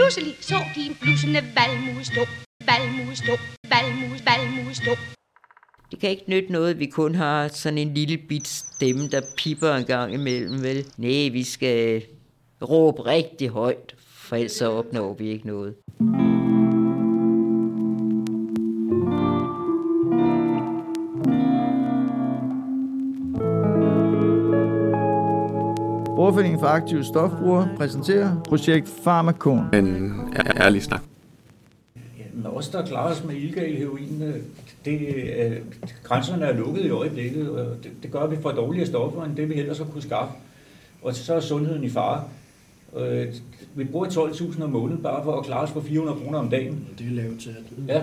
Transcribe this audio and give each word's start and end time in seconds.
Pludselig 0.00 0.34
så 0.40 0.54
de 0.74 0.80
en 0.80 0.96
blusende 1.00 1.40
valmue 1.58 2.04
stå, 2.04 2.20
valmue 2.70 3.16
stå, 3.16 3.32
valmue, 3.74 4.18
valmue 4.30 4.74
stå. 4.74 4.90
Det 5.90 5.98
kan 6.00 6.10
ikke 6.10 6.24
nytte 6.28 6.52
noget, 6.52 6.70
at 6.70 6.78
vi 6.78 6.86
kun 6.86 7.14
har 7.14 7.48
sådan 7.48 7.78
en 7.78 7.94
lille 7.94 8.18
bit 8.28 8.48
stemme, 8.48 9.08
der 9.08 9.20
pipper 9.36 9.74
en 9.74 9.84
gang 9.84 10.14
imellem, 10.14 10.62
vel? 10.62 10.86
Nej, 10.96 11.28
vi 11.32 11.44
skal 11.44 12.02
råbe 12.62 13.06
rigtig 13.06 13.48
højt, 13.48 13.94
for 13.98 14.36
ellers 14.36 14.52
så 14.52 14.70
opnår 14.70 15.14
vi 15.14 15.28
ikke 15.28 15.46
noget. 15.46 15.74
Brugerforeningen 26.30 26.60
for 26.60 26.66
Aktive 26.66 27.04
Stofbrugere 27.04 27.68
præsenterer 27.76 28.42
projekt 28.48 28.88
Farmakon. 29.04 29.74
En 29.74 30.12
ærlig 30.56 30.82
snak. 30.82 31.00
Men 32.32 32.46
os, 32.46 32.68
der 32.68 32.86
klarer 32.86 33.12
os 33.12 33.24
med 33.24 33.34
illegal 33.34 33.76
heroin, 33.76 34.22
øh, 34.22 34.34
det, 34.84 35.00
øh, 35.38 35.56
grænserne 36.02 36.44
er 36.44 36.52
lukket 36.52 36.84
i 36.84 36.90
øjeblikket, 36.90 37.50
og 37.50 37.76
det, 37.82 37.90
det 38.02 38.12
gør, 38.12 38.20
at 38.20 38.30
vi 38.30 38.36
får 38.42 38.50
dårligere 38.50 38.86
stoffer, 38.86 39.24
end 39.24 39.36
det 39.36 39.48
vi 39.48 39.54
ellers 39.54 39.78
har 39.78 39.84
kunne 39.84 40.02
skaffe. 40.02 40.34
Og 41.02 41.14
så 41.14 41.34
er 41.34 41.40
sundheden 41.40 41.84
i 41.84 41.90
fare. 41.90 42.24
Øh, 42.96 43.26
vi 43.74 43.84
bruger 43.84 44.06
12.000 44.06 44.62
om 44.62 44.70
måneden 44.70 45.02
bare 45.02 45.24
for 45.24 45.38
at 45.38 45.44
klare 45.46 45.62
os 45.62 45.70
for 45.70 45.80
400 45.80 46.18
kroner 46.24 46.38
om 46.38 46.48
dagen. 46.48 46.88
Det 46.98 47.06
er 47.06 47.10
lavt 47.10 47.40
til. 47.40 47.56
Ja. 47.88 48.00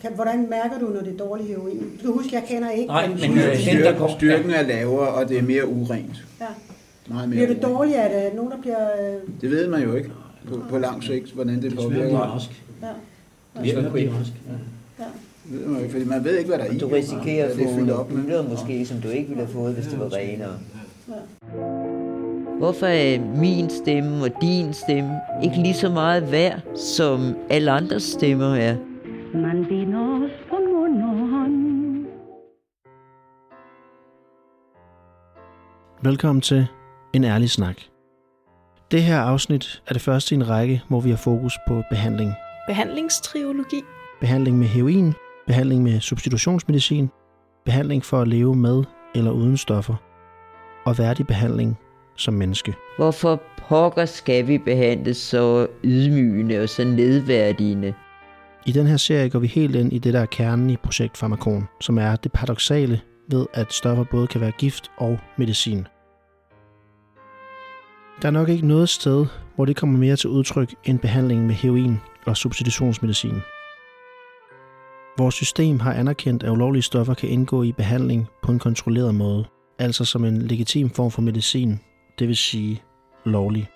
Kan, 0.00 0.12
hvordan 0.14 0.46
mærker 0.50 0.78
du, 0.80 0.86
når 0.86 1.00
det 1.00 1.12
er 1.20 1.26
dårlig 1.26 1.46
heroin? 1.46 1.78
Du 1.78 2.02
kan 2.02 2.12
huske, 2.12 2.34
jeg 2.34 2.44
kender 2.48 2.70
ikke. 2.70 2.86
Nej, 2.86 3.08
men, 3.08 3.18
den, 3.18 3.36
der 3.36 3.56
Styrken, 3.56 4.08
styrken 4.16 4.50
er 4.50 4.62
lavere, 4.62 5.08
og 5.08 5.28
det 5.28 5.38
er 5.38 5.42
mere 5.42 5.68
urent. 5.68 6.24
Ja. 6.40 6.46
Meget 7.08 7.28
mere 7.28 7.36
Bliver 7.36 7.54
det 7.54 7.62
dårligere? 7.62 8.00
Er 8.02 8.30
der 8.30 8.36
nogen, 8.36 8.50
der 8.50 8.56
bliver... 8.60 8.86
øh, 9.00 9.40
Det 9.40 9.50
ved 9.50 9.68
man 9.68 9.82
jo 9.82 9.94
ikke 9.94 10.10
på, 10.48 10.60
på 10.70 10.78
lang 10.78 11.02
sigt, 11.02 11.32
hvordan 11.32 11.54
det 11.54 11.62
Det 11.62 11.72
er 11.72 11.82
svært 11.82 11.84
at 11.84 11.88
påvirker. 11.92 12.08
blive 12.08 12.18
rask. 12.18 12.64
Ja. 12.82 13.62
Det 13.62 13.78
er 13.78 13.86
at 13.86 13.92
blive 13.92 14.12
rask. 14.18 14.32
Ja. 14.98 15.04
Det 15.52 15.60
ved 15.60 15.66
man 15.66 15.80
ikke, 15.80 15.92
fordi 15.92 16.04
man 16.04 16.24
ved 16.24 16.36
ikke, 16.38 16.48
hvad 16.48 16.58
der 16.58 16.64
er 16.64 16.70
i. 16.72 16.78
Du 16.78 16.86
risikerer 16.88 17.44
at 17.44 17.56
det 17.56 17.64
få 17.66 17.74
fyldt 17.74 17.86
nogle 17.86 17.94
op 18.00 18.10
med. 18.12 18.22
bylder 18.24 18.48
måske, 18.48 18.86
som 18.86 19.00
du 19.00 19.08
ikke 19.08 19.28
ville 19.28 19.44
have 19.44 19.52
fået, 19.52 19.74
hvis 19.74 19.86
det 19.86 19.98
var 19.98 20.08
renere. 20.12 20.58
Hvorfor 22.58 22.86
er 22.86 23.20
min 23.20 23.70
stemme 23.70 24.24
og 24.24 24.30
din 24.42 24.72
stemme 24.72 25.10
ikke 25.44 25.56
lige 25.56 25.74
så 25.74 25.88
meget 25.90 26.32
værd, 26.32 26.60
som 26.76 27.36
alle 27.50 27.70
andres 27.70 28.02
stemmer 28.02 28.54
er? 28.54 28.76
Man 29.34 29.64
binder 29.68 30.24
os 30.24 30.30
på 30.50 30.56
mund 30.74 31.02
og 31.02 31.28
hånd. 31.28 31.54
Velkommen 36.02 36.40
til 36.42 36.66
En 37.14 37.24
Ærlig 37.24 37.50
Snak. 37.50 37.76
Det 38.90 39.02
her 39.02 39.20
afsnit 39.20 39.82
er 39.86 39.92
det 39.92 40.02
første 40.02 40.34
i 40.34 40.36
en 40.36 40.48
række, 40.48 40.82
hvor 40.88 41.00
vi 41.00 41.10
har 41.10 41.16
fokus 41.16 41.58
på 41.68 41.82
behandling. 41.90 42.32
Behandlingstriologi. 42.66 43.82
Behandling 44.20 44.58
med 44.58 44.66
heroin, 44.66 45.14
behandling 45.46 45.82
med 45.82 46.00
substitutionsmedicin, 46.00 47.10
behandling 47.64 48.04
for 48.04 48.20
at 48.20 48.28
leve 48.28 48.56
med 48.56 48.84
eller 49.14 49.30
uden 49.30 49.56
stoffer, 49.56 49.94
og 50.84 50.98
værdig 50.98 51.26
behandling 51.26 51.78
som 52.16 52.34
menneske. 52.34 52.74
Hvorfor 52.96 53.42
pokker 53.68 54.04
skal 54.04 54.46
vi 54.46 54.58
behandles 54.58 55.16
så 55.16 55.66
ydmygende 55.84 56.60
og 56.60 56.68
så 56.68 56.84
nedværdigende? 56.84 57.94
I 58.66 58.72
den 58.72 58.86
her 58.86 58.96
serie 58.96 59.30
går 59.30 59.38
vi 59.38 59.46
helt 59.46 59.74
ind 59.76 59.92
i 59.92 59.98
det, 59.98 60.14
der 60.14 60.20
er 60.20 60.26
kernen 60.26 60.70
i 60.70 60.76
projekt 60.76 61.16
Farmakon, 61.16 61.68
som 61.80 61.98
er 61.98 62.16
det 62.16 62.32
paradoxale 62.32 63.00
ved, 63.30 63.46
at 63.54 63.72
stoffer 63.72 64.04
både 64.04 64.26
kan 64.26 64.40
være 64.40 64.52
gift 64.58 64.90
og 64.96 65.18
medicin. 65.38 65.86
Der 68.22 68.28
er 68.28 68.32
nok 68.32 68.48
ikke 68.48 68.66
noget 68.66 68.88
sted, 68.88 69.26
hvor 69.54 69.64
det 69.64 69.76
kommer 69.76 69.98
mere 69.98 70.16
til 70.16 70.30
udtryk 70.30 70.74
end 70.84 70.98
behandling 70.98 71.46
med 71.46 71.54
heroin 71.54 72.00
og 72.26 72.36
substitutionsmedicin. 72.36 73.34
Vores 75.18 75.34
system 75.34 75.80
har 75.80 75.92
anerkendt, 75.92 76.42
at 76.42 76.50
ulovlige 76.50 76.82
stoffer 76.82 77.14
kan 77.14 77.28
indgå 77.28 77.62
i 77.62 77.72
behandling 77.72 78.26
på 78.42 78.52
en 78.52 78.58
kontrolleret 78.58 79.14
måde, 79.14 79.44
altså 79.78 80.04
som 80.04 80.24
en 80.24 80.42
legitim 80.42 80.90
form 80.90 81.10
for 81.10 81.22
medicin, 81.22 81.80
det 82.18 82.28
vil 82.28 82.36
sige 82.36 82.82
lovlig. 83.24 83.68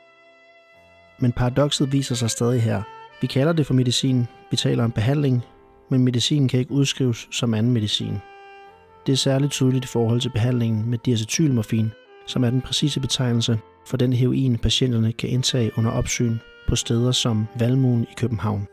Men 1.20 1.32
paradokset 1.32 1.92
viser 1.92 2.14
sig 2.14 2.30
stadig 2.30 2.62
her. 2.62 2.82
Vi 3.20 3.26
kalder 3.26 3.52
det 3.52 3.66
for 3.66 3.74
medicin, 3.74 4.26
vi 4.50 4.56
taler 4.56 4.84
om 4.84 4.92
behandling, 4.92 5.42
men 5.90 6.04
medicin 6.04 6.48
kan 6.48 6.60
ikke 6.60 6.72
udskrives 6.72 7.28
som 7.30 7.54
anden 7.54 7.72
medicin. 7.72 8.18
Det 9.06 9.12
er 9.12 9.16
særligt 9.16 9.52
tydeligt 9.52 9.84
i 9.84 9.88
forhold 9.88 10.20
til 10.20 10.30
behandlingen 10.30 10.90
med 10.90 10.98
diacetylmorfin, 10.98 11.90
som 12.26 12.44
er 12.44 12.50
den 12.50 12.60
præcise 12.60 13.00
betegnelse 13.00 13.58
for 13.86 13.96
den 13.96 14.12
heroin, 14.12 14.58
patienterne 14.58 15.12
kan 15.12 15.28
indtage 15.28 15.70
under 15.78 15.90
opsyn 15.90 16.36
på 16.68 16.76
steder 16.76 17.12
som 17.12 17.46
Valmuen 17.58 18.02
i 18.02 18.14
København. 18.16 18.66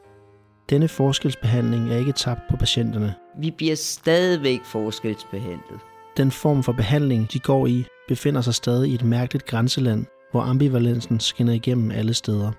Denne 0.69 0.87
forskelsbehandling 0.87 1.91
er 1.91 1.97
ikke 1.97 2.11
tabt 2.11 2.41
på 2.49 2.57
patienterne. 2.57 3.13
Vi 3.39 3.51
bliver 3.51 3.75
stadigvæk 3.75 4.59
forskelsbehandlet. 4.63 5.79
Den 6.17 6.31
form 6.31 6.63
for 6.63 6.71
behandling, 6.71 7.33
de 7.33 7.39
går 7.39 7.67
i, 7.67 7.85
befinder 8.07 8.41
sig 8.41 8.53
stadig 8.53 8.91
i 8.91 8.93
et 8.93 9.03
mærkeligt 9.03 9.45
grænseland, 9.45 10.05
hvor 10.31 10.41
ambivalensen 10.41 11.19
skinner 11.19 11.53
igennem 11.53 11.91
alle 11.91 12.13
steder. 12.13 12.51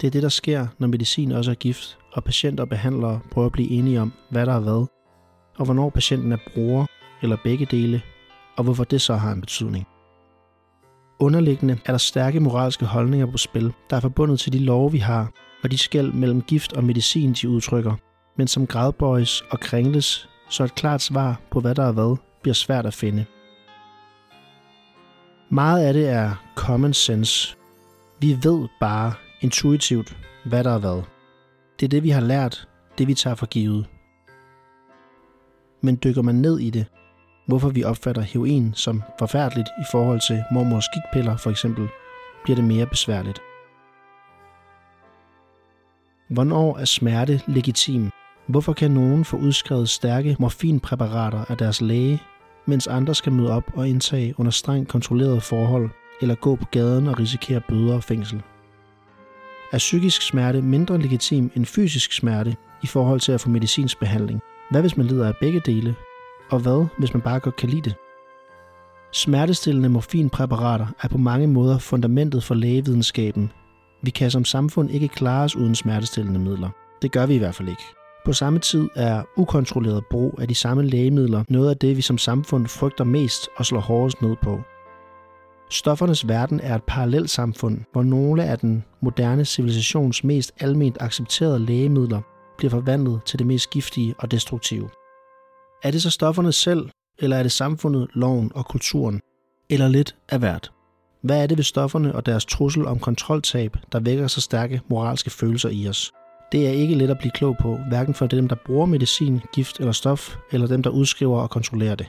Det 0.00 0.06
er 0.06 0.10
det, 0.10 0.22
der 0.22 0.28
sker, 0.28 0.66
når 0.78 0.88
medicin 0.88 1.32
også 1.32 1.50
er 1.50 1.54
gift, 1.54 1.98
og 2.12 2.24
patienter 2.24 2.64
og 2.64 2.68
behandlere 2.68 3.20
prøver 3.30 3.46
at 3.46 3.52
blive 3.52 3.70
enige 3.70 4.00
om, 4.00 4.12
hvad 4.30 4.46
der 4.46 4.54
er 4.54 4.60
hvad, 4.60 4.86
og 5.56 5.64
hvornår 5.64 5.90
patienten 5.90 6.32
er 6.32 6.38
bruger, 6.54 6.86
eller 7.22 7.36
begge 7.44 7.66
dele, 7.70 8.02
og 8.56 8.64
hvorfor 8.64 8.84
det 8.84 9.00
så 9.00 9.14
har 9.14 9.32
en 9.32 9.40
betydning. 9.40 9.86
Underliggende 11.24 11.78
er 11.86 11.92
der 11.92 11.98
stærke 11.98 12.40
moralske 12.40 12.84
holdninger 12.86 13.26
på 13.26 13.38
spil, 13.38 13.72
der 13.90 13.96
er 13.96 14.00
forbundet 14.00 14.40
til 14.40 14.52
de 14.52 14.58
love, 14.58 14.92
vi 14.92 14.98
har, 14.98 15.32
og 15.62 15.70
de 15.70 15.78
skæld 15.78 16.12
mellem 16.12 16.42
gift 16.42 16.72
og 16.72 16.84
medicin, 16.84 17.32
de 17.32 17.48
udtrykker, 17.48 17.94
men 18.36 18.46
som 18.46 18.66
gradbøjes 18.66 19.42
og 19.50 19.60
kringles, 19.60 20.28
så 20.50 20.64
et 20.64 20.74
klart 20.74 21.02
svar 21.02 21.40
på, 21.50 21.60
hvad 21.60 21.74
der 21.74 21.84
er 21.84 21.92
hvad, 21.92 22.16
bliver 22.42 22.54
svært 22.54 22.86
at 22.86 22.94
finde. 22.94 23.24
Meget 25.50 25.86
af 25.86 25.92
det 25.94 26.08
er 26.08 26.44
common 26.56 26.92
sense. 26.92 27.56
Vi 28.20 28.38
ved 28.42 28.68
bare 28.80 29.12
intuitivt, 29.40 30.16
hvad 30.44 30.64
der 30.64 30.74
er 30.74 30.78
hvad. 30.78 31.02
Det 31.80 31.86
er 31.86 31.90
det, 31.90 32.02
vi 32.02 32.10
har 32.10 32.20
lært, 32.20 32.68
det 32.98 33.08
vi 33.08 33.14
tager 33.14 33.36
for 33.36 33.46
givet. 33.46 33.86
Men 35.80 35.98
dykker 36.04 36.22
man 36.22 36.34
ned 36.34 36.58
i 36.58 36.70
det, 36.70 36.86
hvorfor 37.46 37.68
vi 37.68 37.84
opfatter 37.84 38.22
heroin 38.22 38.74
som 38.74 39.02
forfærdeligt 39.18 39.68
i 39.80 39.84
forhold 39.90 40.20
til 40.28 40.44
mormors 40.52 40.88
gigtpiller 40.94 41.36
for 41.36 41.50
eksempel, 41.50 41.88
bliver 42.44 42.56
det 42.56 42.64
mere 42.64 42.86
besværligt. 42.86 43.40
Hvornår 46.30 46.78
er 46.78 46.84
smerte 46.84 47.40
legitim? 47.46 48.10
Hvorfor 48.46 48.72
kan 48.72 48.90
nogen 48.90 49.24
få 49.24 49.36
udskrevet 49.36 49.88
stærke 49.88 50.36
morfinpræparater 50.38 51.44
af 51.48 51.56
deres 51.56 51.80
læge, 51.80 52.22
mens 52.66 52.86
andre 52.86 53.14
skal 53.14 53.32
møde 53.32 53.50
op 53.50 53.70
og 53.74 53.88
indtage 53.88 54.34
under 54.38 54.52
strengt 54.52 54.88
kontrollerede 54.88 55.40
forhold, 55.40 55.90
eller 56.20 56.34
gå 56.34 56.56
på 56.56 56.64
gaden 56.70 57.06
og 57.06 57.18
risikere 57.20 57.60
bøder 57.68 57.94
og 57.94 58.04
fængsel? 58.04 58.42
Er 59.72 59.78
psykisk 59.78 60.22
smerte 60.22 60.62
mindre 60.62 60.98
legitim 60.98 61.50
end 61.56 61.66
fysisk 61.66 62.12
smerte 62.12 62.56
i 62.82 62.86
forhold 62.86 63.20
til 63.20 63.32
at 63.32 63.40
få 63.40 63.48
medicinsk 63.48 63.98
behandling? 63.98 64.40
Hvad 64.70 64.80
hvis 64.80 64.96
man 64.96 65.06
lider 65.06 65.28
af 65.28 65.36
begge 65.40 65.60
dele? 65.60 65.94
Og 66.50 66.58
hvad 66.60 66.86
hvis 66.98 67.14
man 67.14 67.22
bare 67.22 67.40
godt 67.40 67.56
kan 67.56 67.68
lide 67.68 67.82
det? 67.82 67.94
Smertestillende 69.12 69.88
morfinpræparater 69.88 70.86
er 71.02 71.08
på 71.08 71.18
mange 71.18 71.46
måder 71.46 71.78
fundamentet 71.78 72.44
for 72.44 72.54
lægevidenskaben. 72.54 73.52
Vi 74.02 74.10
kan 74.10 74.30
som 74.30 74.44
samfund 74.44 74.90
ikke 74.90 75.08
klare 75.08 75.44
os 75.44 75.56
uden 75.56 75.74
smertestillende 75.74 76.40
midler. 76.40 76.68
Det 77.02 77.12
gør 77.12 77.26
vi 77.26 77.34
i 77.34 77.38
hvert 77.38 77.54
fald 77.54 77.68
ikke. 77.68 77.82
På 78.24 78.32
samme 78.32 78.58
tid 78.58 78.88
er 78.94 79.22
ukontrolleret 79.36 80.04
brug 80.10 80.34
af 80.40 80.48
de 80.48 80.54
samme 80.54 80.82
lægemidler 80.82 81.44
noget 81.48 81.70
af 81.70 81.76
det, 81.76 81.96
vi 81.96 82.02
som 82.02 82.18
samfund 82.18 82.66
frygter 82.66 83.04
mest 83.04 83.48
og 83.56 83.66
slår 83.66 83.80
hårdest 83.80 84.22
ned 84.22 84.36
på. 84.42 84.60
Stoffernes 85.70 86.28
verden 86.28 86.60
er 86.60 86.74
et 86.74 86.82
parallelt 86.82 87.30
samfund, 87.30 87.80
hvor 87.92 88.02
nogle 88.02 88.44
af 88.44 88.58
den 88.58 88.84
moderne 89.02 89.44
civilisations 89.44 90.24
mest 90.24 90.52
alment 90.60 90.96
accepterede 91.00 91.58
lægemidler 91.58 92.20
bliver 92.58 92.70
forvandlet 92.70 93.20
til 93.24 93.38
det 93.38 93.46
mest 93.46 93.70
giftige 93.70 94.14
og 94.18 94.30
destruktive. 94.30 94.88
Er 95.84 95.90
det 95.90 96.02
så 96.02 96.10
stofferne 96.10 96.52
selv, 96.52 96.90
eller 97.18 97.36
er 97.36 97.42
det 97.42 97.52
samfundet, 97.52 98.08
loven 98.14 98.52
og 98.54 98.66
kulturen? 98.66 99.20
Eller 99.70 99.88
lidt 99.88 100.16
af 100.28 100.38
hvert? 100.38 100.72
Hvad 101.22 101.42
er 101.42 101.46
det 101.46 101.56
ved 101.56 101.64
stofferne 101.64 102.14
og 102.14 102.26
deres 102.26 102.44
trussel 102.44 102.86
om 102.86 102.98
kontroltab, 102.98 103.76
der 103.92 104.00
vækker 104.00 104.26
så 104.26 104.40
stærke 104.40 104.80
moralske 104.88 105.30
følelser 105.30 105.68
i 105.68 105.88
os? 105.88 106.12
Det 106.52 106.66
er 106.66 106.70
ikke 106.70 106.94
let 106.94 107.10
at 107.10 107.18
blive 107.18 107.30
klog 107.30 107.56
på, 107.60 107.78
hverken 107.88 108.14
for 108.14 108.26
dem, 108.26 108.48
der 108.48 108.56
bruger 108.66 108.86
medicin, 108.86 109.40
gift 109.54 109.78
eller 109.78 109.92
stof, 109.92 110.36
eller 110.52 110.66
dem, 110.66 110.82
der 110.82 110.90
udskriver 110.90 111.40
og 111.40 111.50
kontrollerer 111.50 111.94
det. 111.94 112.06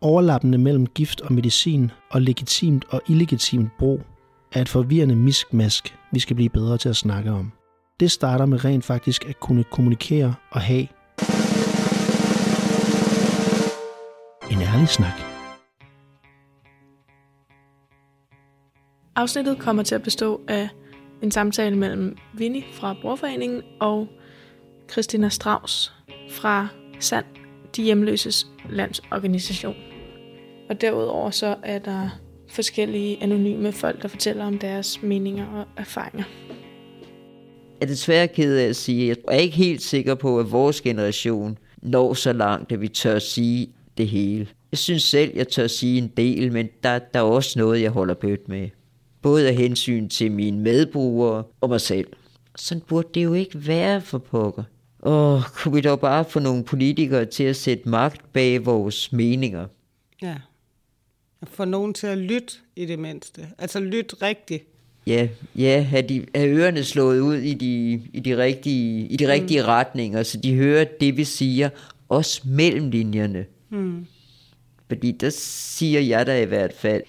Overlappende 0.00 0.58
mellem 0.58 0.86
gift 0.86 1.20
og 1.20 1.32
medicin 1.32 1.90
og 2.10 2.22
legitimt 2.22 2.84
og 2.90 3.02
illegitimt 3.08 3.70
brug 3.78 4.00
er 4.52 4.60
et 4.60 4.68
forvirrende 4.68 5.16
miskmask, 5.16 5.98
vi 6.12 6.20
skal 6.20 6.36
blive 6.36 6.50
bedre 6.50 6.78
til 6.78 6.88
at 6.88 6.96
snakke 6.96 7.30
om. 7.30 7.52
Det 8.00 8.10
starter 8.10 8.46
med 8.46 8.64
rent 8.64 8.84
faktisk 8.84 9.28
at 9.28 9.40
kunne 9.40 9.64
kommunikere 9.64 10.34
og 10.50 10.60
have 10.60 10.86
en 14.50 14.62
ærlig 14.62 14.88
snak. 14.88 15.20
Afsnittet 19.16 19.58
kommer 19.58 19.82
til 19.82 19.94
at 19.94 20.02
bestå 20.02 20.40
af 20.48 20.68
en 21.22 21.30
samtale 21.30 21.76
mellem 21.76 22.16
Vinnie 22.34 22.64
fra 22.72 22.94
Brorforeningen 23.02 23.62
og 23.80 24.08
Christina 24.90 25.28
Strauss 25.28 25.92
fra 26.30 26.68
SAND, 27.00 27.26
de 27.76 27.82
hjemløses 27.82 28.46
landsorganisation. 28.70 29.76
Og 30.70 30.80
derudover 30.80 31.30
så 31.30 31.56
er 31.62 31.78
der 31.78 32.08
forskellige 32.48 33.22
anonyme 33.22 33.72
folk, 33.72 34.02
der 34.02 34.08
fortæller 34.08 34.44
om 34.44 34.58
deres 34.58 35.02
meninger 35.02 35.46
og 35.46 35.66
erfaringer. 35.76 36.24
Jeg 37.80 37.86
er 37.86 37.86
desværre 37.86 38.28
ked 38.28 38.56
af 38.56 38.68
at 38.68 38.76
sige, 38.76 39.10
at 39.10 39.18
jeg 39.28 39.36
er 39.36 39.40
ikke 39.40 39.56
helt 39.56 39.82
sikker 39.82 40.14
på, 40.14 40.40
at 40.40 40.52
vores 40.52 40.80
generation 40.80 41.58
når 41.82 42.14
så 42.14 42.32
langt, 42.32 42.72
at 42.72 42.80
vi 42.80 42.88
tør 42.88 43.18
sige 43.18 43.72
det 43.98 44.08
hele. 44.08 44.46
Jeg 44.72 44.78
synes 44.78 45.02
selv, 45.02 45.32
jeg 45.34 45.48
tør 45.48 45.66
sige 45.66 45.98
en 45.98 46.12
del, 46.16 46.52
men 46.52 46.68
der, 46.82 46.98
der 46.98 47.18
er 47.18 47.24
også 47.24 47.58
noget, 47.58 47.82
jeg 47.82 47.90
holder 47.90 48.14
bødt 48.14 48.48
med. 48.48 48.68
Både 49.22 49.48
af 49.48 49.54
hensyn 49.54 50.08
til 50.08 50.32
mine 50.32 50.58
medbrugere 50.58 51.44
og 51.60 51.68
mig 51.68 51.80
selv. 51.80 52.06
Sådan 52.56 52.82
burde 52.88 53.08
det 53.14 53.24
jo 53.24 53.34
ikke 53.34 53.66
være 53.66 54.00
for 54.00 54.18
pokker. 54.18 54.62
Åh, 55.02 55.42
kunne 55.54 55.74
vi 55.74 55.80
dog 55.80 56.00
bare 56.00 56.24
få 56.24 56.40
nogle 56.40 56.64
politikere 56.64 57.24
til 57.24 57.44
at 57.44 57.56
sætte 57.56 57.88
magt 57.88 58.32
bag 58.32 58.66
vores 58.66 59.12
meninger? 59.12 59.66
Ja. 60.22 60.34
Få 61.44 61.64
nogen 61.64 61.94
til 61.94 62.06
at 62.06 62.18
lytte 62.18 62.54
i 62.76 62.86
det 62.86 62.98
mindste. 62.98 63.48
Altså 63.58 63.80
lytte 63.80 64.16
rigtigt. 64.22 64.64
Ja, 65.06 65.28
ja 65.56 65.80
have, 65.80 66.02
de, 66.02 66.26
have 66.34 66.48
ørerne 66.50 66.84
slået 66.84 67.20
ud 67.20 67.36
i 67.36 67.54
de, 67.54 68.02
i 68.12 68.20
de 68.20 68.36
rigtige, 68.36 69.06
i 69.06 69.16
de 69.16 69.28
rigtige 69.32 69.60
mm. 69.60 69.66
retninger, 69.66 70.22
så 70.22 70.40
de 70.40 70.54
hører 70.54 70.84
det, 71.00 71.16
vi 71.16 71.24
siger, 71.24 71.68
også 72.08 72.42
mellem 72.44 72.90
linjerne. 72.90 73.44
Mm. 73.70 74.06
Fordi 74.88 75.12
der 75.12 75.30
siger 75.30 76.00
jeg 76.00 76.26
da 76.26 76.40
i 76.42 76.44
hvert 76.44 76.72
fald, 76.72 77.02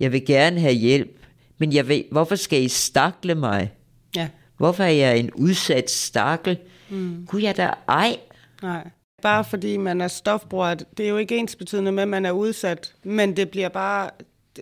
jeg 0.00 0.12
vil 0.12 0.26
gerne 0.26 0.60
have 0.60 0.72
hjælp, 0.74 1.18
men 1.58 1.72
jeg 1.72 1.88
ved, 1.88 2.02
hvorfor 2.10 2.34
skal 2.36 2.62
I 2.62 2.68
stakle 2.68 3.34
mig? 3.34 3.72
Ja. 4.16 4.28
Hvorfor 4.56 4.84
er 4.84 4.88
jeg 4.88 5.18
en 5.18 5.30
udsat 5.32 5.90
stakkel? 5.90 6.58
Mm. 6.88 7.26
Kunne 7.26 7.42
jeg 7.42 7.56
da 7.56 7.70
ej? 7.88 8.16
Nej. 8.62 8.88
Bare 9.22 9.44
fordi 9.44 9.76
man 9.76 10.00
er 10.00 10.08
stofbruger, 10.08 10.74
det 10.74 11.04
er 11.06 11.08
jo 11.08 11.16
ikke 11.16 11.36
ens 11.36 11.56
betydende 11.56 11.92
med, 11.92 12.02
at 12.02 12.08
man 12.08 12.26
er 12.26 12.30
udsat, 12.32 12.94
men 13.04 13.36
det 13.36 13.50
bliver 13.50 13.68
bare, 13.68 14.10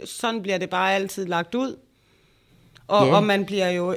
sådan 0.04 0.42
bliver 0.42 0.58
det 0.58 0.70
bare 0.70 0.94
altid 0.94 1.26
lagt 1.26 1.54
ud. 1.54 1.76
Og, 2.88 3.06
Ja. 3.06 3.14
og 3.14 3.24
man 3.24 3.44
bliver 3.44 3.68
jo 3.70 3.96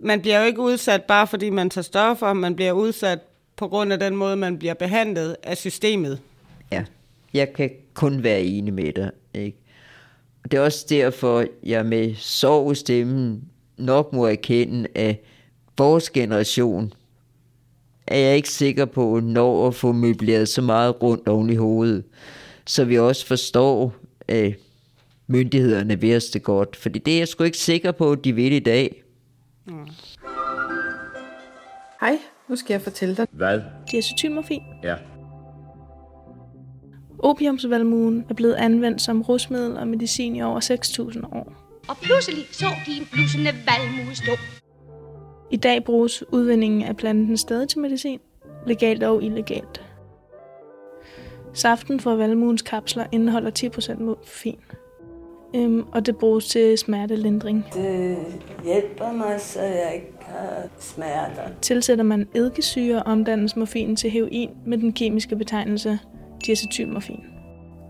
man 0.00 0.20
bliver 0.20 0.40
jo 0.40 0.46
ikke 0.46 0.60
udsat 0.60 1.04
bare 1.04 1.26
fordi 1.26 1.50
man 1.50 1.70
tager 1.70 1.82
stoffer, 1.82 2.32
man 2.32 2.56
bliver 2.56 2.72
udsat 2.72 3.18
på 3.56 3.68
grund 3.68 3.92
af 3.92 3.98
den 4.00 4.16
måde, 4.16 4.36
man 4.36 4.58
bliver 4.58 4.74
behandlet 4.74 5.36
af 5.42 5.56
systemet. 5.56 6.20
Ja, 6.72 6.84
jeg 7.34 7.52
kan 7.52 7.70
kun 7.94 8.22
være 8.22 8.42
enig 8.42 8.74
med 8.74 8.92
dig. 8.92 9.10
Ikke? 9.34 9.58
Og 10.44 10.50
det 10.50 10.58
er 10.58 10.62
også 10.62 10.86
derfor, 10.88 11.44
jeg 11.62 11.86
med 11.86 12.14
sorg 12.14 12.72
i 12.72 12.74
stemmen 12.74 13.44
nok 13.76 14.12
må 14.12 14.26
erkende, 14.26 14.88
at 14.94 15.16
vores 15.78 16.10
generation 16.10 16.92
er 18.06 18.18
jeg 18.18 18.36
ikke 18.36 18.50
sikker 18.50 18.84
på, 18.84 19.20
når 19.20 19.68
at 19.68 19.74
få 19.74 19.92
møbleret 19.92 20.48
så 20.48 20.62
meget 20.62 21.02
rundt 21.02 21.28
oven 21.28 21.50
i 21.50 21.54
hovedet, 21.54 22.04
så 22.66 22.84
vi 22.84 22.98
også 22.98 23.26
forstår, 23.26 23.94
at 24.28 24.54
myndighederne 25.26 26.00
vil 26.00 26.16
os 26.16 26.24
det 26.24 26.42
godt. 26.42 26.76
Fordi 26.76 26.98
det 26.98 27.14
er 27.14 27.18
jeg 27.18 27.28
sgu 27.28 27.44
ikke 27.44 27.58
sikker 27.58 27.92
på, 27.92 28.12
at 28.12 28.24
de 28.24 28.32
vil 28.32 28.52
i 28.52 28.58
dag. 28.58 29.02
Hej, 32.00 32.18
nu 32.48 32.56
skal 32.56 32.74
jeg 32.74 32.82
fortælle 32.82 33.16
dig. 33.16 33.26
Hvad? 33.30 33.60
Diacetylmorfin. 33.90 34.62
Ja. 34.82 34.94
Opiumsvalmuen 37.18 38.24
er 38.30 38.34
blevet 38.34 38.54
anvendt 38.54 39.02
som 39.02 39.22
rusmiddel 39.22 39.76
og 39.76 39.88
medicin 39.88 40.36
i 40.36 40.42
over 40.42 40.60
6.000 40.60 41.36
år. 41.36 41.52
Og 41.88 41.96
pludselig 42.02 42.44
så 42.52 42.66
de 42.86 42.90
en 43.00 43.08
blussende 43.12 43.50
valmue 43.50 44.14
stå. 44.14 44.32
I 45.50 45.56
dag 45.56 45.84
bruges 45.84 46.24
udvindingen 46.32 46.82
af 46.82 46.96
planten 46.96 47.36
stadig 47.36 47.68
til 47.68 47.78
medicin, 47.78 48.20
legalt 48.66 49.02
og 49.02 49.22
illegalt. 49.22 49.84
Saften 51.52 52.00
fra 52.00 52.14
valmuens 52.14 52.62
kapsler 52.62 53.06
indeholder 53.12 53.50
10% 53.96 54.02
morfin, 54.02 54.58
øhm, 55.54 55.84
og 55.92 56.06
det 56.06 56.16
bruges 56.16 56.46
til 56.48 56.78
smertelindring. 56.78 57.64
Det 57.74 58.16
hjælper 58.64 59.12
mig, 59.12 59.40
så 59.40 59.62
jeg 59.62 59.92
ikke 59.94 60.12
har 60.20 60.68
smerter. 60.78 61.42
Tilsætter 61.62 62.04
man 62.04 62.28
eddikesyre, 62.34 63.02
omdannes 63.02 63.56
morfin 63.56 63.96
til 63.96 64.10
heroin 64.10 64.50
med 64.66 64.78
den 64.78 64.92
kemiske 64.92 65.36
betegnelse 65.36 65.98
diacetylmorfin. 66.46 67.20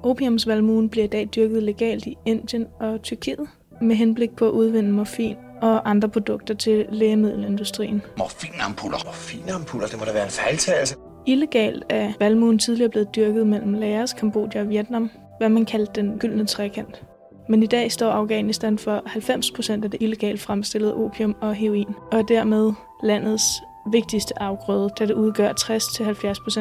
Opiumsvalmuen 0.02 0.88
bliver 0.88 1.04
i 1.04 1.08
dag 1.08 1.28
dyrket 1.36 1.62
legalt 1.62 2.06
i 2.06 2.16
Indien 2.26 2.66
og 2.80 3.02
Tyrkiet 3.02 3.48
med 3.80 3.96
henblik 3.96 4.36
på 4.36 4.46
at 4.46 4.50
udvinde 4.50 4.92
morfin 4.92 5.36
og 5.62 5.90
andre 5.90 6.08
produkter 6.08 6.54
til 6.54 6.86
lægemiddelindustrien. 6.90 8.02
Morfinampuller. 8.18 8.98
Morfinampuller, 9.04 9.86
det 9.86 9.98
må 9.98 10.04
da 10.04 10.12
være 10.12 10.24
en 10.24 10.30
fejltagelse. 10.30 10.96
Illegalt 11.26 11.84
er 11.88 12.12
valmuen 12.20 12.58
tidligere 12.58 12.90
blevet 12.90 13.16
dyrket 13.16 13.46
mellem 13.46 13.74
Laos, 13.74 14.12
Kambodja 14.12 14.60
og 14.60 14.68
Vietnam, 14.68 15.10
hvad 15.38 15.48
man 15.48 15.64
kaldte 15.64 15.92
den 15.94 16.18
gyldne 16.18 16.46
trekant. 16.46 17.02
Men 17.48 17.62
i 17.62 17.66
dag 17.66 17.92
står 17.92 18.10
Afghanistan 18.10 18.78
for 18.78 19.02
90% 19.06 19.84
af 19.84 19.90
det 19.90 20.02
illegalt 20.02 20.40
fremstillede 20.40 20.94
opium 20.94 21.36
og 21.40 21.54
heroin, 21.54 21.94
og 22.12 22.18
er 22.18 22.22
dermed 22.22 22.72
landets 23.02 23.44
vigtigste 23.92 24.42
afgrøde, 24.42 24.90
da 24.98 25.06
det 25.06 25.14
udgør 25.14 25.52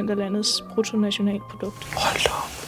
60-70% 0.07 0.11
af 0.11 0.17
landets 0.17 0.63
bruttonationalprodukt. 0.73 1.83
Hold 1.93 2.23
da 2.23 2.29
op. 2.29 2.67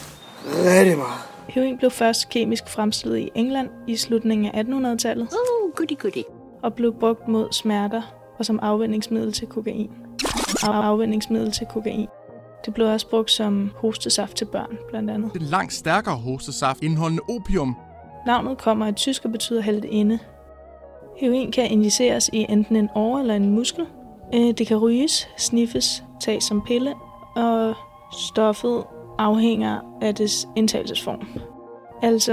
Rigtig 0.78 0.96
meget. 0.98 1.20
Heroin 1.48 1.78
blev 1.78 1.90
først 1.90 2.28
kemisk 2.28 2.68
fremstillet 2.68 3.18
i 3.18 3.30
England 3.34 3.68
i 3.86 3.96
slutningen 3.96 4.54
af 4.54 4.62
1800-tallet. 4.62 5.28
Uh, 5.32 5.72
goody 5.74 5.98
goody. 5.98 6.24
Og 6.62 6.74
blev 6.74 6.94
brugt 7.00 7.28
mod 7.28 7.48
smerter 7.52 8.02
og 8.38 8.46
som 8.46 8.58
afvendingsmiddel 8.62 9.32
til 9.32 9.46
kokain. 9.46 9.90
Af- 10.62 10.82
afvendingsmiddel 10.82 11.52
til 11.52 11.66
kokain. 11.66 12.08
Det 12.66 12.74
blev 12.74 12.86
også 12.86 13.08
brugt 13.08 13.30
som 13.30 13.70
hostesaft 13.76 14.36
til 14.36 14.44
børn, 14.44 14.78
blandt 14.88 15.10
andet. 15.10 15.34
Den 15.34 15.42
langt 15.42 15.72
stærkere 15.72 16.14
hostesaft 16.16 16.82
indeholdende 16.82 17.22
opium. 17.28 17.76
Navnet 18.26 18.58
kommer 18.58 18.86
af 18.86 18.94
tysk 18.94 19.24
og 19.24 19.32
betyder 19.32 19.60
heltinde. 19.60 20.18
Heroin 21.16 21.52
kan 21.52 21.70
injiceres 21.70 22.30
i 22.32 22.46
enten 22.48 22.76
en 22.76 22.88
åre 22.94 23.20
eller 23.20 23.34
en 23.34 23.50
muskel. 23.50 23.86
Øh, 24.34 24.40
Det 24.58 24.66
kan 24.66 24.76
ryges, 24.76 25.28
sniffes, 25.36 26.04
tages 26.20 26.44
som 26.44 26.62
pille, 26.66 26.94
og 27.36 27.74
stoffet 28.12 28.84
afhænger 29.18 29.98
af 30.02 30.14
dets 30.14 30.48
indtagelsesform. 30.56 31.28
Altså, 32.02 32.32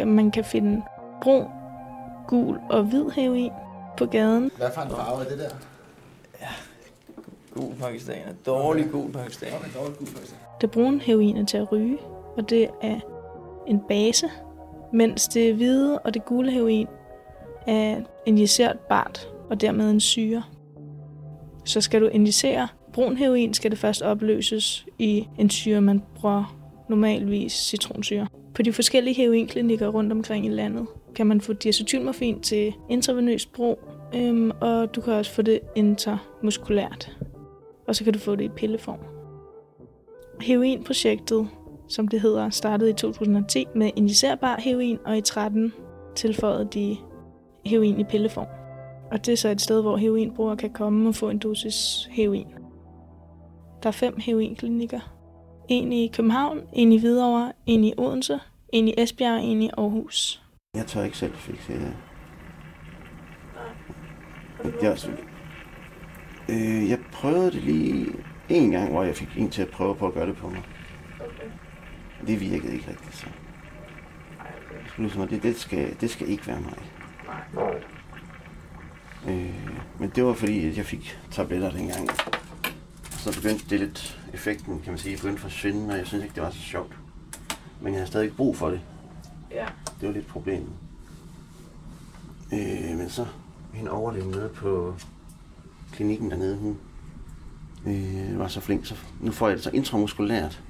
øh, 0.00 0.06
man 0.06 0.30
kan 0.30 0.44
finde 0.44 0.82
brun, 1.22 1.44
gul 2.28 2.58
og 2.70 2.82
hvid 2.82 3.10
heroin 3.10 3.50
på 3.98 4.06
gaden. 4.06 4.50
Hvad 4.56 4.70
for 4.74 4.82
en 4.82 4.90
farve 4.90 5.24
er 5.24 5.28
det 5.28 5.38
der? 5.38 5.48
Gul 7.54 7.74
pakistaner. 7.80 8.32
Dårlig 8.46 8.86
gul 8.92 9.12
pakistaner. 9.12 9.56
Dårlig 9.74 9.96
gul 9.98 10.06
pakistaner. 10.06 10.40
Det 10.60 10.70
brune 10.70 11.00
heroin 11.00 11.36
er 11.36 11.44
til 11.44 11.56
at 11.56 11.72
ryge, 11.72 11.98
og 12.36 12.50
det 12.50 12.68
er 12.82 13.00
en 13.66 13.80
base, 13.88 14.30
mens 14.92 15.28
det 15.28 15.54
hvide 15.54 15.98
og 15.98 16.14
det 16.14 16.24
gule 16.24 16.50
heroin 16.50 16.86
er 17.66 17.96
injicerbart 18.26 19.28
og 19.50 19.60
dermed 19.60 19.90
en 19.90 20.00
syre. 20.00 20.42
Så 21.66 21.80
skal 21.80 22.00
du 22.00 22.06
injicere 22.06 22.68
brun 22.92 23.16
heroin, 23.16 23.54
skal 23.54 23.70
det 23.70 23.78
først 23.78 24.02
opløses 24.02 24.86
i 24.98 25.28
en 25.38 25.50
syre, 25.50 25.80
man 25.80 26.02
bruger 26.14 26.56
normalvis 26.88 27.52
citronsyre. 27.52 28.26
På 28.54 28.62
de 28.62 28.72
forskellige 28.72 29.14
heroinklinikker 29.14 29.88
rundt 29.88 30.12
omkring 30.12 30.46
i 30.46 30.48
landet 30.48 30.86
kan 31.14 31.26
man 31.26 31.40
få 31.40 31.52
diacetylmorfin 31.52 32.40
til 32.40 32.74
intravenøs 32.90 33.46
brug, 33.46 33.78
øhm, 34.14 34.50
og 34.60 34.94
du 34.94 35.00
kan 35.00 35.12
også 35.12 35.32
få 35.32 35.42
det 35.42 35.60
intermuskulært. 35.74 37.16
Og 37.88 37.96
så 37.96 38.04
kan 38.04 38.12
du 38.12 38.18
få 38.18 38.36
det 38.36 38.44
i 38.44 38.48
pilleform. 38.48 38.98
Heroinprojektet, 40.40 41.48
som 41.88 42.08
det 42.08 42.20
hedder, 42.20 42.50
startede 42.50 42.90
i 42.90 42.92
2010 42.92 43.64
med 43.74 43.90
injicerbar 43.96 44.60
heroin, 44.60 44.98
og 45.04 45.18
i 45.18 45.20
13 45.20 45.72
tilføjede 46.14 46.68
de 46.74 46.96
heroin 47.64 48.00
i 48.00 48.04
pilleform. 48.04 48.55
Og 49.10 49.26
det 49.26 49.32
er 49.32 49.36
så 49.36 49.48
et 49.48 49.60
sted, 49.60 49.82
hvor 49.82 49.96
heroinbrugere 49.96 50.56
kan 50.56 50.72
komme 50.72 51.08
og 51.08 51.14
få 51.14 51.30
en 51.30 51.38
dosis 51.38 52.08
heroin. 52.10 52.46
Der 53.82 53.88
er 53.88 53.92
fem 53.92 54.16
heroinklinikker. 54.18 55.00
En 55.68 55.92
i 55.92 56.08
København, 56.08 56.60
en 56.72 56.92
i 56.92 57.00
Hvidovre, 57.00 57.52
en 57.66 57.84
i 57.84 57.94
Odense, 57.98 58.38
en 58.72 58.88
i 58.88 58.94
Esbjerg 58.98 59.34
og 59.34 59.44
en 59.44 59.62
i 59.62 59.70
Aarhus. 59.78 60.42
Jeg 60.74 60.86
tør 60.86 61.04
ikke 61.04 61.18
selv 61.18 61.34
fikse 61.34 61.72
det. 61.72 61.96
Jeg, 64.82 64.98
øh, 66.48 66.90
jeg 66.90 66.98
prøvede 67.12 67.50
det 67.50 67.62
lige 67.62 68.06
en 68.48 68.70
gang, 68.70 68.92
hvor 68.92 69.02
jeg 69.02 69.14
fik 69.14 69.28
en 69.38 69.50
til 69.50 69.62
at 69.62 69.68
prøve 69.68 69.94
på 69.94 70.06
at 70.06 70.14
gøre 70.14 70.26
det 70.26 70.36
på 70.36 70.48
mig. 70.48 70.62
Det 72.26 72.40
virkede 72.40 72.74
ikke 72.74 72.90
rigtigt, 72.90 73.14
så. 73.14 73.26
Ligesom, 74.98 75.22
at 75.22 75.30
det, 75.30 75.42
det, 75.42 75.56
skal, 75.56 76.00
det 76.00 76.10
skal 76.10 76.28
ikke 76.28 76.46
være 76.46 76.60
mig. 76.60 76.78
Øh, 79.28 79.54
men 79.98 80.12
det 80.14 80.24
var 80.24 80.32
fordi, 80.32 80.68
at 80.68 80.76
jeg 80.76 80.84
fik 80.86 81.18
tabletter 81.30 81.70
dengang. 81.70 82.08
Så 83.10 83.34
begyndte 83.34 83.64
det 83.70 83.80
lidt, 83.80 84.20
effekten 84.32 84.80
kan 84.80 84.92
man 84.92 84.98
sige, 84.98 85.16
begyndte 85.16 85.36
at 85.36 85.40
forsvinde, 85.40 85.92
og 85.92 85.98
jeg 85.98 86.06
synes 86.06 86.24
ikke, 86.24 86.34
det 86.34 86.42
var 86.42 86.50
så 86.50 86.58
sjovt. 86.58 86.92
Men 87.80 87.92
jeg 87.92 87.98
havde 87.98 88.06
stadig 88.10 88.36
brug 88.36 88.56
for 88.56 88.70
det. 88.70 88.80
Ja. 89.50 89.66
Det 90.00 90.08
var 90.08 90.14
lidt 90.14 90.26
problemet. 90.26 90.68
Øh, 92.52 92.96
men 92.98 93.10
så 93.10 93.26
hende 93.72 93.90
overlægen 93.90 94.30
nede 94.30 94.48
på 94.54 94.94
klinikken 95.92 96.30
dernede, 96.30 96.56
hun 96.56 96.78
øh, 97.86 98.38
var 98.38 98.48
så 98.48 98.60
flink, 98.60 98.86
så 98.86 98.94
nu 99.20 99.30
får 99.32 99.48
jeg 99.48 99.56
det 99.56 99.64
så 99.64 99.70
intramuskulært. 99.70 100.62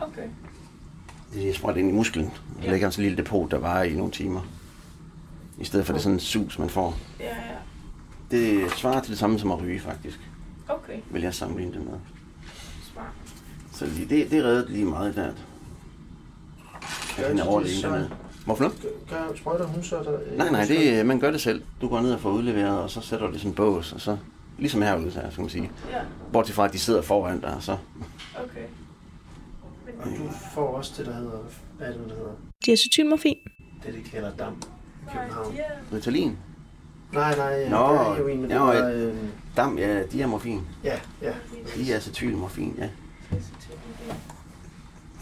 Okay. 0.00 0.28
Det 1.34 1.48
er 1.48 1.54
sprøjt 1.54 1.76
ind 1.76 1.88
i 1.88 1.92
musklen. 1.92 2.30
Der 2.62 2.72
Ja. 2.76 2.90
sådan 2.90 3.04
en 3.04 3.08
lille 3.08 3.16
depot, 3.24 3.50
der 3.50 3.58
varer 3.58 3.82
i 3.82 3.94
nogle 3.94 4.12
timer. 4.12 4.40
I 5.60 5.64
stedet 5.64 5.86
for 5.86 5.92
det 5.92 5.98
er 5.98 6.02
sådan 6.02 6.16
en 6.16 6.20
sus, 6.20 6.58
man 6.58 6.70
får. 6.70 6.96
Ja, 7.20 7.26
ja. 7.26 7.32
Det 8.30 8.70
svarer 8.70 9.00
til 9.00 9.10
det 9.10 9.18
samme 9.18 9.38
som 9.38 9.52
at 9.52 9.60
ryge, 9.62 9.80
faktisk. 9.80 10.20
Okay. 10.68 10.98
Vil 11.10 11.22
jeg 11.22 11.34
sammenligne 11.34 11.72
det 11.72 11.84
med. 11.84 11.98
Smart. 12.92 13.06
Så 13.72 13.86
lige, 13.86 14.08
det, 14.08 14.30
det 14.30 14.44
reddede 14.44 14.72
lige 14.72 14.84
meget 14.84 15.14
der. 15.16 15.32
De 17.34 17.48
overlægen 17.48 17.74
det 17.74 17.80
så? 17.80 17.88
dernede. 17.88 18.10
Hvorfor? 18.44 18.72
Gør, 19.10 19.36
sprøjter 19.36 19.66
hun 19.66 19.82
så 19.82 19.96
der? 20.02 20.20
øh, 20.26 20.38
Nej, 20.38 20.50
nej, 20.50 20.64
det, 20.64 21.06
man 21.06 21.20
gør 21.20 21.30
det 21.30 21.40
selv. 21.40 21.62
Du 21.80 21.88
går 21.88 22.00
ned 22.00 22.12
og 22.12 22.20
får 22.20 22.30
udleveret, 22.30 22.78
og 22.78 22.90
så 22.90 23.00
sætter 23.00 23.26
du 23.26 23.32
det 23.32 23.38
i 23.38 23.40
sådan 23.40 23.52
en 23.52 23.54
bås, 23.56 23.92
og 23.92 24.00
så, 24.00 24.16
ligesom 24.58 24.82
herude, 24.82 25.12
så 25.12 25.22
skal 25.30 25.40
man 25.40 25.50
sige. 25.50 25.70
Ja. 25.90 26.00
Bortset 26.32 26.54
fra, 26.54 26.64
at 26.64 26.72
de 26.72 26.78
sidder 26.78 27.02
foran 27.02 27.40
dig, 27.40 27.56
så... 27.60 27.76
Okay. 28.34 28.64
Og 30.00 30.06
du 30.18 30.30
får 30.54 30.76
også 30.76 30.92
det, 30.98 31.06
der 31.06 31.14
hedder... 31.14 31.38
Hvad 31.78 31.88
er 31.88 31.92
det, 31.92 32.00
det 32.04 32.12
hedder? 32.12 32.32
Diacetylmorfin. 32.66 33.36
Det, 33.86 33.94
de 33.94 34.10
kalder 34.10 34.30
dam 34.36 34.54
i 34.54 34.77
København. 35.12 35.54
Ritalin? 35.92 36.36
Nej, 37.12 37.36
nej, 37.36 37.64
øh, 37.64 37.70
Nå, 37.70 37.76
det 37.92 38.00
er 38.00 38.14
heroin, 38.14 38.40
men 38.40 38.50
det 38.50 38.56
ja, 38.56 38.60
var... 38.62 38.72
ja. 38.74 38.90
Øh, 38.92 39.16
Dam, 39.56 39.78
ja, 39.78 40.02
diamorfin. 40.02 40.60
ja, 40.84 41.00
ja. 41.22 41.32
Diacetylmorfin, 41.76 42.74
ja. 42.78 42.88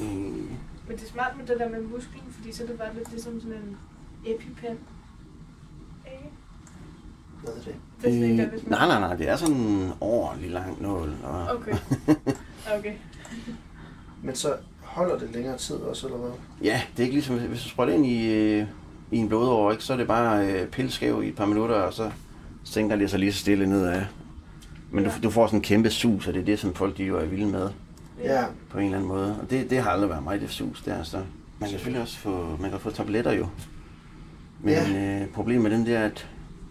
Øh, 0.01 0.09
Men 0.89 0.97
det 0.97 1.03
er 1.03 1.09
smart 1.13 1.33
med 1.39 1.47
det 1.47 1.59
der 1.59 1.69
med 1.69 1.81
musklen, 1.83 2.23
fordi 2.31 2.53
så 2.53 2.63
er 2.63 2.67
det 2.67 2.79
bare 2.79 2.95
lidt 2.95 3.11
ligesom 3.11 3.41
sådan 3.41 3.57
en 3.57 3.77
epipen. 4.27 4.79
Hvad 7.43 7.53
er 7.53 7.59
det? 7.59 7.75
Det 8.03 8.09
er 8.09 8.13
sådan 8.13 8.39
der, 8.39 8.45
øh, 8.45 8.51
hvis 8.51 8.63
man... 8.63 8.71
nej, 8.79 8.87
nej, 8.89 9.01
nej, 9.01 9.17
det 9.17 9.29
er 9.29 9.37
sådan 9.37 9.55
en 9.57 9.93
ordentlig 10.01 10.51
lang 10.51 10.83
nål. 10.83 11.15
Og, 11.25 11.47
Okay. 11.57 11.73
Okay. 12.79 12.93
Men 14.23 14.35
så 14.35 14.55
holder 14.83 15.19
det 15.19 15.31
længere 15.33 15.59
tid 15.59 15.77
også, 15.77 16.07
eller 16.07 16.19
hvad? 16.19 16.31
Ja, 16.63 16.83
det 16.93 16.99
er 16.99 17.03
ikke 17.03 17.15
ligesom, 17.15 17.39
hvis 17.39 17.63
du 17.63 17.69
sprøjter 17.69 17.95
ind 17.95 18.07
i, 18.07 18.33
øh, 18.35 18.67
i 19.11 19.17
en 19.17 19.29
blodår, 19.29 19.73
ikke, 19.73 19.85
så 19.85 19.93
er 19.93 19.97
det 19.97 20.07
bare 20.07 20.47
øh, 20.53 20.69
pilskæv 20.69 21.23
i 21.25 21.29
et 21.29 21.37
par 21.37 21.47
minutter, 21.47 21.75
og 21.75 21.93
så 21.93 22.11
sænker 22.65 22.97
det 22.97 23.11
sig 23.11 23.19
lige 23.19 23.33
så 23.33 23.39
stille 23.39 23.67
nedad. 23.67 24.03
Men 24.91 25.05
du, 25.05 25.11
du 25.23 25.31
får 25.31 25.47
sådan 25.47 25.59
en 25.59 25.63
kæmpe 25.63 25.91
sus, 25.91 26.27
og 26.29 26.35
det 26.35 26.41
er 26.41 26.45
det, 26.45 26.59
som 26.59 26.75
folk 26.75 26.97
de 26.97 27.05
jo 27.05 27.19
er 27.19 27.25
vilde 27.25 27.47
med. 27.47 27.69
Ja. 28.25 28.45
På 28.71 28.79
en 28.79 28.85
eller 28.85 28.97
anden 28.97 29.09
måde. 29.09 29.39
Og 29.43 29.51
det, 29.51 29.71
det 29.71 29.79
har 29.83 29.91
aldrig 29.91 30.11
været 30.11 30.23
mig, 30.25 30.41
det 30.41 30.51
sus 30.51 30.83
der. 30.83 31.03
Så 31.03 31.17
man 31.17 31.25
kan 31.61 31.69
selvfølgelig 31.69 32.03
også 32.03 32.19
få, 32.19 32.57
man 32.61 32.71
kan 32.71 32.81
få 32.81 32.91
tabletter 32.91 33.33
jo. 33.33 33.47
Men 34.61 34.75
Ja. 34.75 35.21
øh, 35.23 35.29
problemet 35.29 35.63
med 35.63 35.79
den 35.79 35.87
der, 35.87 36.01
at 36.01 36.29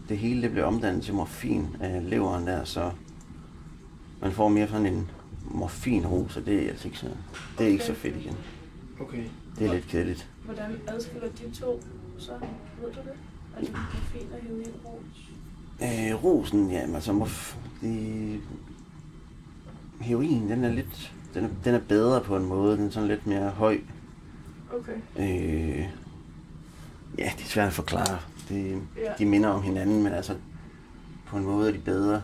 det 0.10 0.18
hele 0.18 0.42
det 0.42 0.52
bliver 0.52 0.66
omdannet 0.66 1.04
til 1.04 1.14
morfin 1.14 1.68
af 1.82 2.10
leveren 2.10 2.48
der, 2.48 2.64
så 2.64 2.92
man 4.22 4.32
får 4.32 4.50
mere 4.50 4.68
sådan 4.68 4.86
en 4.86 5.10
morfinrus, 5.52 6.38
og 6.38 6.46
det 6.46 6.64
er 6.66 6.70
altså 6.70 6.88
ikke 6.88 6.98
så, 6.98 7.06
det 7.58 7.66
er 7.68 7.72
ikke 7.72 7.84
så 7.84 7.94
fedt 7.94 8.16
igen. 8.16 8.36
Okay. 9.02 9.24
Det 9.60 9.68
er 9.68 9.74
lidt 9.74 9.88
kedeligt. 9.88 10.28
Hvordan 10.46 10.66
adskiller 10.88 11.28
de 11.28 11.60
to 11.62 11.82
så? 12.18 12.32
Ved 12.82 12.92
du 12.94 13.00
det? 13.00 13.14
Altså 13.58 13.74
morfin 13.74 14.28
og 14.34 14.40
heroin 14.42 14.74
rus? 14.86 15.32
Øh, 15.82 16.24
rosen, 16.24 16.72
ja, 16.72 16.78
altså, 16.78 17.14
morf, 17.14 17.56
det, 17.82 18.42
heroin, 20.02 20.50
den 20.50 20.64
er 20.64 20.72
lidt, 20.72 21.14
den 21.34 21.44
er, 21.46 21.50
den 21.64 21.76
er 21.76 21.80
bedre 21.80 22.22
på 22.22 22.38
en 22.38 22.46
måde, 22.46 22.78
den 22.78 22.86
er 22.88 22.92
sådan 22.92 23.08
lidt 23.10 23.28
mere 23.28 23.50
høj. 23.50 23.80
Okay. 24.74 24.94
Øh, 25.20 25.90
ja, 27.18 27.32
det 27.38 27.44
er 27.44 27.50
svært 27.50 27.68
at 27.68 27.74
forklare. 27.74 28.20
Det, 28.50 28.82
Ja. 28.98 29.12
De 29.20 29.26
minder 29.26 29.50
om 29.50 29.62
hinanden, 29.62 30.04
men 30.04 30.14
altså, 30.14 30.36
på 31.26 31.38
en 31.38 31.44
måde 31.44 31.68
er 31.70 31.74
de 31.74 31.80
bedre. 31.80 32.22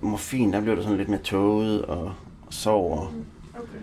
Morfin, 0.00 0.52
der 0.52 0.60
bliver 0.60 0.74
det 0.74 0.84
sådan 0.84 0.98
lidt 0.98 1.08
mere 1.08 1.20
tåget 1.20 1.84
og, 1.84 2.04
og 2.46 2.54
sover. 2.54 3.14
Okay. 3.54 3.78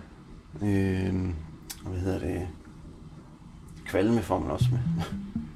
Øh, 0.62 1.30
og 1.84 1.90
hvad 1.90 2.00
hedder 2.00 2.18
det? 2.18 2.48
Kvalme 3.90 4.22
får 4.22 4.38
man 4.38 4.50
også 4.50 4.66
med. 4.70 4.78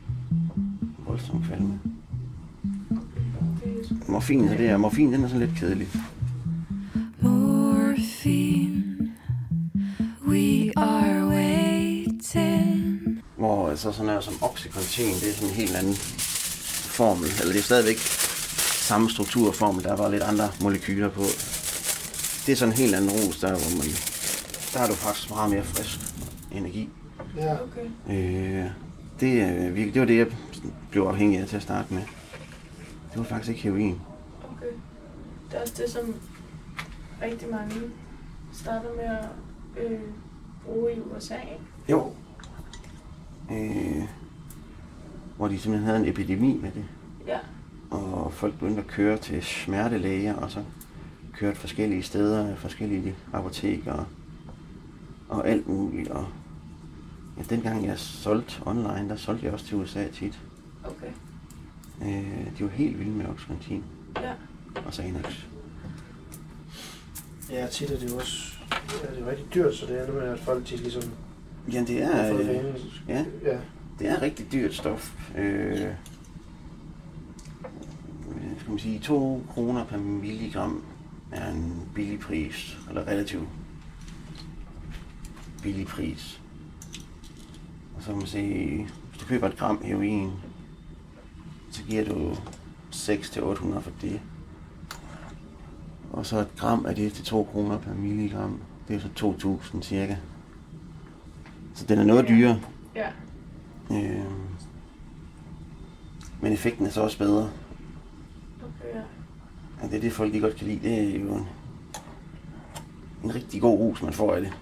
Voldsom 1.07 1.45
kvalme. 1.45 1.81
Morfin, 4.09 4.49
så 4.49 4.55
det 4.55 4.69
er, 4.69 4.76
morfin, 4.76 5.12
den 5.12 5.25
er 5.25 5.29
sådan 5.29 5.47
lidt 5.47 5.59
kedelig. 5.59 5.88
Morphine, 7.21 8.85
we 10.26 10.73
are 10.76 11.26
waiting. 11.29 13.00
Hvor 13.37 13.71
altså 13.71 13.93
sådan 13.93 14.07
noget 14.07 14.25
som 14.25 14.35
Oxycontin, 14.43 15.14
det 15.14 15.29
er 15.31 15.35
sådan 15.35 15.49
en 15.49 15.55
helt 15.55 15.76
anden 15.76 15.95
formel. 16.97 17.29
Eller 17.41 17.53
det 17.53 17.59
er 17.59 17.62
stadigvæk 17.62 17.99
samme 18.88 19.11
struktur 19.11 19.49
og 19.49 19.55
formel, 19.55 19.85
der 19.85 19.93
er 19.93 19.97
bare 19.97 20.11
lidt 20.11 20.23
andre 20.23 20.50
molekyler 20.61 21.09
på. 21.09 21.23
Det 22.47 22.53
er 22.53 22.57
sådan 22.57 22.75
en 22.75 22.79
helt 22.79 22.95
anden 22.95 23.11
rus, 23.11 23.41
der, 23.41 23.49
hvor 23.49 23.76
man, 23.79 23.87
der 24.73 24.79
har 24.79 24.87
du 24.87 24.95
faktisk 24.95 25.31
meget 25.31 25.50
mere 25.50 25.64
frisk 25.64 25.99
energi. 26.53 26.91
Ja. 27.37 27.57
Okay. 27.62 27.87
Øh, 28.11 28.71
det, 29.21 29.75
virkelig- 29.75 29.95
det 29.95 30.00
var 30.00 30.07
det, 30.07 30.19
jeg 30.19 30.26
blev 30.91 31.03
afhængig 31.03 31.38
af 31.38 31.47
til 31.49 31.57
at 31.57 31.62
starte 31.62 31.95
med. 31.95 32.03
Det 33.11 33.19
var 33.19 33.23
faktisk 33.25 33.49
ikke 33.50 33.62
heroin. 33.62 34.00
Okay. 34.57 34.73
Det 35.50 35.57
er 35.59 35.62
også 35.62 35.75
det, 35.83 35.91
som 35.93 36.14
rigtig 37.23 37.49
mange 37.50 37.75
starter 38.53 38.88
med 38.97 39.05
at 39.05 39.25
øh, 39.93 39.99
bruge 40.64 40.93
i 40.97 41.00
USA, 41.17 41.35
ikke? 41.35 41.64
Jo. 41.91 42.12
Øh, 43.53 44.03
hvor 45.37 45.49
de 45.49 45.59
simpelthen 45.59 45.87
havde 45.87 45.99
en 46.03 46.09
epidemi 46.09 46.59
med 46.62 46.71
det. 46.71 46.85
Ja. 47.26 47.38
Og 47.91 48.33
folk 48.33 48.55
begyndte 48.59 48.81
at 48.81 48.87
køre 48.87 49.17
til 49.19 49.43
smertelæger, 49.43 50.35
og 50.35 50.50
så 50.50 50.62
kørte 51.33 51.57
forskellige 51.57 52.03
steder, 52.03 52.57
forskellige 52.57 53.14
apoteker 53.33 54.05
og 55.29 55.49
alt 55.49 55.69
muligt. 55.69 56.09
Og 56.09 56.26
ja, 57.38 57.43
dengang 57.50 57.87
jeg 57.87 57.99
solgte 57.99 58.61
online, 58.67 59.09
der 59.09 59.17
solgte 59.17 59.45
jeg 59.45 59.53
også 59.55 59.67
til 59.67 59.76
USA 59.76 60.09
tit. 60.09 60.41
Okay. 60.85 61.11
Øh, 62.03 62.59
de 62.59 62.64
var 62.64 62.71
helt 62.71 62.99
vilde 62.99 63.12
med 63.12 63.26
Oxycontin 63.26 63.85
Ja. 64.17 64.33
og 64.87 64.93
Xanax. 64.95 65.25
Ja, 67.50 67.67
tit 67.67 67.91
er 67.91 67.99
det 67.99 68.11
jo 68.11 68.17
også... 68.17 68.55
Ja, 68.71 69.14
det 69.17 69.23
er 69.26 69.31
rigtig 69.31 69.55
dyrt, 69.55 69.75
så 69.75 69.87
det 69.87 70.00
er 70.00 70.07
noget 70.07 70.23
med, 70.23 70.33
at 70.33 70.38
folk 70.41 70.64
tit 70.67 70.81
ligesom... 70.81 71.03
Ja, 71.73 71.81
det 71.87 72.03
er, 72.03 72.35
øh, 72.38 72.64
ja, 73.09 73.25
ja. 73.45 73.59
det 73.99 74.09
er 74.09 74.23
rigtig 74.23 74.53
dyrt 74.53 74.75
stof. 74.75 75.12
Øh, 75.37 75.79
skal 78.59 78.71
man 78.71 78.79
sige, 78.79 78.99
2 78.99 79.43
kroner 79.50 79.85
per 79.85 79.99
milligram 79.99 80.85
er 81.33 81.50
en 81.50 81.88
billig 81.95 82.21
pris, 82.21 82.79
eller 82.88 83.07
relativt 83.07 83.49
billig 85.62 85.87
pris. 85.87 86.41
Så 88.04 88.12
man 88.12 88.26
sige, 88.26 88.88
hvis 89.08 89.20
du 89.20 89.26
køber 89.26 89.49
et 89.49 89.56
gram 89.56 89.82
heroin, 89.82 90.30
så 91.70 91.82
giver 91.82 92.04
du 92.04 92.32
6-800 92.92 93.78
for 93.80 93.90
det. 94.00 94.20
Og 96.12 96.26
så 96.26 96.38
et 96.38 96.49
gram 96.56 96.87
af 96.87 96.94
det 96.94 97.12
til 97.12 97.25
2 97.25 97.44
kroner 97.44 97.78
per 97.78 97.94
milligram. 97.94 98.61
Det 98.88 98.96
er 98.96 99.00
så 99.00 99.37
2.000 99.75 99.82
cirka. 99.82 100.16
Så 101.75 101.87
den 101.87 101.99
er 101.99 102.04
noget 102.04 102.28
dyrere. 102.28 102.61
Ja. 102.94 103.08
Øh, 103.90 104.25
men 106.40 106.52
effekten 106.52 106.87
er 106.87 106.90
så 106.90 107.00
også 107.00 107.18
bedre. 107.18 107.50
Okay, 108.62 108.94
ja. 108.94 109.02
Og 109.82 109.90
det 109.90 109.96
er 109.96 110.00
det, 110.00 110.12
folk 110.12 110.32
de 110.32 110.40
godt 110.40 110.56
kan 110.56 110.66
lide. 110.66 110.88
Det 110.88 111.14
er 111.14 111.20
jo 111.20 111.34
en, 111.34 111.49
en 113.25 113.34
rigtig 113.34 113.61
god 113.61 113.78
rus, 113.78 114.02
man 114.02 114.12
får 114.12 114.34
af 114.34 114.40
det. 114.40 114.52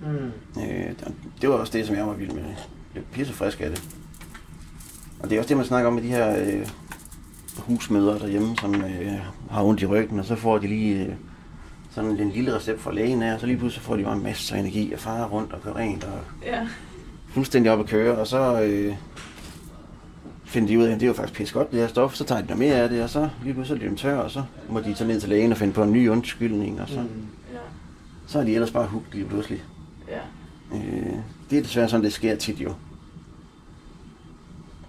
Mm. 0.00 0.62
Øh, 0.62 0.94
det 1.40 1.48
var 1.48 1.54
også 1.54 1.78
det, 1.78 1.86
som 1.86 1.96
jeg 1.96 2.06
var 2.06 2.14
vild 2.14 2.32
med. 2.32 2.54
Det 2.94 3.02
blev 3.02 3.04
pisse 3.12 3.32
frisk 3.32 3.60
af 3.60 3.70
det. 3.70 3.82
Og 5.20 5.30
det 5.30 5.36
er 5.36 5.40
også 5.40 5.48
det, 5.48 5.56
man 5.56 5.66
snakker 5.66 5.88
om 5.88 5.94
med 5.94 6.02
de 6.02 6.08
her 6.08 6.36
øh, 6.46 6.68
husmødre 7.56 8.18
derhjemme, 8.18 8.56
som 8.56 8.74
øh, 8.74 9.12
har 9.50 9.62
ondt 9.62 9.82
i 9.82 9.86
ryggen, 9.86 10.18
og 10.18 10.24
så 10.24 10.34
får 10.36 10.58
de 10.58 10.66
lige 10.66 11.04
øh, 11.04 11.12
sådan 11.90 12.10
en 12.20 12.30
lille 12.30 12.54
recept 12.56 12.80
fra 12.80 12.92
lægen 12.92 13.22
af, 13.22 13.34
og 13.34 13.40
så 13.40 13.46
lige 13.46 13.58
pludselig 13.58 13.82
får 13.84 13.96
de 13.96 14.02
bare 14.04 14.16
en 14.16 14.22
masse 14.22 14.58
energi 14.58 14.92
og 14.92 14.98
farer 15.00 15.26
rundt 15.28 15.52
og 15.52 15.60
gør 15.62 15.72
rent 15.72 16.04
og 16.04 16.20
Ja. 16.46 16.66
fuldstændig 17.28 17.72
op 17.72 17.80
at 17.80 17.86
køre, 17.86 18.18
og 18.18 18.26
så 18.26 18.62
øh, 18.62 18.94
finder 20.44 20.68
de 20.68 20.78
ud 20.78 20.84
af, 20.84 20.88
at 20.92 20.94
det 21.00 21.02
er 21.02 21.06
jo 21.08 21.12
faktisk 21.12 21.38
pisse 21.38 21.54
godt, 21.54 21.70
det 21.72 21.80
her 21.80 21.88
stof, 21.88 22.14
så 22.14 22.24
tager 22.24 22.40
de 22.40 22.46
noget 22.46 22.58
mere 22.58 22.74
af 22.74 22.88
det, 22.88 23.02
og 23.02 23.10
så 23.10 23.28
lige 23.44 23.54
pludselig 23.54 23.84
er 23.86 23.90
de 23.90 23.96
tør, 23.96 24.18
og 24.18 24.30
så 24.30 24.42
må 24.68 24.80
de 24.80 24.94
tage 24.94 25.08
ned 25.08 25.20
til 25.20 25.28
lægen 25.28 25.52
og 25.52 25.58
finde 25.58 25.72
på 25.72 25.82
en 25.82 25.92
ny 25.92 26.08
undskyldning, 26.08 26.80
og 26.80 26.88
så, 26.88 27.00
mm. 27.00 27.06
Ja. 27.52 27.58
så 28.26 28.38
er 28.38 28.44
de 28.44 28.54
ellers 28.54 28.70
bare 28.70 28.86
hugt 28.86 29.14
lige 29.14 29.24
pludselig. 29.26 29.62
Ja. 30.08 30.18
Øh, 30.72 31.18
det 31.50 31.58
er 31.58 31.62
desværre 31.62 31.88
sådan, 31.88 32.04
det 32.04 32.12
sker 32.12 32.36
tit 32.36 32.60
jo. 32.60 32.74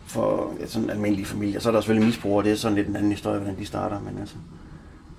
For 0.05 0.53
ja, 0.59 0.67
sådan 0.67 0.89
almindelige 0.89 1.25
familier. 1.25 1.59
Så 1.59 1.69
er 1.69 1.73
der 1.73 1.81
selvfølgelig 1.81 2.07
misbrugere, 2.07 2.45
det 2.45 2.51
er 2.51 2.55
sådan 2.55 2.75
lidt 2.75 2.87
en 2.87 2.95
anden 2.95 3.11
historie, 3.11 3.39
hvordan 3.39 3.59
de 3.59 3.65
starter. 3.65 3.99
Men 3.99 4.17
altså, 4.19 4.35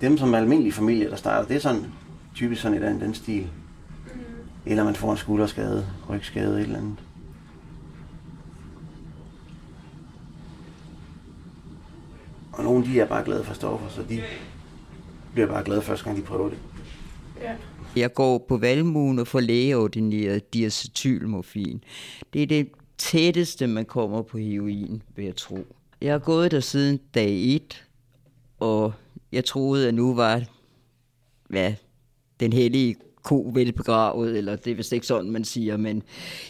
dem 0.01 0.17
som 0.17 0.33
er 0.33 0.37
almindelige 0.37 0.71
familier, 0.71 1.09
der 1.09 1.15
starter, 1.15 1.47
det 1.47 1.55
er 1.55 1.59
sådan 1.59 1.85
typisk 2.35 2.61
sådan 2.61 2.77
et 2.77 2.83
andet 2.83 3.01
den 3.01 3.13
stil. 3.13 3.47
Eller 4.65 4.83
man 4.83 4.95
får 4.95 5.11
en 5.11 5.17
skulderskade, 5.17 5.87
rygskade, 6.09 6.59
et 6.59 6.61
eller 6.61 6.77
andet. 6.77 6.97
Og 12.51 12.63
nogle 12.63 12.85
de 12.85 12.99
er 12.99 13.05
bare 13.05 13.23
glade 13.23 13.43
for 13.43 13.53
stoffer, 13.53 13.89
så 13.89 14.03
de 14.09 14.21
bliver 15.33 15.47
bare 15.47 15.63
glade 15.63 15.81
første 15.81 16.05
gang, 16.05 16.17
de 16.17 16.21
prøver 16.21 16.49
det. 16.49 16.57
Ja. 17.41 17.55
Jeg 17.95 18.13
går 18.13 18.45
på 18.47 18.57
valmuen 18.57 19.19
og 19.19 19.27
får 19.27 19.39
lægeordineret 19.39 20.53
diacetylmorfin. 20.53 21.83
Det 22.33 22.43
er 22.43 22.47
det 22.47 22.69
tætteste, 22.97 23.67
man 23.67 23.85
kommer 23.85 24.21
på 24.21 24.37
heroin, 24.37 25.03
vil 25.15 25.25
jeg 25.25 25.35
tro. 25.35 25.65
Jeg 26.01 26.11
har 26.11 26.19
gået 26.19 26.51
der 26.51 26.59
siden 26.59 26.99
dag 27.13 27.55
1, 27.55 27.85
og 28.59 28.93
jeg 29.31 29.45
troede, 29.45 29.87
at 29.87 29.93
nu 29.93 30.15
var 30.15 30.43
hvad, 31.47 31.73
den 32.39 32.53
hellige 32.53 32.95
ko 33.23 33.51
velbegravet, 33.53 34.37
eller 34.37 34.55
det 34.55 34.71
er 34.71 34.75
vist 34.75 34.93
ikke 34.93 35.07
sådan, 35.07 35.31
man 35.31 35.43
siger, 35.43 35.77
men 35.77 36.03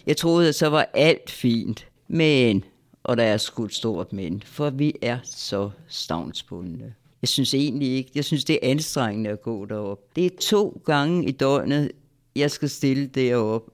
jeg 0.08 0.18
troede, 0.18 0.50
at 0.50 0.56
så 0.56 0.68
var 0.68 0.90
alt 0.94 1.30
fint. 1.30 1.88
Men, 2.08 2.64
og 3.04 3.18
der 3.18 3.24
er 3.24 3.38
sgu 3.38 3.68
stort 3.68 4.14
men, 4.14 4.44
for 4.46 4.70
vi 4.70 4.94
er 5.02 5.18
så 5.24 5.70
stavnsbundne. 5.88 6.94
Jeg 7.22 7.30
synes 7.30 7.54
egentlig 7.54 7.88
ikke, 7.88 8.12
jeg 8.16 8.26
synes 8.26 8.46
det 8.46 8.54
er 8.54 8.72
anstrengende 8.72 9.30
at 9.30 9.42
gå 9.42 9.66
derop. 9.66 10.16
Det 10.16 10.26
er 10.26 10.30
to 10.42 10.82
gange 10.86 11.26
i 11.28 11.32
døgnet, 11.32 11.92
jeg 12.36 12.52
skal 12.52 12.70
stille 12.70 13.08
derop 13.08 13.70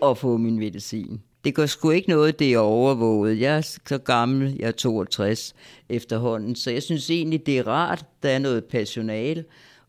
og 0.00 0.18
få 0.18 0.36
min 0.36 0.58
medicin. 0.58 1.20
Det 1.44 1.54
går 1.54 1.66
sgu 1.66 1.90
ikke 1.90 2.08
noget, 2.08 2.38
det 2.38 2.54
er 2.54 2.58
overvåget. 2.58 3.40
Jeg 3.40 3.56
er 3.56 3.60
så 3.60 3.98
gammel, 3.98 4.56
jeg 4.58 4.68
er 4.68 4.72
62 4.72 5.54
efterhånden, 5.88 6.56
så 6.56 6.70
jeg 6.70 6.82
synes 6.82 7.10
egentlig, 7.10 7.46
det 7.46 7.58
er 7.58 7.66
rart, 7.66 8.04
der 8.22 8.28
er 8.28 8.38
noget 8.38 8.64
personal. 8.64 9.44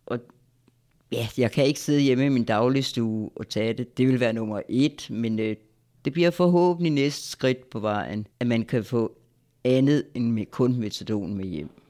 Og 0.06 0.20
ja, 1.12 1.28
jeg 1.38 1.52
kan 1.52 1.66
ikke 1.66 1.80
sidde 1.80 2.02
hjemme 2.02 2.26
i 2.26 2.30
min 2.30 2.44
dagligstue 2.44 3.30
og 3.36 3.50
tage 3.50 3.74
det. 3.74 3.98
Det 3.98 4.08
vil 4.08 4.20
være 4.20 4.34
nummer 4.34 4.62
et, 4.70 5.08
men 5.10 5.40
øh, 5.40 5.56
det 6.06 6.14
bliver 6.14 6.32
forhåbentlig 6.32 6.92
næste 6.92 7.28
skridt 7.28 7.70
på 7.70 7.80
vejen, 7.80 8.28
at 8.40 8.48
man 8.48 8.66
kan 8.66 8.84
få 8.84 9.18
andet 9.64 10.04
end 10.16 10.32
med, 10.32 10.46
kun 10.46 10.76
metadon 10.80 11.34
med 11.34 11.46
hjem. 11.46 11.81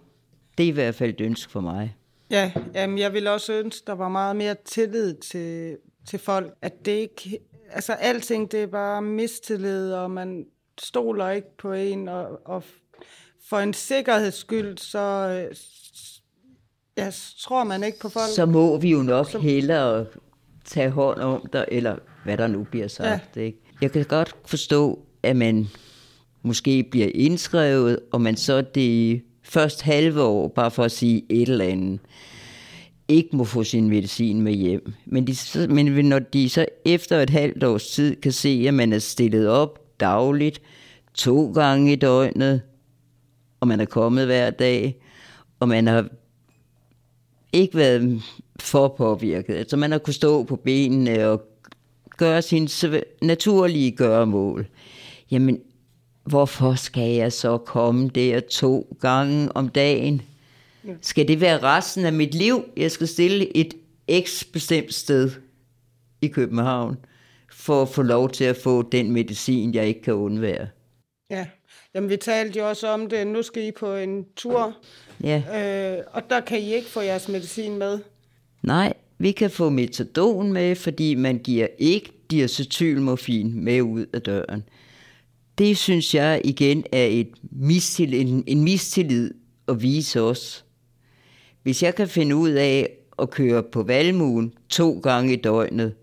Det 0.58 0.63
er 0.63 0.67
i 0.67 0.72
hvert 0.72 0.96
fald 0.96 1.10
et 1.10 1.22
ønske 1.22 1.51
for 1.51 1.62
mig. 1.62 1.96
Ja, 2.31 2.51
jamen 2.74 2.98
jeg 2.98 3.13
vil 3.13 3.27
også 3.27 3.53
ønske, 3.53 3.84
der 3.88 3.93
var 3.93 4.10
meget 4.10 4.36
mere 4.36 4.55
tillid 4.65 5.15
til, 5.15 5.77
til 6.08 6.20
folk. 6.20 6.53
At 6.62 6.86
det 6.86 6.91
ikke, 6.91 7.39
altså 7.70 7.93
alting, 7.93 8.51
det 8.51 8.63
er 8.63 8.67
bare 8.67 9.01
mistillid, 9.01 9.93
og 9.93 10.12
man 10.12 10.46
stoler 10.81 11.29
ikke 11.29 11.58
på 11.58 11.74
en, 11.74 12.08
og, 12.08 12.39
og 12.46 12.63
for 13.50 13.58
en 13.58 13.74
sikkerheds 13.74 14.36
skyld, 14.36 14.77
så 14.77 15.00
jeg 16.98 17.13
tror 17.39 17.63
man 17.63 17.84
ikke 17.84 18.00
på 18.00 18.10
folk. 18.10 18.31
Så 18.36 18.46
må 18.46 18.77
vi 18.77 18.91
jo 18.91 18.98
nok 18.98 19.29
så... 19.29 19.39
hellere 19.39 20.05
tage 20.65 20.89
hånd 20.89 21.20
om 21.20 21.46
dig, 21.53 21.65
eller 21.67 21.96
hvad 22.24 22.38
der 22.38 22.48
nu 22.48 22.63
bliver 22.63 22.88
sagt. 22.88 23.36
Ja. 23.36 23.41
Ikke? 23.41 23.58
Jeg 23.81 23.91
kan 23.91 24.05
godt 24.05 24.36
forstå, 24.46 25.05
at 25.24 25.36
man 25.36 25.67
måske 26.41 26.88
bliver 26.91 27.10
indskrevet, 27.13 28.00
og 28.12 28.22
man 28.22 28.38
så 28.38 28.62
det 28.62 29.22
først 29.51 29.81
halve 29.81 30.24
år, 30.24 30.48
bare 30.48 30.72
for 30.72 30.84
at 30.84 30.91
sige 30.91 31.25
et 31.29 31.50
eller 31.50 31.65
andet, 31.65 32.00
ikke 33.08 33.36
må 33.36 33.43
få 33.43 33.63
sin 33.63 33.89
medicin 33.89 34.41
med 34.41 34.53
hjem. 34.53 34.93
Men, 35.05 35.27
de, 35.27 35.67
men 35.67 36.05
når 36.05 36.20
de 36.20 36.50
så 36.50 36.65
efter 36.86 37.20
et 37.20 37.29
halvt 37.29 37.63
års 37.63 37.88
tid 37.88 38.15
kan 38.15 38.31
se, 38.31 38.65
at 38.67 38.74
man 38.74 38.93
er 38.93 39.00
stillet 39.00 39.48
op 39.48 39.79
dagligt, 40.00 40.62
to 41.13 41.51
gange 41.51 41.93
i 41.93 41.96
døgnet, 41.96 42.62
og 43.60 43.67
man 43.67 43.79
er 43.79 43.86
kommet 43.86 44.25
hver 44.25 44.50
dag, 44.50 45.01
og 45.60 45.67
man 45.67 45.88
har 45.88 46.08
ikke 47.53 47.77
været 47.77 48.22
for 48.60 48.88
påvirket. 48.88 49.55
Altså 49.55 49.77
man 49.77 49.91
har 49.91 50.00
kunnet 50.00 50.15
stå 50.15 50.43
på 50.43 50.55
benene 50.55 51.27
og 51.27 51.41
gøre 52.17 52.41
sin 52.41 52.70
naturlige 53.22 53.91
gøremål. 53.91 54.67
Jamen, 55.31 55.60
hvorfor 56.31 56.75
skal 56.75 57.09
jeg 57.09 57.33
så 57.33 57.57
komme 57.57 58.09
der 58.09 58.39
to 58.39 58.97
gange 59.01 59.55
om 59.55 59.69
dagen? 59.69 60.21
Skal 61.01 61.27
det 61.27 61.41
være 61.41 61.63
resten 61.63 62.05
af 62.05 62.13
mit 62.13 62.35
liv? 62.35 62.63
Jeg 62.77 62.91
skal 62.91 63.07
stille 63.07 63.57
et 63.57 63.74
x 64.24 64.46
bestemt 64.53 64.94
sted 64.94 65.31
i 66.22 66.27
København, 66.27 66.98
for 67.51 67.81
at 67.81 67.89
få 67.89 68.01
lov 68.01 68.29
til 68.29 68.44
at 68.44 68.57
få 68.57 68.81
den 68.81 69.11
medicin, 69.11 69.74
jeg 69.74 69.87
ikke 69.87 70.01
kan 70.01 70.13
undvære. 70.13 70.67
Ja, 71.29 71.46
Jamen 71.96 72.09
vi 72.09 72.17
talte 72.17 72.59
jo 72.59 72.70
også 72.70 72.87
om 72.87 73.09
det. 73.09 73.27
Nu 73.27 73.41
skal 73.41 73.67
I 73.67 73.72
på 73.72 73.96
en 73.96 74.25
tur, 74.35 74.77
ja. 75.24 75.44
øh, 75.98 76.03
og 76.11 76.29
der 76.29 76.39
kan 76.39 76.59
I 76.59 76.74
ikke 76.74 76.87
få 76.87 77.01
jeres 77.01 77.27
medicin 77.27 77.77
med. 77.77 78.00
Nej, 78.61 78.94
vi 79.17 79.31
kan 79.31 79.51
få 79.51 79.70
metadon 79.70 80.53
med, 80.53 80.75
fordi 80.75 81.15
man 81.15 81.37
giver 81.37 81.67
ikke 81.77 82.11
diacetylmorfin 82.31 83.63
med 83.63 83.81
ud 83.81 84.05
af 84.13 84.22
døren. 84.22 84.63
Det 85.57 85.77
synes 85.77 86.16
jeg 86.16 86.42
igen 86.44 86.83
er 86.92 87.05
et 87.05 87.29
mistillid, 87.51 88.22
en, 88.22 88.44
en 88.48 88.64
mistillid 88.64 89.33
at 89.68 89.81
vise 89.81 90.22
os. 90.22 90.66
Hvis 91.64 91.83
jeg 91.83 91.96
kan 91.96 92.07
finde 92.07 92.35
ud 92.35 92.50
af 92.50 92.90
at 93.20 93.29
køre 93.29 93.64
på 93.64 93.83
valmuen 93.83 94.53
to 94.70 95.00
gange 95.00 95.33
i 95.33 95.35
døgnet, 95.35 95.94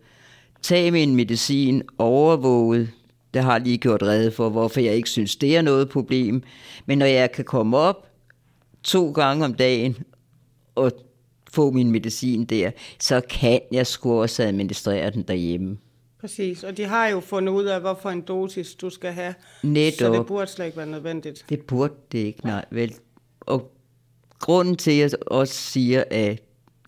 tage 0.63 0.91
min 0.91 1.17
medicin 1.17 1.83
overvåget, 1.99 2.91
det 3.35 3.43
har 3.43 3.59
lige 3.59 3.79
gjort 3.79 4.03
redde 4.03 4.31
for, 4.31 4.49
hvorfor 4.49 4.81
jeg 4.81 4.95
ikke 4.95 5.11
synes, 5.11 5.37
det 5.37 5.57
er 5.57 5.63
noget 5.63 5.89
problem. 5.89 6.43
Men 6.87 6.99
når 6.99 7.07
jeg 7.07 7.33
kan 7.33 7.45
komme 7.45 7.77
op 7.77 8.07
to 8.83 9.11
gange 9.13 9.45
om 9.45 9.55
dagen 9.55 9.97
og 10.75 10.93
få 11.53 11.71
min 11.71 11.91
medicin 11.91 12.45
der, 12.45 12.71
så 13.01 13.21
kan 13.31 13.61
jeg 13.73 13.87
sgu 13.87 14.21
også 14.21 14.43
administrere 14.43 15.11
den 15.11 15.23
derhjemme. 15.23 15.79
Præcis, 16.21 16.65
og 16.65 16.77
de 16.77 16.85
har 16.85 17.09
jo 17.09 17.21
fundet 17.21 17.53
ud 17.53 17.65
af, 17.65 17.81
hvorfor 17.81 18.11
en 18.11 18.21
dosis 18.21 18.75
du 18.75 18.91
skal 18.91 19.13
have. 19.13 19.35
Netop. 19.63 19.99
Så 19.99 20.13
det 20.13 20.27
burde 20.27 20.47
slet 20.47 20.67
ikke 20.67 20.77
være 20.77 20.87
nødvendigt. 20.87 21.45
Det 21.49 21.67
burde 21.67 21.95
det 22.13 22.19
ikke, 22.19 22.47
nej. 22.47 22.65
Vel. 22.71 22.95
Og 23.41 23.73
grunden 24.41 24.77
til, 24.77 24.91
at 24.91 24.99
jeg 24.99 25.11
også 25.27 25.55
siger, 25.55 26.05
at 26.11 26.43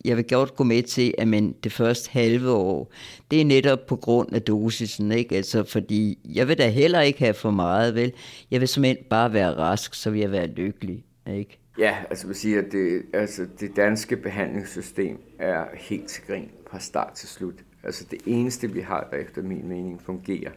jeg 0.04 0.16
vil 0.16 0.28
godt 0.28 0.56
gå 0.56 0.64
med 0.64 0.82
til, 0.82 1.14
at 1.18 1.28
man 1.28 1.54
det 1.64 1.72
første 1.72 2.10
halve 2.10 2.50
år, 2.50 2.92
det 3.30 3.40
er 3.40 3.44
netop 3.44 3.86
på 3.86 3.96
grund 3.96 4.32
af 4.34 4.42
dosisen, 4.42 5.12
ikke? 5.12 5.36
Altså, 5.36 5.64
fordi 5.64 6.18
jeg 6.24 6.48
vil 6.48 6.58
da 6.58 6.68
heller 6.68 7.00
ikke 7.00 7.18
have 7.18 7.34
for 7.34 7.50
meget, 7.50 7.94
vel? 7.94 8.12
Jeg 8.50 8.60
vil 8.60 8.68
simpelthen 8.68 9.04
bare 9.10 9.32
være 9.32 9.56
rask, 9.56 9.94
så 9.94 10.10
vil 10.10 10.20
jeg 10.20 10.32
være 10.32 10.46
lykkelig, 10.46 11.04
ikke? 11.26 11.58
Ja, 11.78 11.96
altså 12.10 12.26
vil 12.26 12.36
sige, 12.36 12.58
at 12.58 12.64
det, 12.72 13.02
altså, 13.12 13.46
det 13.60 13.70
danske 13.76 14.16
behandlingssystem 14.16 15.18
er 15.38 15.64
helt 15.74 16.08
til 16.08 16.22
grin 16.26 16.50
fra 16.70 16.80
start 16.80 17.12
til 17.12 17.28
slut. 17.28 17.54
Altså 17.82 18.04
det 18.10 18.18
eneste, 18.26 18.72
vi 18.72 18.80
har, 18.80 19.08
der 19.10 19.16
efter 19.16 19.42
min 19.42 19.68
mening 19.68 20.02
fungerer, 20.02 20.50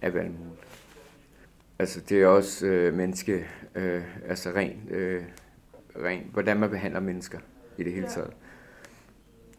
er 0.00 0.10
valgmulen. 0.10 0.52
Altså 1.78 2.00
det 2.08 2.22
er 2.22 2.26
også 2.26 2.66
øh, 2.66 2.94
menneske, 2.94 3.46
øh, 3.74 4.02
altså 4.28 4.50
rent, 4.50 4.90
øh, 4.90 5.22
ren, 6.04 6.22
hvordan 6.32 6.56
man 6.56 6.70
behandler 6.70 7.00
mennesker 7.00 7.38
i 7.78 7.84
det 7.84 7.92
hele 7.92 8.08
taget. 8.08 8.30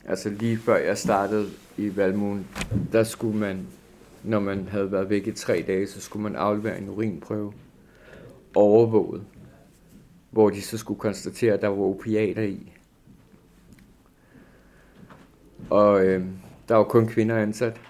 Altså 0.05 0.29
lige 0.29 0.57
før 0.57 0.77
jeg 0.77 0.97
startede 0.97 1.49
i 1.77 1.97
Valmuen, 1.97 2.47
der 2.91 3.03
skulle 3.03 3.37
man, 3.37 3.67
når 4.23 4.39
man 4.39 4.67
havde 4.67 4.91
været 4.91 5.09
væk 5.09 5.27
i 5.27 5.31
tre 5.31 5.63
dage, 5.67 5.87
så 5.87 6.01
skulle 6.01 6.23
man 6.23 6.35
aflevere 6.35 6.77
en 6.77 6.89
urinprøve 6.89 7.53
overvåget, 8.55 9.23
hvor 10.31 10.49
de 10.49 10.61
så 10.61 10.77
skulle 10.77 10.99
konstatere, 10.99 11.53
at 11.53 11.61
der 11.61 11.67
var 11.67 11.83
opiater 11.83 12.43
i. 12.43 12.71
Og 15.69 16.05
øh, 16.05 16.25
der 16.69 16.75
var 16.75 16.83
kun 16.83 17.07
kvinder 17.07 17.37
ansat, 17.37 17.81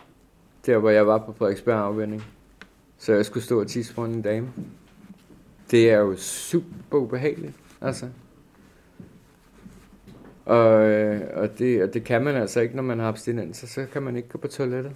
der 0.66 0.78
hvor 0.78 0.90
jeg 0.90 1.08
var 1.08 1.18
på 1.18 1.34
Frederiksberg 1.34 1.80
afvending. 1.80 2.24
Så 2.98 3.14
jeg 3.14 3.26
skulle 3.26 3.44
stå 3.44 3.60
og 3.60 3.68
tisse 3.68 3.94
foran 3.94 4.12
en 4.12 4.22
dame. 4.22 4.54
Det 5.72 5.92
er 5.92 5.98
jo 5.98 6.16
super 6.16 6.98
ubehageligt, 6.98 7.54
altså. 7.82 8.10
Og, 10.46 10.90
øh, 10.90 11.22
og, 11.34 11.60
det, 11.60 11.84
og 11.84 11.94
det 11.94 12.04
kan 12.04 12.24
man 12.24 12.36
altså 12.36 12.60
ikke, 12.60 12.76
når 12.76 12.84
man 12.84 13.00
har 13.00 13.08
abstinenser, 13.08 13.68
så 13.68 13.86
kan 13.94 14.04
man 14.04 14.16
ikke 14.16 14.30
gå 14.30 14.38
på 14.38 14.48
toilettet. 14.48 14.96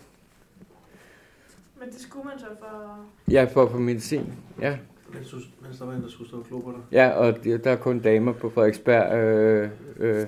Men 1.80 1.90
det 1.90 2.00
skulle 2.00 2.26
man 2.26 2.40
så 2.40 2.46
for... 2.60 3.00
Ja, 3.32 3.48
for 3.54 3.70
få 3.70 3.78
medicin, 3.78 4.34
ja. 4.62 4.78
Mens, 5.14 5.36
mens 5.62 5.78
der 5.78 5.86
var 5.86 5.94
en, 5.94 6.02
der 6.02 6.10
skulle 6.10 6.28
stå 6.28 6.38
og 6.38 6.64
på 6.64 6.74
dig? 6.76 6.82
Ja, 6.92 7.10
og 7.10 7.44
der 7.44 7.72
er 7.72 7.76
kun 7.76 8.00
damer 8.00 8.34
på 8.34 8.50
Frederiksberg, 8.50 9.18
øh, 9.18 9.70
øh, 9.98 10.26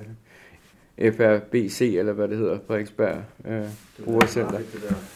FRBC, 1.00 1.82
eller 1.82 2.14
hvad 2.14 2.28
det 2.28 2.38
hedder, 2.38 2.60
Frederiksberg 2.68 3.16
øh, 3.48 3.64
Brugercenter. 4.04 4.60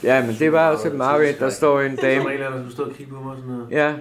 Ja, 0.04 0.26
men 0.26 0.36
det 0.40 0.52
var 0.52 0.72
også 0.72 0.88
et 0.88 0.96
mareridt, 0.96 1.40
der 1.40 1.50
står 1.50 1.82
en 1.82 1.96
dame... 1.96 2.24
Der 2.24 2.30
er 2.30 2.64
en, 2.64 2.72
stå 2.72 2.84
og 2.84 2.92
kigge 2.92 3.14
på 3.14 3.24
mig 3.24 3.36
sådan 3.38 3.52
noget. 3.52 3.72
Ja, 3.72 3.94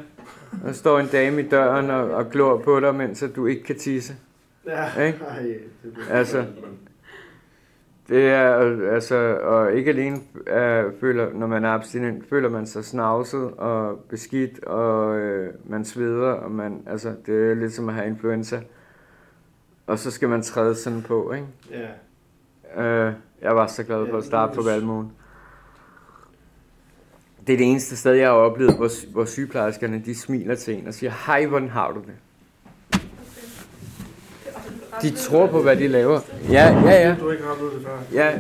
der 0.65 0.73
står 0.73 0.99
en 0.99 1.07
dame 1.07 1.41
i 1.43 1.49
døren 1.49 1.91
og, 1.91 2.11
og 2.11 2.31
glor 2.31 2.59
på 2.59 2.81
dig, 2.81 2.95
mens 2.95 3.25
du 3.37 3.47
ikke 3.47 3.63
kan 3.63 3.79
tisse. 3.79 4.15
Ja, 4.67 5.03
ikke? 5.03 5.19
Altså, 6.11 6.45
det 8.09 8.29
er, 8.29 8.55
altså, 8.93 9.39
og 9.43 9.73
ikke 9.73 9.91
alene 9.91 10.17
er, 10.47 10.85
føler, 11.01 11.33
når 11.35 11.47
man 11.47 11.65
er 11.65 11.69
abstinent, 11.71 12.29
føler 12.29 12.49
man 12.49 12.67
sig 12.67 12.85
snavset 12.85 13.51
og 13.51 13.99
beskidt, 14.09 14.65
og 14.65 15.19
øh, 15.19 15.53
man 15.65 15.85
sveder, 15.85 16.31
og 16.31 16.51
man, 16.51 16.83
altså, 16.87 17.15
det 17.27 17.51
er 17.51 17.55
lidt 17.55 17.73
som 17.73 17.89
at 17.89 17.95
have 17.95 18.07
influenza. 18.07 18.61
Og 19.89 19.99
så 19.99 20.11
skal 20.11 20.29
man 20.29 20.43
træde 20.43 20.75
sådan 20.75 21.03
på, 21.03 21.33
ikke? 21.33 21.47
Ja. 22.77 22.83
Øh, 22.83 23.13
jeg 23.43 23.57
var 23.57 23.67
så 23.67 23.85
glad 23.85 24.07
for 24.11 24.19
at 24.19 24.25
starte 24.25 24.55
på 24.55 24.63
Valmuen. 24.63 25.13
Det 27.47 27.53
er 27.53 27.57
det 27.57 27.71
eneste 27.71 27.97
sted, 27.97 28.13
jeg 28.13 28.29
har 28.29 28.35
oplevet, 28.35 28.77
hvor, 28.77 29.13
hvor 29.13 29.25
sygeplejerskerne 29.25 30.03
de 30.05 30.15
smiler 30.15 30.55
til 30.55 30.75
en 30.75 30.89
og 30.89 30.95
siger, 30.95 31.13
hej, 31.27 31.47
hvordan 31.47 31.69
har 31.69 31.93
du 31.93 32.01
det? 32.01 32.15
De 35.03 35.11
tror 35.11 35.47
på, 35.47 35.63
hvad 35.63 35.77
de 35.77 35.89
laver. 35.89 36.21
Ja, 36.51 36.83
ja, 36.85 37.09
ja. 37.09 37.17
Du 37.21 37.31
ikke 37.31 37.45
har 37.45 37.51
oplevet 37.51 37.73
det 37.75 37.83
før. 37.83 37.99
Ja, 38.13 38.39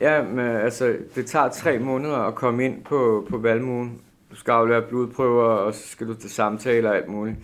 ja 0.00 0.22
men 0.22 0.46
altså, 0.46 0.96
det 1.14 1.26
tager 1.26 1.48
tre 1.48 1.78
måneder 1.78 2.16
at 2.16 2.34
komme 2.34 2.64
ind 2.64 2.84
på, 2.84 3.26
på 3.30 3.38
valmuen. 3.38 4.00
Du 4.30 4.36
skal 4.36 4.52
aflevere 4.52 4.82
blodprøver, 4.82 5.44
og 5.44 5.74
så 5.74 5.88
skal 5.88 6.06
du 6.06 6.14
til 6.14 6.30
samtaler 6.30 6.90
og 6.90 6.96
alt 6.96 7.08
muligt. 7.08 7.36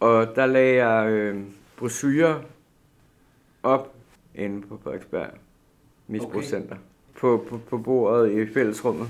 Og 0.00 0.28
der 0.36 0.46
lagde 0.46 0.84
jeg 0.84 1.10
øh, 1.10 1.40
brosyrer 1.76 2.34
op 3.64 3.94
inde 4.34 4.66
på 4.66 4.78
Frederiksberg 4.82 5.30
Misbrugscenter. 6.06 6.74
Okay. 6.74 7.20
På, 7.20 7.44
på, 7.48 7.58
på 7.58 7.78
bordet 7.78 8.32
i 8.32 8.52
fællesrummet, 8.52 9.08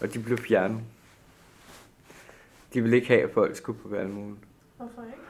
og 0.00 0.14
de 0.14 0.18
blev 0.18 0.38
fjernet. 0.38 0.80
De 2.74 2.82
ville 2.82 2.96
ikke 2.96 3.08
have, 3.08 3.22
at 3.22 3.30
folk 3.30 3.56
skulle 3.56 3.78
på 3.78 3.88
valmuen. 3.88 4.38
Hvorfor 4.76 5.02
ikke? 5.02 5.20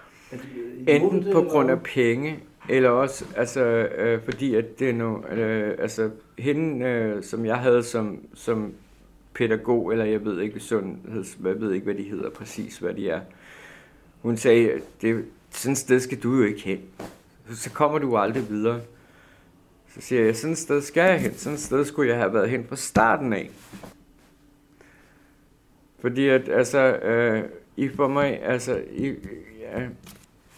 Enten 0.87 1.33
på 1.33 1.43
grund 1.43 1.71
af 1.71 1.83
penge, 1.83 2.39
eller 2.69 2.91
også 2.91 3.25
altså, 3.37 3.61
øh, 3.65 4.23
fordi, 4.25 4.55
at 4.55 4.79
det 4.79 4.89
er 4.89 4.93
no, 4.93 5.19
øh, 5.19 5.77
altså, 5.79 6.11
hende, 6.39 6.87
øh, 6.87 7.23
som 7.23 7.47
jeg 7.47 7.57
havde 7.57 7.83
som, 7.83 8.27
som 8.35 8.75
pædagog, 9.35 9.93
eller 9.93 10.05
jeg 10.05 10.25
ved 10.25 10.41
ikke, 10.41 10.61
sundheds, 10.61 11.39
jeg 11.45 11.61
ved 11.61 11.73
ikke, 11.73 11.85
hvad 11.85 11.95
de 11.95 12.03
hedder 12.03 12.31
præcis, 12.31 12.79
hvad 12.79 12.95
de 12.95 13.11
er. 13.11 13.21
Hun 14.23 14.37
sagde, 14.37 14.81
det, 15.03 15.25
sådan 15.51 15.73
et 15.73 15.79
sted 15.79 16.01
skal 16.01 16.23
du 16.23 16.37
jo 16.37 16.43
ikke 16.43 16.61
hen. 16.61 16.81
Så 17.55 17.71
kommer 17.71 17.99
du 17.99 18.17
aldrig 18.17 18.49
videre. 18.49 18.81
Så 19.95 20.01
siger 20.01 20.25
jeg, 20.25 20.37
sådan 20.37 20.53
et 20.53 20.59
sted 20.59 20.83
skal 20.83 21.11
jeg 21.11 21.21
hen. 21.21 21.35
Sådan 21.35 21.55
et 21.55 21.61
sted 21.61 21.85
skulle 21.85 22.11
jeg 22.11 22.19
have 22.19 22.35
været 22.35 22.51
hen 22.51 22.67
fra 22.69 22.77
starten 22.77 23.33
af. 23.33 23.51
Fordi 26.01 26.29
at, 26.29 26.49
altså, 26.49 26.79
øh, 26.79 27.45
I 27.77 27.89
for 27.89 28.09
mig, 28.09 28.43
altså, 28.43 28.83
I, 28.93 29.15
ja, 29.61 29.89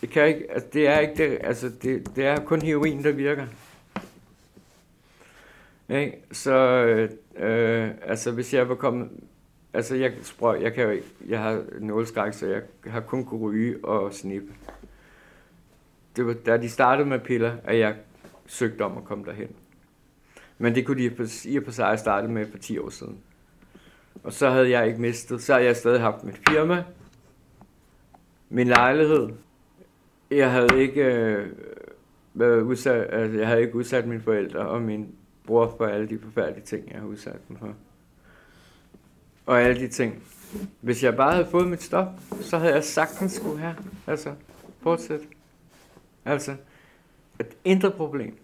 det 0.01 0.11
kan 0.11 0.29
ikke, 0.29 0.51
altså, 0.51 0.69
det 0.73 0.89
er 0.89 0.99
ikke 0.99 1.15
det, 1.17 1.39
altså, 1.41 1.71
det, 1.83 2.17
det 2.17 2.27
er 2.27 2.45
kun 2.45 2.63
heroin, 2.63 3.05
der 3.05 3.13
virker. 3.13 3.47
Ikke? 5.89 6.19
Så, 6.33 6.55
øh, 6.55 7.11
øh, 7.37 7.91
altså, 8.03 8.31
hvis 8.31 8.55
jeg 8.55 8.69
var 8.69 8.75
kommet, 8.75 9.11
altså, 9.73 9.95
jeg, 9.95 10.13
sprøj, 10.23 10.59
jeg 10.63 10.75
kan 10.75 10.85
jo 10.85 10.91
ikke, 10.91 11.07
jeg 11.29 11.39
har 11.39 11.63
nålskræk, 11.81 12.33
så 12.33 12.47
jeg 12.47 12.63
har 12.87 13.01
kun 13.01 13.25
kunne 13.25 13.41
ryge 13.41 13.85
og 13.85 14.15
snippe. 14.15 14.53
Det 16.17 16.27
var, 16.27 16.33
da 16.33 16.57
de 16.57 16.71
startede 16.71 17.09
med 17.09 17.19
piller, 17.19 17.53
at 17.65 17.79
jeg 17.79 17.97
søgte 18.47 18.83
om 18.83 18.99
at 18.99 19.05
komme 19.05 19.25
derhen. 19.25 19.49
Men 20.59 20.75
det 20.75 20.87
kunne 20.87 21.03
de 21.03 21.31
i 21.45 21.57
og 21.57 21.65
for 21.65 21.73
sig 21.73 21.99
starte 21.99 22.29
med 22.29 22.47
for 22.51 22.59
10 22.59 22.79
år 22.79 22.89
siden. 22.89 23.19
Og 24.23 24.33
så 24.33 24.51
havde 24.51 24.71
jeg 24.71 24.87
ikke 24.87 25.01
mistet, 25.01 25.43
så 25.43 25.53
havde 25.53 25.67
jeg 25.67 25.77
stadig 25.77 26.01
haft 26.01 26.25
mit 26.25 26.41
firma, 26.49 26.85
min 28.49 28.69
lejlighed. 28.69 29.29
Jeg 30.31 30.51
havde 30.51 30.83
ikke 30.83 31.05
øh, 31.05 31.53
været 32.35 32.61
udsat, 32.61 33.07
altså 33.11 33.39
jeg 33.39 33.49
havde 33.49 33.61
ikke 33.61 33.75
udsat 33.75 34.07
mine 34.07 34.21
forældre 34.21 34.59
og 34.59 34.83
min 34.83 35.15
bror 35.47 35.75
for 35.77 35.87
alle 35.87 36.09
de 36.09 36.19
forfærdelige 36.19 36.65
ting, 36.65 36.93
jeg 36.93 37.01
har 37.01 37.07
udsat 37.07 37.49
dem 37.49 37.57
for. 37.57 37.75
Og 39.47 39.63
alle 39.63 39.81
de 39.81 39.89
ting. 39.89 40.23
Hvis 40.81 41.05
jeg 41.05 41.17
bare 41.17 41.33
havde 41.33 41.47
fået 41.47 41.69
mit 41.69 41.83
stop, 41.83 42.09
så 42.41 42.59
havde 42.59 42.75
jeg 42.75 42.85
sagtens 42.85 43.33
skulle 43.33 43.59
have. 43.59 43.77
Altså, 44.07 44.35
fortsæt. 44.83 45.21
Altså, 46.25 46.57
et 47.41 47.57
indre 47.65 47.91
problem. 47.91 48.37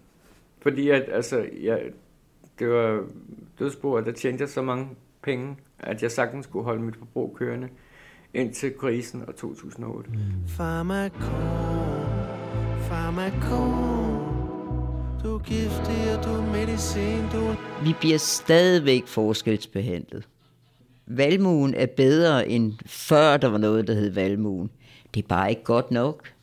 Fordi 0.61 0.89
at, 0.89 1.05
altså, 1.11 1.45
jeg, 1.61 1.81
det 2.59 2.69
var 2.69 3.03
dødsbo, 3.59 3.99
der 3.99 4.11
tjente 4.11 4.41
jeg 4.41 4.49
så 4.49 4.61
mange 4.61 4.89
penge, 5.21 5.57
at 5.79 6.03
jeg 6.03 6.11
sagtens 6.11 6.45
skulle 6.45 6.65
holde 6.65 6.81
mit 6.81 6.95
forbrug 6.95 7.35
kørende 7.39 7.69
indtil 8.33 8.73
krisen 8.77 9.23
og 9.27 9.35
2008. 9.35 10.09
Farmakon, 10.47 11.19
farmakon, 12.81 14.29
du 15.23 15.35
er 15.35 15.39
giftig 15.39 16.17
og 16.17 16.23
du 16.23 16.41
medicin, 16.51 17.21
du 17.33 17.55
Vi 17.83 17.95
bliver 17.99 18.17
stadigvæk 18.17 19.07
forskelsbehandlet. 19.07 20.27
Valmuen 21.07 21.73
er 21.73 21.85
bedre 21.85 22.49
end 22.49 22.73
før 22.85 23.37
der 23.37 23.47
var 23.47 23.57
noget, 23.57 23.87
der 23.87 23.93
hed 23.93 24.11
valmuen. 24.11 24.69
Det 25.13 25.23
er 25.23 25.27
bare 25.27 25.49
ikke 25.49 25.63
godt 25.63 25.91
nok. 25.91 26.33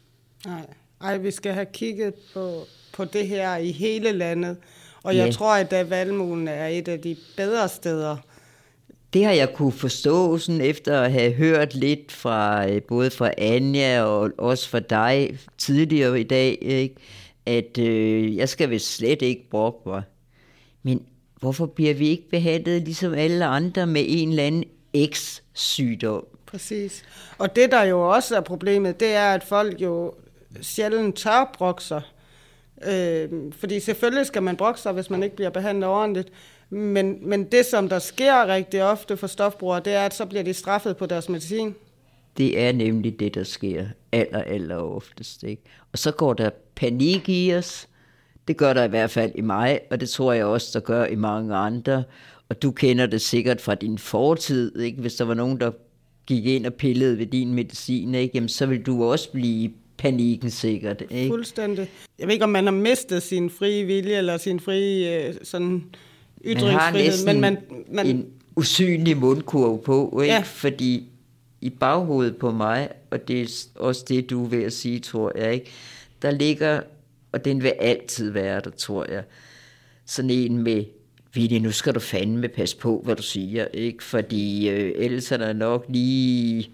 Nej. 0.46 0.66
Ej, 1.00 1.16
vi 1.16 1.30
skal 1.30 1.52
have 1.52 1.66
kigget 1.72 2.14
på, 2.35 2.61
på 2.92 3.04
det 3.04 3.28
her 3.28 3.56
i 3.56 3.70
hele 3.70 4.12
landet. 4.12 4.56
Og 5.02 5.16
jeg 5.16 5.26
Ja. 5.26 5.32
tror, 5.32 5.54
at 5.54 5.90
Valmuen 5.90 6.48
er 6.48 6.66
et 6.66 6.88
af 6.88 7.00
de 7.00 7.16
bedre 7.37 7.68
steder. 7.68 8.16
Det 9.12 9.24
har 9.24 9.32
jeg 9.32 9.52
kunne 9.54 9.72
forstå 9.72 10.38
sådan 10.38 10.61
efter 10.61 11.00
at 11.00 11.12
have 11.12 11.32
hørt 11.32 11.74
lidt 11.74 12.12
fra 12.12 12.68
øh, 12.70 12.82
både 12.82 13.11
fra 13.11 13.30
Anja 13.38 14.02
og 14.02 14.30
også 14.38 14.68
fra 14.68 14.80
dig 14.80 15.38
tidligere 15.59 16.20
i 16.20 16.24
dag, 16.24 16.59
ikke? 16.62 16.94
at 17.46 17.78
øh, 17.78 18.37
jeg 18.37 18.48
skal 18.48 18.70
vist 18.70 18.94
slet 18.94 19.22
ikke 19.22 19.50
brokke 19.50 19.88
mig. 19.88 20.02
Men 20.82 21.02
hvorfor 21.40 21.66
bliver 21.66 21.94
vi 21.94 22.09
ikke 22.09 22.28
behandlet 22.30 22.82
ligesom 22.82 23.14
alle 23.14 23.44
andre 23.44 23.87
med 23.87 24.04
en 24.09 24.28
eller 24.28 24.42
anden 24.44 24.64
X-sygdom? 25.12 26.24
Præcis. 26.46 27.02
Og 27.38 27.56
det, 27.56 27.70
der 27.70 27.82
jo 27.82 28.09
også 28.14 28.37
er 28.37 28.40
problemet, 28.40 29.00
det 29.00 29.09
er, 29.14 29.35
at 29.35 29.44
folk 29.44 29.80
jo 29.80 30.12
sjældent 30.60 31.16
tør 31.16 31.54
brokke 31.58 31.82
sig. 31.82 32.02
Øh, 32.88 33.28
fordi 33.52 33.80
selvfølgelig 33.80 34.26
skal 34.26 34.42
man 34.42 34.56
brokke 34.56 34.80
sig, 34.80 34.92
hvis 34.92 35.10
man 35.10 35.22
ikke 35.22 35.36
bliver 35.36 35.50
behandlet 35.50 35.88
ordentligt. 35.88 36.28
Men, 36.70 37.28
men 37.28 37.44
det, 37.44 37.66
som 37.66 37.88
der 37.88 37.98
sker 37.98 38.46
rigtig 38.46 38.82
ofte 38.82 39.16
for 39.16 39.26
stofbrugere, 39.26 39.80
det 39.80 39.92
er, 39.92 40.06
at 40.06 40.14
så 40.14 40.26
bliver 40.26 40.42
de 40.42 40.54
straffet 40.54 40.96
på 40.96 41.06
deres 41.06 41.28
medicin. 41.28 41.74
Det 42.36 42.60
er 42.60 42.72
nemlig 42.72 43.20
det, 43.20 43.34
der 43.34 43.44
sker 43.44 43.86
aller, 44.12 44.42
aller 44.42 44.76
oftest. 44.76 45.42
Ikke? 45.42 45.62
Og 45.92 45.98
så 45.98 46.12
går 46.12 46.34
der 46.34 46.50
panik 46.74 47.28
i 47.28 47.54
os. 47.54 47.88
Det 48.48 48.56
gør 48.56 48.72
der 48.72 48.84
i 48.84 48.88
hvert 48.88 49.10
fald 49.10 49.32
i 49.34 49.40
mig, 49.40 49.80
og 49.90 50.00
det 50.00 50.08
tror 50.08 50.32
jeg 50.32 50.44
også, 50.44 50.70
der 50.72 50.80
gør 50.80 51.04
i 51.04 51.14
mange 51.14 51.54
andre. 51.54 52.04
Og 52.48 52.62
du 52.62 52.70
kender 52.70 53.06
det 53.06 53.20
sikkert 53.20 53.60
fra 53.60 53.74
din 53.74 53.98
fortid, 53.98 54.78
ikke? 54.78 55.00
hvis 55.00 55.14
der 55.14 55.24
var 55.24 55.34
nogen, 55.34 55.60
der 55.60 55.70
gik 56.26 56.46
ind 56.46 56.66
og 56.66 56.74
pillede 56.74 57.18
ved 57.18 57.26
din 57.26 57.54
medicin, 57.54 58.14
ikke? 58.14 58.32
Jamen, 58.34 58.48
så 58.48 58.66
vil 58.66 58.82
du 58.86 59.04
også 59.04 59.32
blive 59.32 59.70
panikken 59.98 60.50
sikkert. 60.50 61.02
Ikke? 61.11 61.28
Fuldstændig. 61.28 61.90
Jeg 62.18 62.26
ved 62.26 62.32
ikke, 62.32 62.44
om 62.44 62.50
man 62.50 62.64
har 62.64 62.72
mistet 62.72 63.22
sin 63.22 63.50
frie 63.50 63.85
vilje, 63.85 64.16
eller 64.16 64.37
sin 64.37 64.61
frie 64.61 65.28
øh, 65.28 65.35
sådan 65.42 65.68
Man 65.68 65.82
har 66.56 66.62
ytringsfrihed, 66.62 67.06
næsten 67.06 67.26
men 67.26 67.40
man, 67.40 67.59
man, 67.90 68.06
en 68.06 68.26
usynlig 68.56 69.16
mundkurv 69.16 69.82
på, 69.82 70.20
ikke? 70.22 70.35
Ja. 70.35 70.42
fordi 70.44 71.09
i 71.61 71.70
baghovedet 71.70 72.37
på 72.37 72.50
mig, 72.50 72.88
og 73.11 73.28
det 73.28 73.42
er 73.42 73.66
også 73.80 74.04
det, 74.09 74.30
du 74.30 74.44
er 74.44 74.48
ved 74.48 74.62
at 74.62 74.72
sige, 74.72 75.00
tror 75.00 75.32
jeg, 75.38 75.54
ikke? 75.54 75.70
der 76.22 76.30
ligger, 76.30 76.80
og 77.32 77.44
den 77.44 77.62
vil 77.62 77.72
altid 77.80 78.30
være 78.30 78.61
der, 78.61 78.70
tror 78.70 79.11
jeg, 79.11 79.22
sådan 80.06 80.30
en 80.30 80.62
med, 80.62 80.85
Ville, 81.35 81.59
nu 81.59 81.70
skal 81.70 81.94
du 81.94 82.00
fandme 82.00 82.48
passe 82.48 82.76
på, 82.76 83.02
hvad 83.04 83.16
du 83.16 83.22
siger, 83.22 83.66
ikke? 83.74 84.04
fordi 84.04 84.68
øh, 84.68 84.92
ellers 84.96 85.32
er 85.32 85.37
der 85.37 85.52
nok 85.52 85.85
lige 85.88 86.70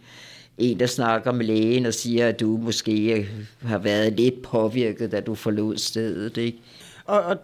en, 0.59 0.81
der 0.81 0.87
snakker 0.87 1.33
med 1.33 1.47
lægen 1.47 1.87
og 1.87 1.95
siger, 1.95 2.29
at 2.29 2.41
du 2.41 2.57
måske 2.57 3.19
øh, 3.19 3.29
har 3.61 3.79
været 3.79 4.13
lidt 4.13 4.43
påvirket, 4.43 5.13
da 5.13 5.21
du 5.21 5.35
forlod 5.35 5.77
stedet. 5.77 6.37
Ikke? 6.37 6.59
og, 7.05 7.21
og 7.21 7.37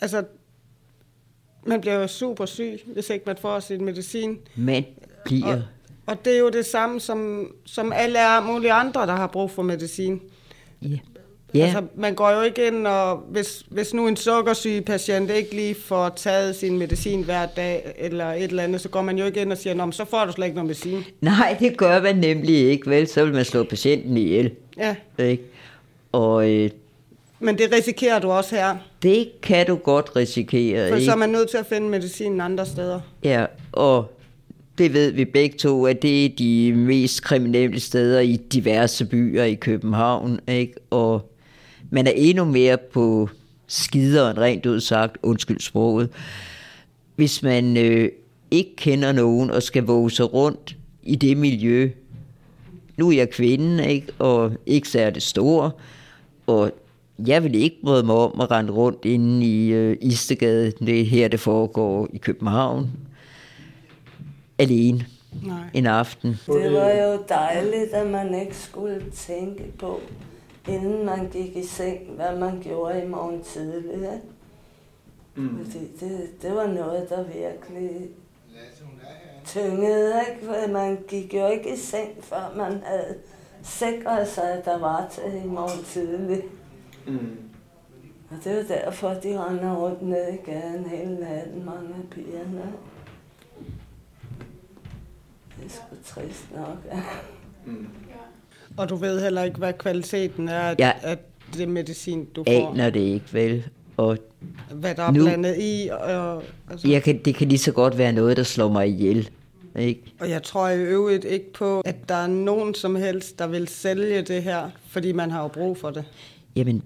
altså, 0.00 0.24
man 1.66 1.80
bliver 1.80 1.94
jo 1.94 2.06
super 2.06 2.46
syg, 2.46 2.80
hvis 2.86 3.10
ikke 3.10 3.24
man 3.26 3.36
får 3.36 3.60
sin 3.60 3.84
medicin. 3.84 4.38
Man 4.56 4.84
bliver... 5.24 5.56
Og, 5.56 5.62
og 6.06 6.24
det 6.24 6.34
er 6.34 6.38
jo 6.38 6.48
det 6.48 6.66
samme 6.66 7.00
som, 7.00 7.50
som 7.64 7.92
alle 7.92 8.18
mulige 8.46 8.72
andre, 8.72 9.06
der 9.06 9.16
har 9.16 9.26
brug 9.26 9.50
for 9.50 9.62
medicin. 9.62 10.22
Ja. 10.82 10.98
Ja. 11.54 11.64
Altså, 11.64 11.82
man 11.96 12.14
går 12.14 12.30
jo 12.30 12.42
ikke 12.42 12.66
ind, 12.66 12.86
og 12.86 13.16
hvis, 13.16 13.64
hvis 13.68 13.94
nu 13.94 14.08
en 14.08 14.16
sukkersyg 14.16 14.84
patient 14.86 15.30
ikke 15.30 15.54
lige 15.54 15.74
får 15.74 16.08
taget 16.16 16.56
sin 16.56 16.78
medicin 16.78 17.22
hver 17.22 17.46
dag, 17.46 17.94
eller 17.98 18.32
et 18.32 18.42
eller 18.42 18.62
andet, 18.62 18.80
så 18.80 18.88
går 18.88 19.02
man 19.02 19.18
jo 19.18 19.24
ikke 19.26 19.40
ind 19.40 19.52
og 19.52 19.58
siger, 19.58 19.74
Nå, 19.74 19.90
så 19.90 20.04
får 20.04 20.24
du 20.24 20.32
slet 20.32 20.46
ikke 20.46 20.54
noget 20.54 20.66
medicin. 20.66 21.04
Nej, 21.20 21.56
det 21.60 21.76
gør 21.76 22.02
man 22.02 22.16
nemlig 22.16 22.54
ikke, 22.70 22.90
vel? 22.90 23.08
Så 23.08 23.24
vil 23.24 23.34
man 23.34 23.44
slå 23.44 23.62
patienten 23.64 24.16
ihjel. 24.16 24.50
Ja, 24.78 24.94
Ikke? 25.18 25.42
Og 26.12 26.50
øh, 26.50 26.70
men 27.40 27.58
det 27.58 27.72
risikerer 27.72 28.18
du 28.20 28.30
også 28.30 28.54
her, 28.54 28.76
det 29.02 29.28
kan 29.42 29.66
du 29.66 29.76
godt 29.76 30.16
risikere, 30.16 30.88
for 30.88 30.96
ikke? 30.96 31.06
så 31.06 31.12
er 31.12 31.16
man 31.16 31.28
nødt 31.28 31.50
til 31.50 31.56
at 31.56 31.66
finde 31.66 31.88
medicinen 31.88 32.40
andre 32.40 32.66
steder. 32.66 33.00
Ja, 33.24 33.46
og 33.72 34.14
det 34.78 34.92
ved 34.92 35.12
vi 35.12 35.24
begge 35.24 35.58
to, 35.58 35.86
at 35.86 36.02
det 36.02 36.24
er 36.24 36.28
de 36.38 36.72
mest 36.76 37.22
kriminelle 37.22 37.80
steder 37.80 38.20
i 38.20 38.36
diverse 38.36 39.04
byer 39.04 39.44
i 39.44 39.54
København, 39.54 40.40
ikke? 40.48 40.74
Og 40.90 41.33
man 41.90 42.06
er 42.06 42.12
endnu 42.14 42.44
mere 42.44 42.78
på 42.92 43.28
skideren, 43.66 44.38
rent 44.38 44.66
ud 44.66 44.80
sagt, 44.80 45.18
undskyld 45.22 45.60
sproget, 45.60 46.10
hvis 47.16 47.42
man 47.42 47.76
øh, 47.76 48.08
ikke 48.50 48.76
kender 48.76 49.12
nogen 49.12 49.50
og 49.50 49.62
skal 49.62 49.84
våge 49.84 50.10
sig 50.10 50.34
rundt 50.34 50.76
i 51.02 51.16
det 51.16 51.36
miljø. 51.36 51.90
Nu 52.96 53.10
er 53.10 53.16
jeg 53.16 53.30
kvinde, 53.30 53.88
ikke? 53.88 54.12
og 54.18 54.52
ikke 54.66 54.88
særlig 54.88 55.22
stor, 55.22 55.76
og 56.46 56.72
jeg 57.26 57.44
vil 57.44 57.54
ikke 57.54 57.76
bryde 57.84 58.06
mig 58.06 58.14
om 58.14 58.40
at 58.40 58.50
rende 58.50 58.72
rundt 58.72 59.04
inde 59.04 59.46
i 59.46 59.72
øh, 59.72 59.96
Istegade. 60.00 60.70
Det 60.70 61.00
er 61.00 61.04
her, 61.04 61.28
det 61.28 61.40
foregår 61.40 62.08
i 62.12 62.18
København. 62.18 62.90
Alene. 64.58 65.06
Nej. 65.42 65.58
En 65.74 65.86
aften. 65.86 66.30
Det 66.46 66.72
var 66.72 66.90
jo 66.90 67.18
dejligt, 67.28 67.92
at 67.92 68.06
man 68.06 68.40
ikke 68.40 68.56
skulle 68.56 69.02
tænke 69.14 69.62
på, 69.78 70.00
inden 70.68 71.06
man 71.06 71.28
gik 71.30 71.56
i 71.56 71.66
seng, 71.66 72.10
hvad 72.10 72.36
man 72.36 72.60
gjorde 72.60 73.02
i 73.02 73.08
morgen 73.08 73.42
tidlig. 73.42 73.94
Ikke? 73.94 74.20
Mm. 75.34 75.64
Fordi 75.64 75.86
det, 76.00 76.42
det 76.42 76.54
var 76.54 76.66
noget, 76.66 77.08
der 77.08 77.24
virkelig 77.24 78.08
tyngede. 79.44 80.20
Ikke? 80.30 80.46
For 80.46 80.72
man 80.72 81.04
gik 81.08 81.34
jo 81.34 81.48
ikke 81.48 81.74
i 81.74 81.76
seng, 81.76 82.24
før 82.24 82.54
man 82.56 82.82
havde 82.84 83.18
sikret 83.62 84.28
sig, 84.28 84.52
at 84.52 84.64
der 84.64 84.78
var 84.78 85.08
til 85.08 85.44
i 85.44 85.46
morgen 85.46 85.84
tidlig. 85.84 86.42
Mm. 87.06 87.36
Og 88.30 88.36
det 88.44 88.52
er 88.52 88.56
jo 88.56 88.68
derfor, 88.68 89.08
de 89.08 89.44
render 89.44 89.76
rundt 89.76 90.02
ned 90.02 90.32
i 90.32 90.50
gaden 90.50 90.86
hele 90.86 91.14
natten, 91.20 91.64
mange 91.64 91.88
af 91.88 92.10
pigerne. 92.10 92.72
Det 95.56 95.64
er 95.64 95.68
sgu 95.68 95.96
trist 96.04 96.52
nok, 96.54 96.78
ja. 96.86 97.02
Mm. 97.66 97.88
Og 98.76 98.88
du 98.88 98.96
ved 98.96 99.22
heller 99.22 99.42
ikke, 99.44 99.58
hvad 99.58 99.72
kvaliteten 99.72 100.48
er 100.48 100.58
af, 100.58 100.74
Ja. 100.78 100.92
af 101.02 101.18
det 101.56 101.68
medicin, 101.68 102.24
du 102.24 102.44
får. 102.48 102.70
Aner 102.72 102.90
det 102.90 103.00
ikke, 103.00 103.24
vel? 103.32 103.64
Og 103.96 104.18
Hvad 104.74 104.94
der 104.94 105.02
er 105.02 105.10
Nu- 105.10 105.24
blandet 105.24 105.56
i. 105.60 105.88
Og, 105.92 106.42
altså, 106.70 106.88
jeg 106.88 107.02
kan, 107.02 107.20
det 107.24 107.34
kan 107.34 107.48
lige 107.48 107.58
så 107.58 107.72
godt 107.72 107.98
være 107.98 108.12
noget, 108.12 108.36
der 108.36 108.42
slår 108.42 108.68
mig 108.68 108.88
ihjel. 108.88 109.30
Ikke? 109.78 110.00
og 110.20 110.30
jeg 110.30 110.42
tror 110.42 110.68
i 110.68 110.78
øvrigt 110.78 111.24
ikke 111.24 111.52
på, 111.52 111.80
at 111.80 112.08
der 112.08 112.14
er 112.14 112.26
nogen 112.26 112.74
som 112.74 112.96
helst, 112.96 113.38
der 113.38 113.46
vil 113.46 113.68
sælge 113.68 114.22
det 114.22 114.42
her, 114.42 114.70
fordi 114.88 115.12
man 115.12 115.30
har 115.30 115.42
jo 115.42 115.48
brug 115.48 115.76
for 115.78 115.90
det. 115.90 116.04
Jamen, 116.56 116.82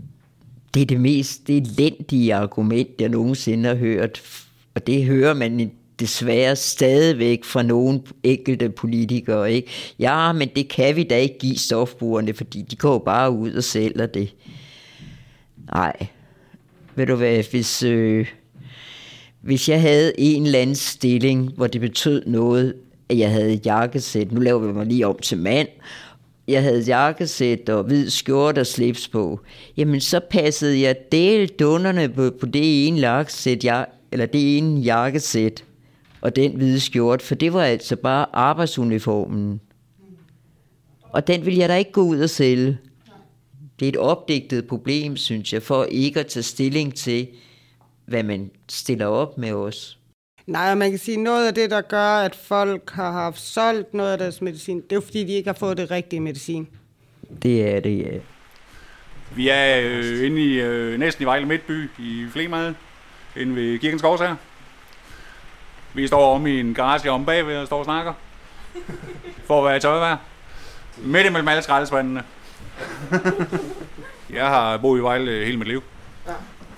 det 0.74 0.82
er 0.82 0.86
det 0.86 1.00
mest 1.00 1.50
elendige 1.50 2.34
argument, 2.34 2.88
jeg 3.00 3.08
nogensinde 3.08 3.68
har 3.68 3.76
hørt. 3.76 4.22
Og 4.74 4.86
det 4.86 5.04
hører 5.04 5.34
man 5.34 5.70
desværre 6.00 6.56
stadigvæk 6.56 7.44
fra 7.44 7.62
nogle 7.62 8.00
enkelte 8.22 8.68
politikere. 8.70 9.52
Ikke? 9.52 9.70
Ja, 9.98 10.32
men 10.32 10.48
det 10.56 10.68
kan 10.68 10.96
vi 10.96 11.02
da 11.02 11.16
ikke 11.16 11.38
give 11.38 11.56
stofbrugerne, 11.56 12.34
fordi 12.34 12.62
de 12.62 12.76
går 12.76 12.98
bare 12.98 13.30
ud 13.30 13.52
og 13.52 13.64
sælger 13.64 14.06
det. 14.06 14.34
Nej. 15.74 16.06
Ved 16.94 17.06
du 17.06 17.14
hvad, 17.14 17.50
hvis, 17.50 17.82
øh, 17.82 18.26
hvis 19.40 19.68
jeg 19.68 19.80
havde 19.80 20.20
en 20.20 20.46
eller 20.46 20.58
anden 20.58 20.76
stilling, 20.76 21.52
hvor 21.56 21.66
det 21.66 21.80
betød 21.80 22.26
noget, 22.26 22.74
at 23.08 23.18
jeg 23.18 23.30
havde 23.30 23.52
et 23.52 23.66
jakkesæt, 23.66 24.32
nu 24.32 24.40
laver 24.40 24.58
vi 24.58 24.72
mig 24.72 24.86
lige 24.86 25.06
om 25.06 25.18
til 25.18 25.38
mand, 25.38 25.68
jeg 26.48 26.62
havde 26.62 26.80
jakkesæt 26.80 27.68
og 27.68 27.84
hvid 27.84 28.10
skjorte 28.10 28.60
og 28.60 28.66
slips 28.66 29.08
på, 29.08 29.40
jamen 29.76 30.00
så 30.00 30.20
passede 30.30 30.80
jeg 30.80 30.96
del 31.12 31.48
dunderne 31.48 32.08
på, 32.08 32.30
på 32.40 32.46
det 32.46 32.86
ene 32.86 33.00
jakkesæt, 33.00 33.64
jeg, 33.64 33.86
eller 34.12 34.26
det 34.26 34.58
ene 34.58 34.80
jakkesæt 34.80 35.64
og 36.28 36.36
den 36.36 36.56
hvide 36.56 36.80
skjorte, 36.80 37.24
for 37.24 37.34
det 37.34 37.52
var 37.52 37.62
altså 37.62 37.96
bare 37.96 38.26
arbejdsuniformen. 38.32 39.60
Og 41.02 41.26
den 41.26 41.46
vil 41.46 41.56
jeg 41.56 41.68
da 41.68 41.76
ikke 41.76 41.92
gå 41.92 42.00
ud 42.00 42.20
og 42.20 42.30
sælge. 42.30 42.78
Det 43.80 43.86
er 43.86 43.88
et 43.88 43.96
opdigtet 43.96 44.66
problem, 44.66 45.16
synes 45.16 45.52
jeg, 45.52 45.62
for 45.62 45.84
ikke 45.84 46.20
at 46.20 46.26
tage 46.26 46.42
stilling 46.42 46.94
til, 46.94 47.28
hvad 48.06 48.22
man 48.22 48.50
stiller 48.68 49.06
op 49.06 49.38
med 49.38 49.52
os. 49.52 49.98
Nej, 50.46 50.70
og 50.70 50.78
man 50.78 50.90
kan 50.90 50.98
sige, 50.98 51.16
noget 51.16 51.46
af 51.46 51.54
det, 51.54 51.70
der 51.70 51.80
gør, 51.80 52.18
at 52.18 52.34
folk 52.34 52.90
har 52.90 53.12
haft 53.12 53.40
solgt 53.40 53.94
noget 53.94 54.12
af 54.12 54.18
deres 54.18 54.42
medicin, 54.42 54.76
det 54.76 54.92
er 54.92 54.96
jo 54.96 55.00
fordi, 55.00 55.24
de 55.24 55.32
ikke 55.32 55.48
har 55.48 55.56
fået 55.58 55.76
det 55.76 55.90
rigtige 55.90 56.20
medicin. 56.20 56.68
Det 57.42 57.74
er 57.74 57.80
det, 57.80 57.98
ja. 57.98 58.18
Vi 59.36 59.48
er 59.48 59.80
øh, 59.82 60.26
inde 60.26 60.42
i, 60.42 60.60
øh, 60.60 60.98
næsten 60.98 61.22
i 61.22 61.26
Vejle 61.26 61.46
Midtby 61.46 61.90
i 61.98 62.26
Flemade, 62.30 62.74
inde 63.36 63.56
ved 63.56 63.78
Kirkens 63.78 64.02
Gårds 64.02 64.20
her. 64.20 64.36
Vi 65.94 66.06
står 66.06 66.34
om 66.34 66.46
i 66.46 66.60
en 66.60 66.74
garage 66.74 67.10
om 67.10 67.24
bagved 67.24 67.56
og 67.56 67.66
står 67.66 67.78
og 67.78 67.84
snakker. 67.84 68.12
For 69.44 69.58
at 69.58 69.64
være 69.64 69.76
i 69.76 69.80
tøjvejr. 69.80 70.16
Midt 70.96 71.26
imellem 71.26 71.48
alle 71.48 71.62
skraldespandene. 71.62 72.24
jeg 74.30 74.46
har 74.46 74.76
boet 74.76 74.98
i 74.98 75.02
Vejle 75.02 75.44
hele 75.44 75.56
mit 75.56 75.68
liv. 75.68 75.82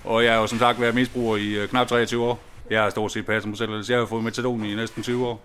Og 0.04 0.24
jeg 0.24 0.32
har 0.32 0.40
jo 0.40 0.46
som 0.46 0.58
sagt 0.58 0.80
været 0.80 0.94
misbruger 0.94 1.36
i 1.36 1.48
øh, 1.54 1.68
knap 1.68 1.88
23 1.88 2.24
år. 2.24 2.40
Jeg 2.70 2.82
har 2.82 2.90
stort 2.90 3.12
set 3.12 3.26
passet 3.26 3.48
mig 3.48 3.58
selv. 3.58 3.84
Jeg 3.88 3.98
har 3.98 4.06
fået 4.06 4.24
metadon 4.24 4.64
i 4.64 4.74
næsten 4.74 5.02
20 5.02 5.26
år. 5.26 5.40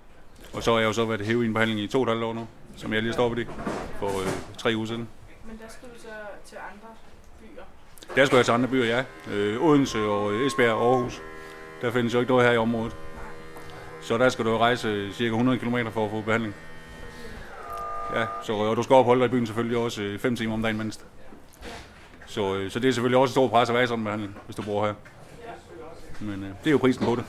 Og 0.53 0.63
så 0.63 0.71
har 0.71 0.79
jeg 0.79 0.87
jo 0.87 0.93
så 0.93 1.05
været 1.05 1.21
i 1.21 1.23
heroinbehandling 1.23 1.79
i 1.79 1.87
to 1.87 1.97
og 2.01 2.03
et 2.03 2.09
halvt 2.09 2.23
år 2.23 2.33
nu, 2.33 2.47
som 2.75 2.93
jeg 2.93 3.01
lige 3.01 3.13
står 3.13 3.29
på 3.29 3.35
det 3.35 3.47
for 3.99 4.07
øh, 4.07 4.27
tre 4.57 4.73
uger 4.75 4.85
siden. 4.85 5.07
Men 5.45 5.57
der 5.57 5.73
skal 5.73 5.89
du 5.95 6.01
så 6.01 6.07
til 6.49 6.57
andre 6.57 6.87
byer. 7.41 7.63
Der 8.15 8.25
skal 8.25 8.35
jeg 8.35 8.45
til 8.45 8.51
andre 8.51 8.67
byer, 8.67 8.85
ja. 8.85 9.03
Øh, 9.31 9.61
Odense 9.61 9.99
og 9.99 10.33
øh, 10.33 10.47
Esbjerg 10.47 10.73
og 10.73 10.95
Aarhus. 10.95 11.21
Der 11.81 11.91
findes 11.91 12.13
jo 12.13 12.19
ikke 12.19 12.31
noget 12.31 12.47
her 12.47 12.53
i 12.53 12.57
området. 12.57 12.95
Så 14.05 14.17
der 14.17 14.29
skal 14.29 14.45
du 14.45 14.57
rejse 14.57 15.13
cirka 15.13 15.31
100 15.31 15.59
km 15.59 15.77
for 15.91 16.05
at 16.05 16.11
få 16.11 16.21
behandling. 16.21 16.55
Ja, 18.15 18.25
så, 18.43 18.53
øh, 18.53 18.59
og 18.59 18.77
du 18.77 18.83
skal 18.83 18.93
opholde 18.93 19.19
dig 19.21 19.27
i 19.27 19.31
byen 19.31 19.45
selvfølgelig 19.45 19.77
også 19.77 20.01
øh, 20.01 20.19
5 20.19 20.35
timer 20.35 20.53
om 20.53 20.61
dagen 20.61 20.77
mindst. 20.77 21.05
Så, 22.25 22.55
øh, 22.55 22.71
så 22.71 22.79
det 22.79 22.87
er 22.87 22.91
selvfølgelig 22.91 23.17
også 23.17 23.31
et 23.31 23.33
stort 23.33 23.51
pres 23.51 23.69
at 23.69 23.75
være 23.75 23.83
i 23.83 23.87
sådan 23.87 23.99
en 23.99 24.05
behandling, 24.05 24.37
hvis 24.45 24.55
du 24.55 24.61
bor 24.61 24.85
her. 24.85 24.93
Men 26.19 26.43
øh, 26.43 26.49
det 26.49 26.67
er 26.67 26.71
jo 26.71 26.77
prisen 26.77 27.05
på 27.05 27.15
det. 27.15 27.25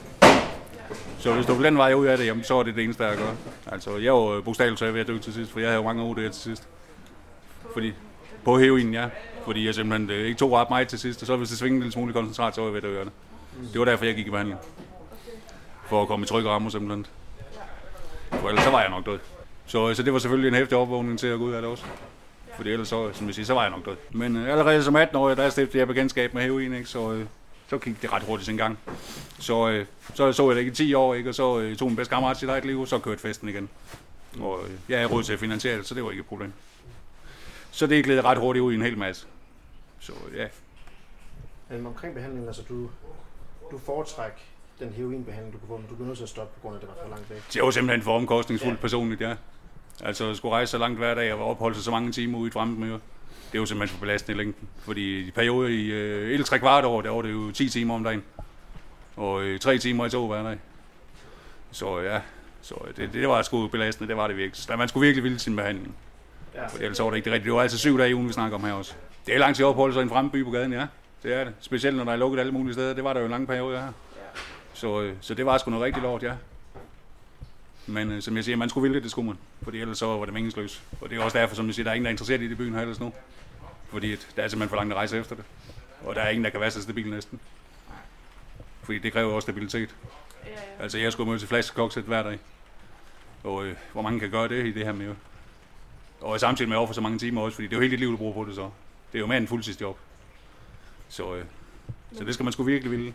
Så 1.18 1.34
hvis 1.34 1.46
du 1.46 1.54
vil 1.54 1.64
den 1.64 1.76
vej 1.76 1.94
ud 1.94 2.06
af 2.06 2.18
det, 2.18 2.26
jamen, 2.26 2.44
så 2.44 2.58
er 2.58 2.62
det 2.62 2.74
det 2.74 2.84
eneste, 2.84 3.02
der 3.02 3.08
er 3.08 3.12
at 3.12 3.18
gøre. 3.18 3.36
Altså, 3.66 3.96
jeg 3.96 4.12
var 4.12 4.40
bogstaveligt 4.40 4.78
talt 4.78 4.94
ved 4.94 5.00
at 5.00 5.06
dø 5.06 5.18
til 5.18 5.32
sidst, 5.32 5.52
for 5.52 5.60
jeg 5.60 5.68
havde 5.68 5.76
jo 5.76 5.84
mange 5.84 6.02
år 6.02 6.14
der 6.14 6.30
til 6.30 6.42
sidst. 6.42 6.68
Fordi, 7.72 7.92
på 8.44 8.58
heroin, 8.58 8.94
ja. 8.94 9.08
Fordi 9.44 9.66
jeg 9.66 9.74
simpelthen 9.74 10.10
øh, 10.10 10.26
ikke 10.26 10.38
tog 10.38 10.52
ret 10.52 10.70
meget 10.70 10.88
til 10.88 10.98
sidst, 10.98 11.22
og 11.22 11.26
så 11.26 11.36
hvis 11.36 11.48
det 11.48 11.58
svingede 11.58 11.76
en 11.76 11.82
lille 11.82 11.92
smule 11.92 12.12
koncentrat, 12.12 12.54
så 12.54 12.60
var 12.60 12.68
jeg 12.68 12.74
ved 12.74 12.90
at 12.90 12.94
dø 12.94 12.98
af 12.98 13.04
det. 13.04 13.12
Det 13.72 13.78
var 13.78 13.84
derfor, 13.84 14.04
jeg 14.04 14.14
gik 14.14 14.26
i 14.26 14.30
behandling. 14.30 14.60
For 15.86 16.02
at 16.02 16.08
komme 16.08 16.24
i 16.24 16.26
trygge 16.26 16.50
rammer 16.50 16.70
simpelthen. 16.70 17.06
For 18.30 18.48
ellers 18.48 18.64
så 18.64 18.70
var 18.70 18.80
jeg 18.80 18.90
nok 18.90 19.06
død. 19.06 19.18
Så, 19.66 19.88
øh, 19.88 19.96
så 19.96 20.02
det 20.02 20.12
var 20.12 20.18
selvfølgelig 20.18 20.48
en 20.48 20.54
hæftig 20.54 20.78
opvågning 20.78 21.18
til 21.18 21.26
at 21.26 21.38
gå 21.38 21.44
ud 21.44 21.52
af 21.52 21.62
det 21.62 21.70
også. 21.70 21.84
Fordi 22.56 22.70
ellers 22.70 22.88
så, 22.88 23.08
øh, 23.08 23.14
som 23.14 23.26
jeg 23.26 23.34
siger, 23.34 23.46
så 23.46 23.54
var 23.54 23.62
jeg 23.62 23.70
nok 23.70 23.86
død. 23.86 23.96
Men 24.10 24.36
øh, 24.36 24.50
allerede 24.50 24.84
som 24.84 24.96
18 24.96 25.16
år, 25.16 25.34
der 25.34 25.50
stiftede 25.50 25.78
jeg 25.78 25.86
bekendtskab 25.86 26.34
med 26.34 26.42
heroin, 26.42 26.72
ikke? 26.72 26.88
Så, 26.88 27.12
øh, 27.12 27.26
så 27.68 27.78
gik 27.78 28.02
det 28.02 28.12
ret 28.12 28.22
hurtigt 28.22 28.46
sin 28.46 28.56
gang. 28.56 28.78
Så, 29.38 29.68
øh, 29.68 29.86
så 30.14 30.32
så 30.32 30.46
jeg 30.46 30.56
det 30.56 30.60
ikke 30.60 30.72
i 30.72 30.74
10 30.74 30.94
år, 30.94 31.14
ikke? 31.14 31.30
og 31.30 31.34
så 31.34 31.58
øh, 31.58 31.76
tog 31.76 31.88
min 31.88 31.96
bedste 31.96 32.14
kammerat 32.14 32.36
sit 32.36 32.48
eget 32.48 32.64
liv, 32.64 32.80
og 32.80 32.88
så 32.88 32.98
kørte 32.98 33.20
festen 33.20 33.48
igen. 33.48 33.68
Og 34.40 34.60
øh, 34.64 34.70
jeg 34.88 34.98
havde 34.98 35.12
råd 35.12 35.22
til 35.22 35.32
at 35.32 35.38
finansiere 35.38 35.78
det, 35.78 35.86
så 35.86 35.94
det 35.94 36.04
var 36.04 36.10
ikke 36.10 36.20
et 36.20 36.26
problem. 36.26 36.52
Så 37.70 37.86
det 37.86 38.04
gled 38.04 38.24
ret 38.24 38.38
hurtigt 38.38 38.62
ud 38.62 38.72
i 38.72 38.74
en 38.74 38.82
hel 38.82 38.98
masse. 38.98 39.26
Så 40.00 40.12
ja, 40.36 40.46
Men 41.68 41.86
omkring 41.86 42.14
behandlingen, 42.14 42.48
altså 42.48 42.62
du, 42.68 42.90
du 43.70 43.78
foretrækker 43.78 44.38
den 44.78 44.92
heroinbehandling, 44.92 45.52
du 45.52 45.58
kunne 45.58 45.68
få, 45.68 45.76
men 45.76 45.86
du 45.90 45.94
bliver 45.94 46.06
nødt 46.08 46.18
til 46.18 46.24
at 46.24 46.28
stoppe 46.28 46.54
på 46.54 46.60
grund 46.60 46.74
af, 46.74 46.78
at 46.78 46.80
det 46.80 46.88
var 46.88 47.02
for 47.02 47.10
langt 47.10 47.30
væk. 47.30 47.42
det 47.52 47.62
var 47.62 47.70
simpelthen 47.70 48.02
for 48.02 48.16
omkostningsfuldt 48.16 48.80
personligt, 48.80 49.20
ja. 49.20 49.34
Altså 50.04 50.30
at 50.30 50.36
skulle 50.36 50.52
rejse 50.52 50.70
så 50.70 50.78
langt 50.78 50.98
hver 50.98 51.14
dag 51.14 51.34
og 51.34 51.50
opholde 51.50 51.74
sig 51.74 51.84
så 51.84 51.90
mange 51.90 52.12
timer 52.12 52.38
ude 52.38 52.46
i 52.46 52.48
et 52.48 52.52
fremmed 52.52 52.76
miljø. 52.76 52.94
Det 53.52 53.54
er 53.54 53.58
jo 53.58 53.66
simpelthen 53.66 53.98
for 53.98 54.00
belastende 54.00 54.36
i 54.36 54.38
længden. 54.38 54.68
Fordi 54.78 55.18
i 55.18 55.30
perioder 55.30 55.68
i 55.68 55.86
øh, 55.86 56.30
et 56.30 56.46
tre 56.46 56.58
kvart 56.58 56.84
år, 56.84 57.02
der 57.02 57.10
var 57.10 57.22
det 57.22 57.32
jo 57.32 57.50
10 57.50 57.68
timer 57.68 57.94
om 57.94 58.04
dagen. 58.04 58.24
Og 59.16 59.42
øh, 59.42 59.60
3 59.60 59.78
timer 59.78 60.06
i 60.06 60.10
tog 60.10 60.28
hver 60.28 60.42
dag. 60.42 60.58
Så 61.70 62.00
ja, 62.00 62.20
så 62.60 62.74
det, 62.96 63.12
det 63.12 63.28
var 63.28 63.42
sgu 63.42 63.68
belastende, 63.68 64.08
det 64.08 64.16
var 64.16 64.26
det 64.26 64.36
virkelig. 64.36 64.56
Så 64.56 64.76
man 64.76 64.88
skulle 64.88 65.06
virkelig 65.06 65.24
ville 65.24 65.38
sin 65.38 65.56
behandling. 65.56 65.96
Ja. 66.54 66.66
For 66.66 66.78
ellers 66.78 67.00
var 67.00 67.10
det 67.10 67.16
ikke 67.16 67.24
det 67.24 67.32
rigtige. 67.32 67.50
Det 67.50 67.56
var 67.56 67.62
altså 67.62 67.78
syv 67.78 67.98
dage 67.98 68.10
i 68.10 68.14
ugen, 68.14 68.28
vi 68.28 68.32
snakker 68.32 68.58
om 68.58 68.64
her 68.64 68.72
også. 68.72 68.94
Det 69.26 69.34
er 69.34 69.38
lang 69.38 69.56
tid 69.56 69.64
at 69.64 69.68
opholde 69.68 69.94
sig 69.94 70.00
i 70.00 70.02
en 70.02 70.08
fremmed 70.08 70.32
by 70.32 70.44
på 70.44 70.50
gaden, 70.50 70.72
ja. 70.72 70.86
Det 71.22 71.34
er 71.34 71.44
det. 71.44 71.54
Specielt 71.60 71.96
når 71.96 72.04
der 72.04 72.12
er 72.12 72.16
lukket 72.16 72.40
alle 72.40 72.52
mulige 72.52 72.72
steder. 72.72 72.94
Det 72.94 73.04
var 73.04 73.12
der 73.12 73.20
jo 73.20 73.26
en 73.26 73.32
lang 73.32 73.46
periode 73.46 73.78
her. 73.78 73.92
Så, 74.76 75.00
øh, 75.00 75.16
så 75.20 75.34
det 75.34 75.46
var 75.46 75.58
sgu 75.58 75.70
noget 75.70 75.84
rigtig 75.84 76.02
lort, 76.02 76.22
ja. 76.22 76.34
Men 77.86 78.10
øh, 78.10 78.22
som 78.22 78.36
jeg 78.36 78.44
siger, 78.44 78.56
man 78.56 78.68
skulle 78.68 78.82
ville 78.82 78.94
det, 78.94 79.02
det 79.02 79.10
skulle 79.10 79.26
man. 79.26 79.38
Fordi 79.62 79.80
ellers 79.80 79.98
så 79.98 80.06
var 80.06 80.24
det 80.24 80.34
meningsløst. 80.34 80.82
Og 81.00 81.10
det 81.10 81.18
er 81.18 81.22
også 81.22 81.38
derfor, 81.38 81.56
som 81.56 81.66
jeg 81.66 81.74
siger, 81.74 81.84
der 81.84 81.90
er 81.90 81.94
ingen, 81.94 82.04
der 82.04 82.08
er 82.08 82.12
interesseret 82.12 82.42
i 82.42 82.48
det 82.48 82.58
byen 82.58 82.74
her 82.74 82.80
ellers 82.80 83.00
nu. 83.00 83.12
Fordi 83.88 84.12
at 84.12 84.28
der 84.36 84.42
er 84.42 84.48
simpelthen 84.48 84.68
for 84.68 84.76
langt 84.76 84.92
at 84.92 84.96
rejse 84.96 85.18
efter 85.18 85.36
det. 85.36 85.44
Og 86.04 86.14
der 86.14 86.20
er 86.20 86.28
ingen, 86.28 86.44
der 86.44 86.50
kan 86.50 86.60
være 86.60 86.70
så 86.70 86.82
stabil 86.82 87.10
næsten. 87.10 87.40
Fordi 88.82 88.98
det 88.98 89.12
kræver 89.12 89.32
også 89.32 89.46
stabilitet. 89.46 89.94
Altså 90.80 90.98
jeg 90.98 91.12
skulle 91.12 91.28
møde 91.28 91.38
til 91.38 91.48
flaskekokset 91.48 92.04
hver 92.04 92.22
dag. 92.22 92.38
Og 93.44 93.66
øh, 93.66 93.76
hvor 93.92 94.02
mange 94.02 94.20
kan 94.20 94.30
gøre 94.30 94.48
det 94.48 94.66
i 94.66 94.72
det 94.72 94.84
her 94.84 94.92
miljø. 94.92 95.14
Og 96.20 96.40
samtidig 96.40 96.68
med 96.68 96.76
over 96.76 96.86
for 96.86 96.94
så 96.94 97.00
mange 97.00 97.18
timer 97.18 97.40
også, 97.40 97.54
fordi 97.54 97.68
det 97.68 97.72
er 97.72 97.76
jo 97.76 97.80
hele 97.80 97.90
dit 97.90 98.00
liv, 98.00 98.10
du 98.12 98.16
bruger 98.16 98.34
på 98.34 98.44
det 98.44 98.54
så. 98.54 98.70
Det 99.12 99.18
er 99.18 99.20
jo 99.20 99.26
mere 99.26 99.36
end 99.36 99.44
en 99.44 99.48
fuldtidsjob. 99.48 99.98
Så, 101.08 101.34
øh, 101.34 101.44
så 102.12 102.24
det 102.24 102.34
skal 102.34 102.44
man 102.44 102.52
sgu 102.52 102.62
virkelig 102.62 102.90
ville. 102.90 103.14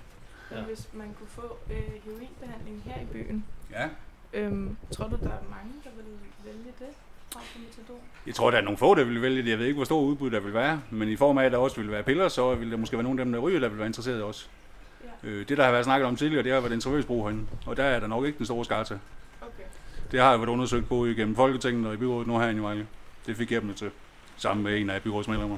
Men 0.55 0.63
hvis 0.65 0.89
man 0.93 1.07
kunne 1.19 1.27
få 1.29 1.57
øh, 1.71 1.77
heroinbehandling 2.05 2.81
her 2.85 3.01
i 3.01 3.05
byen, 3.05 3.45
Ja. 3.71 3.87
øhm, 4.33 4.77
tror 4.91 5.07
du, 5.07 5.15
der 5.15 5.29
er 5.29 5.43
mange, 5.49 5.73
der 5.83 5.89
vil 5.95 6.05
vælge 6.45 6.71
det? 6.79 6.87
Jeg 8.27 8.35
tror, 8.35 8.51
der 8.51 8.57
er 8.57 8.61
nogle 8.61 8.77
få, 8.77 8.95
der 8.95 9.03
vil 9.03 9.21
vælge 9.21 9.43
det. 9.43 9.49
Jeg 9.49 9.59
ved 9.59 9.65
ikke, 9.65 9.75
hvor 9.75 9.85
stor 9.85 10.01
udbud 10.01 10.31
der 10.31 10.39
vil 10.39 10.53
være. 10.53 10.81
Men 10.89 11.09
i 11.09 11.15
form 11.15 11.37
af, 11.37 11.45
at 11.45 11.51
der 11.51 11.57
også 11.57 11.81
vil 11.81 11.91
være 11.91 12.03
piller, 12.03 12.27
så 12.27 12.55
vil 12.55 12.71
der 12.71 12.77
måske 12.77 12.93
være 12.97 13.03
nogle 13.03 13.21
af 13.21 13.25
dem, 13.25 13.31
der 13.33 13.39
ryger, 13.39 13.59
der 13.59 13.69
vil 13.69 13.77
være 13.77 13.87
interesseret 13.87 14.23
også. 14.23 14.47
Ja. 15.23 15.29
Øh, 15.29 15.47
det, 15.49 15.57
der 15.57 15.63
har 15.63 15.71
været 15.71 15.85
snakket 15.85 16.07
om 16.07 16.15
tidligere, 16.15 16.43
det 16.43 16.51
har 16.51 16.59
været 16.59 16.73
intravenøs 16.73 17.05
brug 17.05 17.23
herinde. 17.23 17.45
Og 17.65 17.77
der 17.77 17.83
er 17.83 17.99
der 17.99 18.07
nok 18.07 18.25
ikke 18.25 18.37
den 18.37 18.45
store 18.45 18.65
skar 18.65 18.83
til. 18.83 18.99
Okay. 19.41 19.63
Det 20.11 20.19
har 20.19 20.37
været 20.37 20.49
undersøgt 20.49 20.89
både 20.89 21.11
igennem 21.11 21.35
Folketinget 21.35 21.87
og 21.87 21.93
i 21.93 21.97
byrådet 21.97 22.27
nu 22.27 22.39
her 22.39 22.49
i 22.49 22.57
Vejle. 22.59 22.87
Det 23.25 23.37
fik 23.37 23.51
jeg 23.51 23.61
dem 23.61 23.73
til, 23.73 23.91
sammen 24.37 24.63
med 24.63 24.77
en 24.79 24.89
af 24.89 25.01
byrådsmedlemmer. 25.01 25.57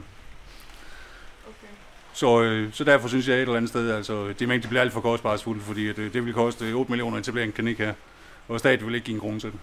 Okay. 2.13 2.19
Så, 2.19 2.41
øh, 2.41 2.73
så 2.73 2.83
derfor 2.83 3.07
synes 3.07 3.27
jeg 3.27 3.35
et 3.35 3.41
eller 3.41 3.55
andet 3.55 3.69
sted, 3.69 3.91
altså, 3.91 4.33
de 4.39 4.47
mængde 4.47 4.67
bliver 4.67 4.81
alt 4.81 4.93
for 4.93 5.01
kostbarsfulde, 5.01 5.61
fordi 5.61 5.89
at, 5.89 5.99
øh, 5.99 6.13
det 6.13 6.25
vil 6.25 6.33
koste 6.33 6.73
8 6.73 6.91
millioner 6.91 7.17
at 7.17 7.21
etablere 7.21 7.45
en 7.45 7.51
klinik 7.51 7.77
her, 7.77 7.93
og 8.47 8.59
staten 8.59 8.87
vil 8.87 8.95
ikke 8.95 9.05
give 9.05 9.15
en 9.15 9.21
krone 9.21 9.39
til 9.39 9.51
det. 9.51 9.59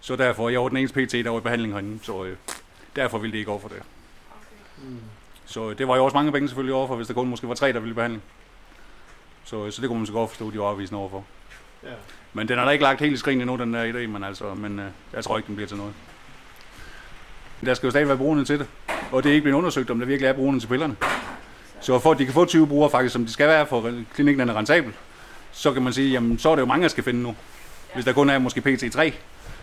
Så 0.00 0.16
derfor, 0.16 0.48
jeg 0.48 0.62
var 0.62 0.68
den 0.68 0.76
eneste 0.76 1.06
PT, 1.06 1.12
der 1.12 1.30
var 1.30 1.38
i 1.38 1.42
behandling 1.42 1.72
herinde, 1.72 1.98
så 2.02 2.24
øh, 2.24 2.36
derfor 2.96 3.18
ville 3.18 3.32
det 3.32 3.38
ikke 3.38 3.50
over 3.50 3.60
for 3.60 3.68
det. 3.68 3.82
Mm. 4.78 4.98
Så 5.46 5.72
det 5.72 5.88
var 5.88 5.96
jo 5.96 6.04
også 6.04 6.16
mange 6.16 6.32
penge 6.32 6.48
selvfølgelig 6.48 6.74
overfor, 6.74 6.96
hvis 6.96 7.06
der 7.06 7.14
kun 7.14 7.28
måske 7.28 7.48
var 7.48 7.54
tre, 7.54 7.72
der 7.72 7.80
ville 7.80 7.94
behandle. 7.94 8.20
Så, 9.44 9.70
så 9.70 9.80
det 9.80 9.88
kunne 9.88 9.98
man 9.98 10.06
så 10.06 10.12
godt 10.12 10.30
forstå, 10.30 10.50
de 10.50 10.58
var 10.58 10.64
afvisende 10.64 11.00
overfor. 11.00 11.24
Ja. 11.82 11.88
Men 12.32 12.48
den 12.48 12.58
er 12.58 12.64
da 12.64 12.70
ikke 12.70 12.82
lagt 12.82 13.00
helt 13.00 13.14
i 13.14 13.16
skrin 13.16 13.40
endnu, 13.40 13.56
den 13.56 13.74
der 13.74 13.92
idé, 13.92 14.06
men, 14.06 14.24
altså, 14.24 14.54
men 14.54 14.78
øh, 14.78 14.86
jeg 15.12 15.24
tror 15.24 15.36
ikke, 15.36 15.46
den 15.46 15.56
bliver 15.56 15.68
til 15.68 15.76
noget. 15.76 15.94
Der 17.64 17.74
skal 17.74 17.86
jo 17.86 17.90
stadig 17.90 18.08
være 18.08 18.16
brugende 18.16 18.44
til 18.44 18.58
det, 18.58 18.68
og 19.12 19.22
det 19.22 19.30
er 19.30 19.34
ikke 19.34 19.42
blevet 19.42 19.58
undersøgt, 19.58 19.90
om 19.90 19.98
der 19.98 20.06
virkelig 20.06 20.28
er 20.28 20.32
brugende 20.32 20.60
til 20.60 20.68
pillerne. 20.68 20.96
Så 21.80 21.98
for 21.98 22.10
at 22.10 22.18
de 22.18 22.24
kan 22.24 22.34
få 22.34 22.44
20 22.44 22.66
brugere 22.66 22.90
faktisk, 22.90 23.12
som 23.12 23.26
de 23.26 23.32
skal 23.32 23.48
være, 23.48 23.66
for 23.66 23.92
klinikken 24.14 24.48
er 24.48 24.56
rentabel, 24.56 24.92
så 25.52 25.72
kan 25.72 25.82
man 25.82 25.92
sige, 25.92 26.10
jamen 26.10 26.38
så 26.38 26.50
er 26.50 26.54
det 26.54 26.60
jo 26.60 26.66
mange, 26.66 26.82
der 26.82 26.88
skal 26.88 27.04
finde 27.04 27.22
nu. 27.22 27.34
Hvis 27.94 28.04
der 28.04 28.12
kun 28.12 28.30
er 28.30 28.38
måske 28.38 28.60
PT3, 28.60 29.12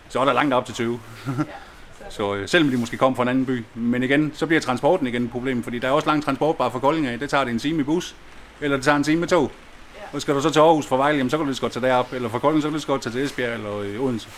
så 0.09 0.19
er 0.19 0.25
der 0.25 0.33
langt 0.33 0.53
op 0.53 0.65
til 0.65 0.75
20. 0.75 0.99
så 2.09 2.35
øh, 2.35 2.47
selvom 2.47 2.71
de 2.71 2.77
måske 2.77 2.97
kommer 2.97 3.15
fra 3.15 3.23
en 3.23 3.29
anden 3.29 3.45
by. 3.45 3.63
Men 3.75 4.03
igen, 4.03 4.31
så 4.35 4.45
bliver 4.45 4.61
transporten 4.61 5.07
igen 5.07 5.23
et 5.23 5.31
problem, 5.31 5.63
fordi 5.63 5.79
der 5.79 5.87
er 5.87 5.91
også 5.91 6.07
lang 6.07 6.23
transport 6.23 6.57
bare 6.57 6.71
fra 6.71 6.79
Kolding 6.79 7.07
af. 7.07 7.19
Det 7.19 7.29
tager 7.29 7.43
det 7.43 7.51
en 7.51 7.59
time 7.59 7.79
i 7.79 7.83
bus, 7.83 8.15
eller 8.61 8.77
det 8.77 8.85
tager 8.85 8.95
en 8.95 9.03
time 9.03 9.19
med 9.19 9.27
tog. 9.27 9.51
Og 10.13 10.21
skal 10.21 10.35
du 10.35 10.41
så 10.41 10.49
til 10.49 10.59
Aarhus 10.59 10.87
fra 10.87 10.97
Vejle, 10.97 11.17
jamen, 11.17 11.29
så 11.29 11.37
kan 11.37 11.43
du 11.43 11.45
lige 11.45 11.55
så 11.55 11.61
godt 11.61 11.73
tage 11.73 11.85
derop, 11.85 12.13
eller 12.13 12.29
fra 12.29 12.39
Kolding, 12.39 12.61
så 12.61 12.67
kan 12.67 12.71
du 12.71 12.75
lige 12.75 12.81
så 12.81 12.87
godt 12.87 13.01
tage 13.01 13.13
til 13.13 13.23
Esbjerg 13.23 13.53
eller 13.53 13.79
øh, 13.79 14.01
Odense. 14.01 14.29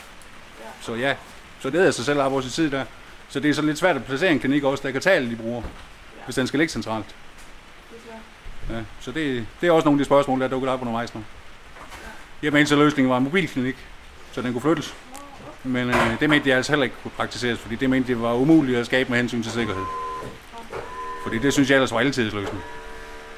Så 0.82 0.96
ja, 0.96 1.16
så 1.60 1.70
det 1.70 1.88
er 1.88 1.92
sig 1.92 2.06
selv 2.06 2.20
op 2.20 2.42
sin 2.42 2.52
tid 2.52 2.72
der. 2.72 2.86
Så 3.30 3.40
det 3.40 3.50
er 3.50 3.54
så 3.54 3.62
lidt 3.62 3.78
svært 3.78 3.96
at 3.96 4.06
placere 4.06 4.32
en 4.32 4.40
klinik 4.40 4.64
også, 4.64 4.84
der 4.88 4.92
kan 4.92 5.02
tage 5.02 5.16
alle 5.16 5.30
de 5.30 5.36
brugere, 5.36 5.64
hvis 6.26 6.36
den 6.36 6.48
skal 6.48 6.60
ligge 6.60 6.72
centralt. 6.72 7.16
Ja, 8.70 8.80
så 9.00 9.12
det, 9.12 9.48
det 9.62 9.68
er 9.68 9.72
også 9.72 9.86
nogle 9.86 9.96
af 9.96 10.00
de 10.00 10.06
spørgsmål, 10.06 10.40
der 10.40 10.46
er 10.46 10.50
dukket 10.50 10.70
op 10.70 10.82
undervejs 10.82 11.16
nu. 11.16 11.24
Jeg 12.44 12.54
mente 12.54 12.70
så 12.70 12.76
løsningen 12.76 13.10
var 13.12 13.18
en 13.18 13.24
mobilklinik, 13.24 13.76
så 14.32 14.42
den 14.42 14.52
kunne 14.52 14.62
flyttes. 14.62 14.96
Men 15.64 15.90
øh, 15.90 16.20
det 16.20 16.30
mente 16.30 16.50
de 16.50 16.56
altså 16.56 16.72
heller 16.72 16.84
ikke 16.84 16.96
kunne 17.04 17.12
praktiseres, 17.12 17.60
fordi 17.60 17.76
det 17.76 17.90
mente 17.90 18.14
de 18.14 18.22
var 18.22 18.34
umuligt 18.34 18.78
at 18.78 18.86
skabe 18.86 19.10
med 19.10 19.18
hensyn 19.18 19.44
til 19.44 19.52
sikkerhed. 19.52 19.84
Fordi 21.24 21.38
det 21.40 21.54
synes 21.54 21.70
jeg 21.70 21.76
ellers 21.76 21.92
var 21.92 22.00
altid 22.00 22.32
løsning. 22.32 22.64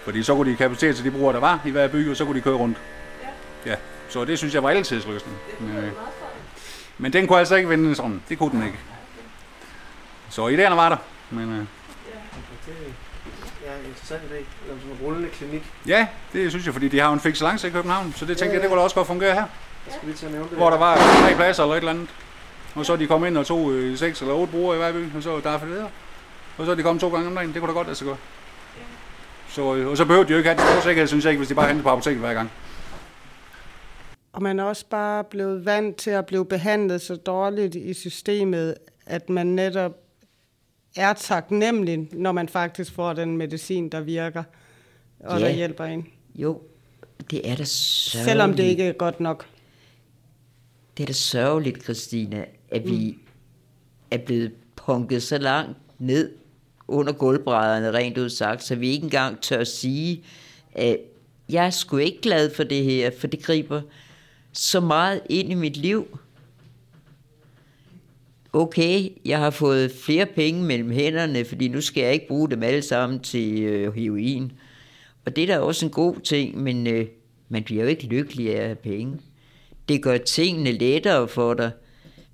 Fordi 0.03 0.23
så 0.23 0.35
kunne 0.35 0.51
de 0.51 0.55
kapacitet 0.57 0.95
til 0.95 1.05
de 1.05 1.11
brugere, 1.11 1.33
der 1.33 1.39
var 1.39 1.59
i 1.65 1.69
hver 1.69 1.87
by, 1.87 2.09
og 2.09 2.17
så 2.17 2.25
kunne 2.25 2.35
de 2.35 2.41
køre 2.41 2.55
rundt. 2.55 2.77
Ja, 3.65 3.75
så 4.09 4.25
det 4.25 4.37
synes 4.37 4.53
jeg 4.53 4.63
var 4.63 4.69
altid 4.69 5.01
løsning. 5.07 5.37
Men, 5.59 5.77
øh, 5.77 5.91
men 6.97 7.13
den 7.13 7.27
kunne 7.27 7.39
altså 7.39 7.55
ikke 7.55 7.69
vende 7.69 7.95
sådan. 7.95 8.21
Det 8.29 8.37
kunne 8.37 8.51
den 8.51 8.63
ikke. 8.65 8.79
Så 10.29 10.47
idéerne 10.47 10.75
var 10.75 10.89
der, 10.89 10.97
men... 11.29 11.59
Øh, 11.59 11.65
Ja, 13.65 13.71
interessant 13.87 14.21
idé. 14.31 14.35
Eller 14.35 14.43
sådan 14.43 14.43
en 14.43 14.56
rullende 15.07 15.29
klinik. 15.29 15.63
Ja, 15.87 16.07
det 16.33 16.49
synes 16.49 16.65
jeg, 16.65 16.73
fordi 16.73 16.87
de 16.87 16.99
har 16.99 17.07
jo 17.07 17.13
en 17.13 17.19
fix 17.19 17.41
lance 17.41 17.67
i 17.67 17.71
København, 17.71 18.13
så 18.15 18.25
det 18.25 18.37
tænkte 18.37 18.45
ja, 18.45 18.49
ja. 18.49 18.53
jeg, 18.53 18.61
det 18.61 18.69
kunne 18.69 18.79
da 18.79 18.83
også 18.83 18.95
godt 18.95 19.07
fungere 19.07 19.33
her. 19.33 19.45
Jeg 19.85 19.93
skal 19.93 20.07
lige 20.07 20.17
til 20.17 20.25
at 20.25 20.31
nævne 20.31 20.49
det. 20.49 20.57
Hvor 20.57 20.69
der 20.69 20.77
var 20.77 20.95
tre 20.95 21.35
pladser 21.35 21.63
eller 21.63 21.75
et 21.75 21.77
eller 21.77 21.91
andet. 21.91 22.09
Og 22.75 22.85
så 22.85 22.93
er 22.93 22.97
de 22.97 23.07
kommet 23.07 23.27
ind 23.27 23.37
og 23.37 23.45
tog 23.45 23.71
øh, 23.71 23.97
seks 23.97 24.21
eller 24.21 24.33
otte 24.33 24.51
brugere 24.51 24.75
i 24.75 24.79
hver 24.79 24.91
by, 24.91 25.15
og 25.15 25.23
så 25.23 25.39
der 25.43 25.49
er 25.49 25.65
videre. 25.65 25.89
Og 26.57 26.65
så 26.65 26.71
er 26.71 26.75
de 26.75 26.83
kommet 26.83 27.01
to 27.01 27.09
gange 27.09 27.27
om 27.27 27.35
dagen. 27.35 27.53
Det 27.53 27.61
kunne 27.61 27.67
da 27.67 27.73
godt 27.73 27.87
lade 27.87 27.97
sig 27.97 28.07
gøre. 28.07 28.17
Så, 29.49 29.75
øh, 29.75 29.87
og 29.87 29.97
så 29.97 30.05
behøver 30.05 30.25
de 30.25 30.31
jo 30.31 30.37
ikke 30.37 30.49
have 30.49 30.57
det 30.57 30.67
store 30.69 30.81
sikkerhed, 30.81 31.07
synes 31.07 31.25
jeg 31.25 31.31
ikke, 31.31 31.39
hvis 31.39 31.47
de 31.47 31.55
bare 31.55 31.67
henter 31.67 31.83
på 31.83 31.89
apoteket 31.89 32.19
hver 32.19 32.33
gang. 32.33 32.51
Og 34.33 34.43
man 34.43 34.59
er 34.59 34.63
også 34.63 34.85
bare 34.89 35.23
blevet 35.23 35.65
vant 35.65 35.95
til 35.95 36.11
at 36.11 36.25
blive 36.25 36.45
behandlet 36.45 37.01
så 37.01 37.15
dårligt 37.15 37.75
i 37.75 37.93
systemet, 37.93 38.75
at 39.05 39.29
man 39.29 39.47
netop 39.47 39.91
er 40.95 41.13
taknemmelig, 41.13 42.09
når 42.13 42.31
man 42.31 42.49
faktisk 42.49 42.93
får 42.93 43.13
den 43.13 43.37
medicin, 43.37 43.89
der 43.89 44.01
virker, 44.01 44.43
og 45.19 45.39
Ja. 45.39 45.45
der 45.47 45.53
hjælper 45.53 45.83
en. 45.83 46.07
Jo, 46.35 46.61
det 47.31 47.49
er 47.49 47.55
da 47.55 47.63
sørgeligt. 47.63 48.29
Selvom 48.29 48.53
det 48.53 48.63
ikke 48.63 48.83
er 48.83 48.93
godt 48.93 49.19
nok. 49.19 49.45
Det 50.97 51.03
er 51.03 51.07
da 51.07 51.13
sørgeligt, 51.13 51.83
Christina, 51.83 52.45
at 52.71 52.85
vi 52.85 53.11
Mm. 53.11 53.19
er 54.11 54.17
blevet 54.17 54.51
punket 54.75 55.23
så 55.23 55.37
langt 55.37 55.77
ned 55.99 56.31
under 56.87 57.13
gulvbrædderne, 57.13 57.91
rent 57.97 58.17
ud 58.17 58.29
sagt, 58.29 58.63
så 58.63 58.75
vi 58.75 58.89
ikke 58.89 59.03
engang 59.03 59.41
tør 59.41 59.63
sige, 59.63 60.23
at 60.73 60.97
jeg 61.49 61.65
er 61.65 61.69
sgu 61.69 61.97
ikke 61.97 62.21
glad 62.21 62.53
for 62.55 62.63
det 62.63 62.83
her, 62.83 63.11
for 63.19 63.27
det 63.27 63.43
griber 63.43 63.81
så 64.53 64.79
meget 64.79 65.21
ind 65.29 65.51
i 65.51 65.55
mit 65.55 65.77
liv. 65.77 66.17
Okay, 68.53 69.09
jeg 69.25 69.39
har 69.39 69.49
fået 69.49 69.91
flere 69.91 70.25
penge 70.25 70.63
mellem 70.63 70.91
hænderne, 70.91 71.45
fordi 71.45 71.67
nu 71.67 71.81
skal 71.81 72.03
jeg 72.03 72.13
ikke 72.13 72.27
bruge 72.27 72.49
dem 72.49 72.63
alle 72.63 72.81
sammen 72.81 73.19
til 73.19 73.59
øh, 73.63 73.93
heroin. 73.95 74.51
Og 75.27 75.35
det 75.35 75.43
er 75.43 75.47
da 75.47 75.59
også 75.59 75.85
en 75.85 75.91
god 75.91 76.19
ting, 76.19 76.57
men 76.57 76.87
øh, 76.87 77.07
man 77.49 77.63
bliver 77.63 77.83
jo 77.83 77.89
ikke 77.89 78.05
lykkelig 78.05 78.55
af 78.55 78.59
at 78.59 78.65
have 78.65 78.75
penge. 78.75 79.19
Det 79.89 80.03
gør 80.03 80.17
tingene 80.17 80.71
lettere 80.71 81.27
for 81.27 81.53
dig, 81.53 81.71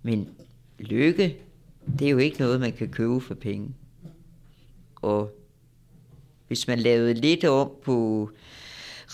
men 0.03 0.29
lykke, 0.79 1.37
det 1.99 2.07
er 2.07 2.11
jo 2.11 2.17
ikke 2.17 2.39
noget, 2.39 2.59
man 2.59 2.73
kan 2.73 2.89
købe 2.89 3.21
for 3.21 3.33
penge. 3.33 3.75
Og 4.95 5.31
hvis 6.47 6.67
man 6.67 6.79
lavede 6.79 7.13
lidt 7.13 7.45
om 7.45 7.71
på 7.83 8.29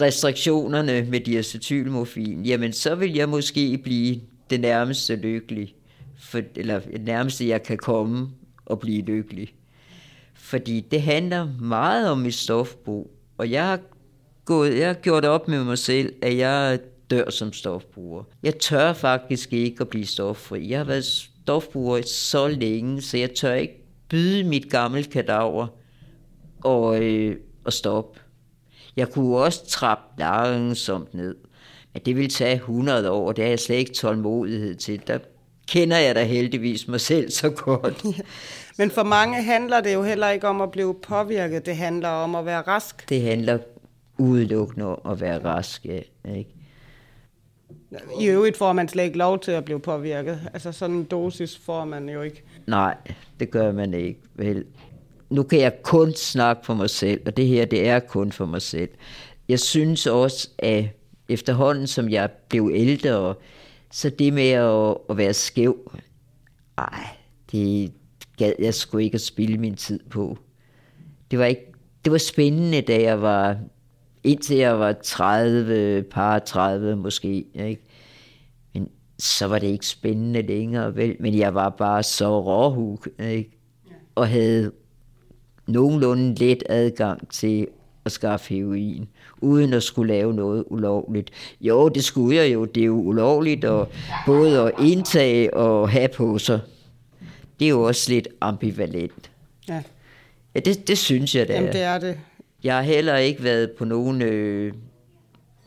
restriktionerne 0.02 1.08
med 1.10 1.20
diacetylmorfin, 1.20 2.46
jamen 2.46 2.74
så 2.74 2.96
vil 2.96 3.14
jeg 3.14 3.30
måske 3.30 3.78
blive 3.78 4.22
det 4.50 4.60
nærmeste 4.60 5.16
lykkelig. 5.16 5.76
For, 6.20 6.42
eller 6.56 6.80
det 6.80 7.02
nærmeste, 7.02 7.48
jeg 7.48 7.64
kan 7.64 7.78
komme 7.78 8.30
og 8.66 8.80
blive 8.80 9.02
lykkelig. 9.02 9.56
Fordi 10.34 10.80
det 10.80 11.02
handler 11.02 11.50
meget 11.60 12.10
om 12.10 12.18
mit 12.18 12.36
stofbrug. 12.36 13.19
Og 13.40 13.52
jeg 13.52 13.68
har, 13.68 13.80
gået, 14.46 14.78
jeg 14.78 14.88
har 14.88 14.94
gjort 14.94 15.26
op 15.26 15.48
med 15.48 15.64
mig 15.64 15.78
selv, 15.78 16.14
at 16.22 16.38
jeg 16.38 16.80
dør 17.10 17.30
som 17.30 17.54
stofbruger. 17.54 18.24
Jeg 18.44 18.60
tør 18.60 18.94
faktisk 18.94 19.54
ikke 19.54 19.82
at 19.82 19.88
blive 19.88 20.06
stoffri. 20.06 20.70
Jeg 20.70 20.80
har 20.80 20.86
været 20.86 21.06
stofbruger 21.06 22.02
så 22.02 22.48
længe, 22.48 23.02
så 23.02 23.18
jeg 23.18 23.32
tør 23.32 23.54
ikke 23.54 23.84
byde 24.10 24.44
mit 24.44 24.70
gamle 24.70 25.04
kadaver 25.04 25.68
og, 26.64 27.04
øh, 27.04 27.38
og 27.64 27.74
stoppe. 27.74 28.20
Jeg 28.96 29.10
kunne 29.10 29.38
også 29.38 29.66
trappe 29.68 30.20
langsomt 30.20 31.14
ned. 31.14 31.36
Men 31.94 32.02
det 32.06 32.16
ville 32.16 32.30
tage 32.30 32.56
100 32.56 33.12
år, 33.12 33.28
og 33.28 33.36
det 33.36 33.44
har 33.44 33.50
jeg 33.50 33.60
slet 33.60 33.76
ikke 33.76 33.94
tålmodighed 33.94 34.76
til. 34.76 35.02
Der 35.08 35.20
kender 35.70 35.98
jeg 35.98 36.16
da 36.16 36.24
heldigvis 36.24 36.88
mig 36.88 37.02
selv 37.02 37.32
så 37.32 37.50
godt. 37.50 38.06
Men 38.80 38.92
for 38.92 39.04
mange 39.04 39.44
handler 39.44 39.82
det 39.82 39.94
jo 39.94 40.04
heller 40.04 40.30
ikke 40.30 40.48
om 40.48 40.62
at 40.62 40.72
blive 40.72 40.96
påvirket, 41.08 41.66
det 41.66 41.76
handler 41.76 42.10
om 42.10 42.36
at 42.36 42.46
være 42.46 42.62
rask. 42.62 43.10
Det 43.10 43.22
handler 43.22 43.58
udelukkende 44.18 44.86
om 44.86 45.12
at 45.12 45.22
være 45.22 45.44
rask, 45.46 45.86
ja, 45.86 46.00
ikke? 46.36 46.56
I 48.20 48.28
øvrigt 48.28 48.58
får 48.58 48.74
man 48.74 48.88
slet 48.88 49.04
ikke 49.04 49.18
lov 49.18 49.40
til 49.40 49.52
at 49.52 49.66
blive 49.66 49.80
påvirket. 49.80 50.40
Altså 50.54 50.72
sådan 50.72 50.96
en 50.96 51.04
dosis 51.04 51.58
får 51.58 51.86
man 51.86 52.10
jo 52.10 52.22
ikke. 52.22 52.44
Nej, 52.68 52.98
det 53.40 53.52
gør 53.52 53.72
man 53.72 53.94
ikke. 53.94 54.20
Vel, 54.36 54.66
nu 55.30 55.44
kan 55.44 55.60
jeg 55.60 55.74
kun 55.84 56.14
snakke 56.14 56.66
for 56.66 56.74
mig 56.74 56.90
selv, 56.90 57.22
og 57.26 57.38
det 57.38 57.48
her, 57.48 57.66
det 57.66 57.88
er 57.88 58.00
kun 58.00 58.32
for 58.32 58.46
mig 58.46 58.62
selv. 58.62 58.90
Jeg 59.48 59.60
synes 59.60 60.08
også, 60.08 60.50
at 60.58 60.86
efterhånden, 61.30 61.88
som 61.88 62.10
jeg 62.10 62.30
blev 62.50 62.72
ældre, 62.74 63.36
så 63.92 64.10
det 64.10 64.34
med 64.34 64.50
at, 64.50 64.98
at 65.10 65.18
være 65.18 65.34
skæv, 65.34 65.92
ej, 66.78 67.08
det 67.52 67.92
gad 68.38 68.54
jeg 68.60 68.74
sgu 68.74 68.98
ikke 68.98 69.16
at 69.16 69.22
spille 69.22 69.58
min 69.58 69.76
tid 69.76 70.00
på. 70.10 70.38
Det 71.32 71.40
var 71.40 71.46
ikke, 71.46 71.72
det 72.06 72.12
var 72.12 72.18
spændende, 72.18 72.82
da 72.82 73.02
jeg 73.02 73.22
var, 73.22 73.58
indtil 74.24 74.58
jeg 74.58 74.80
var 74.80 74.94
30, 75.04 76.04
par 76.04 76.40
30 76.40 76.96
måske, 76.96 77.46
ikke? 77.54 77.84
Men 78.74 78.90
så 79.20 79.48
var 79.48 79.60
det 79.60 79.68
ikke 79.68 79.88
spændende 79.88 80.42
længere, 80.42 80.96
vel? 80.96 81.16
Men 81.20 81.38
jeg 81.38 81.56
var 81.56 81.70
bare 81.70 82.04
så 82.04 82.42
råhug, 82.42 83.06
ikke? 83.20 83.52
Og 84.16 84.28
havde 84.28 84.72
nogenlunde 85.68 86.36
let 86.36 86.64
adgang 86.70 87.30
til 87.30 87.68
at 88.06 88.12
skaffe 88.12 88.54
heroin, 88.54 89.08
uden 89.38 89.74
at 89.74 89.84
skulle 89.84 90.14
lave 90.14 90.34
noget 90.34 90.64
ulovligt. 90.68 91.32
Jo, 91.62 91.90
det 91.90 92.04
skulle 92.04 92.36
jeg 92.36 92.54
jo. 92.54 92.66
Det 92.66 92.82
er 92.82 92.86
jo 92.86 93.02
ulovligt 93.02 93.66
at 93.66 93.88
både 94.26 94.62
at 94.62 94.72
indtage 94.82 95.54
og 95.54 95.90
have 95.90 96.08
på 96.08 96.38
sig. 96.38 96.60
Det 97.60 97.66
er 97.66 97.70
jo 97.70 97.82
også 97.82 98.12
lidt 98.12 98.28
ambivalent. 98.42 99.32
Ja. 99.70 99.84
Ja, 100.56 100.60
det, 100.60 100.88
det 100.88 100.98
synes 100.98 101.36
jeg, 101.36 101.46
er. 101.50 101.54
Jamen, 101.54 101.74
det 101.74 101.82
er 101.82 102.00
det. 102.00 102.20
Jeg 102.64 102.76
har 102.76 102.82
heller 102.82 103.18
ikke 103.18 103.44
været 103.44 103.72
på 103.72 103.86
nogen 103.86 104.22
øh, 104.22 104.74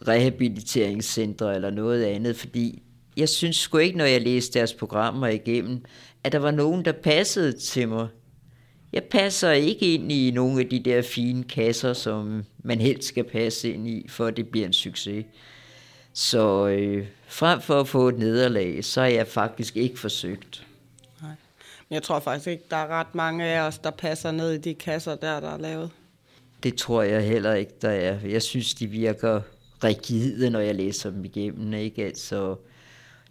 rehabiliteringscentre 0.08 1.54
eller 1.54 1.70
noget 1.70 2.04
andet, 2.04 2.36
fordi 2.36 2.82
jeg 3.16 3.28
synes 3.28 3.56
sgu 3.56 3.78
ikke, 3.78 3.98
når 3.98 4.04
jeg 4.04 4.20
læste 4.20 4.58
deres 4.58 4.74
programmer 4.74 5.26
igennem, 5.26 5.84
at 6.24 6.32
der 6.32 6.38
var 6.38 6.50
nogen, 6.50 6.84
der 6.84 6.92
passede 6.92 7.52
til 7.52 7.88
mig. 7.88 8.08
Jeg 8.92 9.04
passer 9.04 9.50
ikke 9.50 9.94
ind 9.94 10.12
i 10.12 10.30
nogle 10.30 10.60
af 10.60 10.68
de 10.68 10.80
der 10.80 11.02
fine 11.02 11.44
kasser, 11.44 11.92
som 11.92 12.44
man 12.62 12.80
helst 12.80 13.08
skal 13.08 13.24
passe 13.24 13.72
ind 13.72 13.88
i, 13.88 14.06
for 14.08 14.26
at 14.26 14.36
det 14.36 14.48
bliver 14.48 14.66
en 14.66 14.72
succes. 14.72 15.24
Så 16.12 16.66
øh, 16.66 17.06
frem 17.26 17.60
for 17.60 17.80
at 17.80 17.88
få 17.88 18.08
et 18.08 18.18
nederlag, 18.18 18.84
så 18.84 19.00
har 19.00 19.08
jeg 19.08 19.26
faktisk 19.26 19.76
ikke 19.76 19.98
forsøgt. 19.98 20.66
Men 21.88 21.94
jeg 21.94 22.02
tror 22.02 22.20
faktisk 22.20 22.46
ikke, 22.46 22.64
der 22.70 22.76
er 22.76 22.86
ret 22.86 23.14
mange 23.14 23.44
af 23.44 23.60
os, 23.60 23.78
der 23.78 23.90
passer 23.90 24.30
ned 24.30 24.52
i 24.52 24.58
de 24.58 24.74
kasser 24.74 25.14
der, 25.14 25.40
der 25.40 25.50
er 25.50 25.58
lavet. 25.58 25.90
Det 26.62 26.74
tror 26.74 27.02
jeg 27.02 27.22
heller 27.22 27.54
ikke, 27.54 27.72
der 27.82 27.90
er. 27.90 28.18
Jeg 28.24 28.42
synes, 28.42 28.74
de 28.74 28.86
virker 28.86 29.40
rigide, 29.84 30.50
når 30.50 30.60
jeg 30.60 30.74
læser 30.74 31.10
dem 31.10 31.24
igennem. 31.24 31.72
Ikke? 31.74 32.04
Altså, 32.04 32.56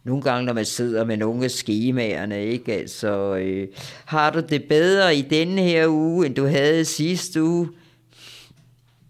nogle 0.04 0.22
gange, 0.22 0.46
når 0.46 0.54
man 0.54 0.66
sidder 0.66 1.06
med 1.06 1.18
nogle 1.18 1.44
af 1.44 1.52
skemaerne, 1.52 2.46
ikke? 2.46 2.74
Altså, 2.74 3.36
øh, 3.36 3.68
har 4.06 4.32
du 4.32 4.40
det 4.50 4.64
bedre 4.64 5.16
i 5.16 5.22
denne 5.22 5.62
her 5.62 5.88
uge, 5.88 6.26
end 6.26 6.36
du 6.36 6.46
havde 6.46 6.86
sidste 6.86 7.44
uge? 7.44 7.70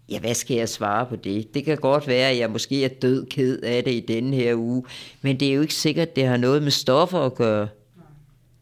Ja, 0.08 0.18
hvad 0.18 0.34
skal 0.34 0.56
jeg 0.56 0.68
svare 0.68 1.06
på 1.06 1.16
det? 1.16 1.54
Det 1.54 1.64
kan 1.64 1.76
godt 1.76 2.06
være, 2.06 2.30
at 2.30 2.38
jeg 2.38 2.50
måske 2.50 2.84
er 2.84 2.88
død 2.88 3.26
ked 3.26 3.58
af 3.62 3.84
det 3.84 3.92
i 3.92 4.00
denne 4.00 4.36
her 4.36 4.54
uge, 4.54 4.84
men 5.22 5.40
det 5.40 5.48
er 5.48 5.54
jo 5.54 5.60
ikke 5.60 5.74
sikkert, 5.74 6.08
at 6.08 6.16
det 6.16 6.26
har 6.26 6.36
noget 6.36 6.62
med 6.62 6.70
stoffer 6.70 7.18
at 7.18 7.34
gøre. 7.34 7.68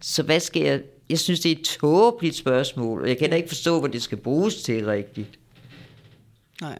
Så 0.01 0.23
hvad 0.23 0.41
skal 0.41 0.63
jeg... 0.63 0.81
Jeg 1.09 1.19
synes, 1.19 1.41
det 1.41 1.53
er 1.53 1.57
et 1.57 1.65
tåbeligt 1.65 2.37
spørgsmål, 2.37 3.03
og 3.03 3.09
jeg 3.09 3.19
kan 3.19 3.31
da 3.31 3.37
ikke 3.37 3.49
forstå, 3.49 3.81
hvad 3.81 3.91
det 3.91 4.03
skal 4.03 4.19
bruges 4.19 4.63
til 4.63 4.87
rigtigt. 4.87 5.39
Nej. 6.61 6.79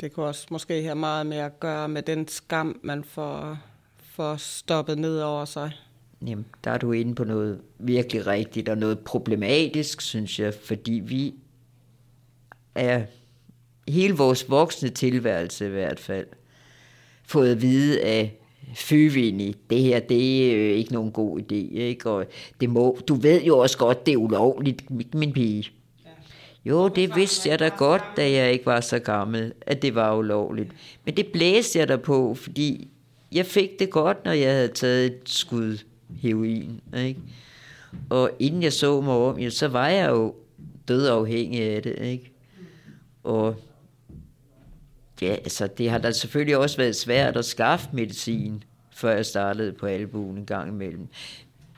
Det 0.00 0.12
kunne 0.12 0.26
også 0.26 0.46
måske 0.50 0.82
have 0.82 0.94
meget 0.94 1.26
mere 1.26 1.44
at 1.44 1.60
gøre 1.60 1.88
med 1.88 2.02
den 2.02 2.28
skam, 2.28 2.80
man 2.82 3.04
får, 3.04 3.58
får 4.18 4.36
stoppet 4.36 4.98
ned 4.98 5.20
over 5.20 5.44
sig. 5.44 5.70
Jamen, 6.26 6.46
der 6.64 6.70
er 6.70 6.78
du 6.78 6.92
inde 6.92 7.14
på 7.14 7.24
noget 7.24 7.60
virkelig 7.78 8.26
rigtigt, 8.26 8.68
og 8.68 8.78
noget 8.78 8.98
problematisk, 8.98 10.00
synes 10.00 10.38
jeg, 10.38 10.54
fordi 10.54 10.92
vi 10.92 11.34
er 12.74 13.02
hele 13.88 14.14
vores 14.14 14.50
voksne 14.50 14.88
tilværelse 14.88 15.66
i 15.66 15.70
hvert 15.70 16.00
fald, 16.00 16.26
fået 17.24 17.50
at 17.50 17.62
vide 17.62 18.00
af 18.00 18.38
Fyvini, 18.74 19.54
det 19.70 19.80
her, 19.80 20.00
det 20.00 20.50
er 20.52 20.68
jo 20.68 20.74
ikke 20.74 20.92
nogen 20.92 21.12
god 21.12 21.40
idé, 21.40 21.78
ikke? 21.78 22.10
Og 22.10 22.26
det 22.60 22.70
må, 22.70 22.98
du 23.08 23.14
ved 23.14 23.42
jo 23.42 23.58
også 23.58 23.78
godt, 23.78 24.06
det 24.06 24.12
er 24.12 24.16
ulovligt, 24.16 25.14
min 25.14 25.32
pige. 25.32 25.70
Jo, 26.64 26.88
det 26.88 27.16
vidste 27.16 27.48
jeg 27.48 27.58
da 27.58 27.68
godt, 27.68 28.02
da 28.16 28.30
jeg 28.30 28.52
ikke 28.52 28.66
var 28.66 28.80
så 28.80 28.98
gammel, 28.98 29.52
at 29.60 29.82
det 29.82 29.94
var 29.94 30.16
ulovligt. 30.16 30.70
Men 31.04 31.16
det 31.16 31.26
blæste 31.26 31.78
jeg 31.78 31.88
der 31.88 31.96
på, 31.96 32.34
fordi 32.34 32.88
jeg 33.32 33.46
fik 33.46 33.78
det 33.78 33.90
godt, 33.90 34.24
når 34.24 34.32
jeg 34.32 34.52
havde 34.52 34.68
taget 34.68 35.06
et 35.06 35.20
skud 35.26 35.78
heroin. 36.22 36.80
Ikke? 36.96 37.20
Og 38.10 38.30
inden 38.38 38.62
jeg 38.62 38.72
så 38.72 39.00
mig 39.00 39.14
om, 39.14 39.38
ja, 39.38 39.50
så 39.50 39.68
var 39.68 39.88
jeg 39.88 40.10
jo 40.10 40.34
død 40.88 41.06
afhængig 41.06 41.62
af 41.62 41.82
det. 41.82 41.98
Ikke? 41.98 42.32
Og 43.24 43.54
ja, 45.22 45.32
altså, 45.32 45.66
det 45.66 45.90
har 45.90 45.98
da 45.98 46.12
selvfølgelig 46.12 46.56
også 46.56 46.76
været 46.76 46.96
svært 46.96 47.36
at 47.36 47.44
skaffe 47.44 47.88
medicin, 47.92 48.64
før 48.94 49.14
jeg 49.14 49.26
startede 49.26 49.72
på 49.72 49.86
albuen 49.86 50.38
en 50.38 50.46
gang 50.46 50.68
imellem. 50.68 51.08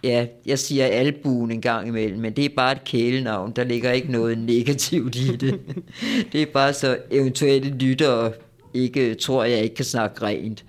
Ja, 0.02 0.26
jeg 0.46 0.58
siger 0.58 0.86
albuen 0.86 1.50
en 1.50 1.60
gang 1.60 1.88
imellem, 1.88 2.20
men 2.20 2.32
det 2.32 2.44
er 2.44 2.48
bare 2.56 2.72
et 2.72 2.84
kælenavn. 2.84 3.52
Der 3.56 3.64
ligger 3.64 3.92
ikke 3.92 4.12
noget 4.12 4.38
negativt 4.38 5.16
i 5.16 5.36
det. 5.36 5.60
det 6.32 6.42
er 6.42 6.46
bare 6.46 6.72
så 6.72 6.98
eventuelle 7.10 7.70
lyttere 7.70 8.32
ikke 8.74 9.14
tror, 9.14 9.44
jeg 9.44 9.62
ikke 9.62 9.74
kan 9.74 9.84
snakke 9.84 10.22
rent. 10.22 10.64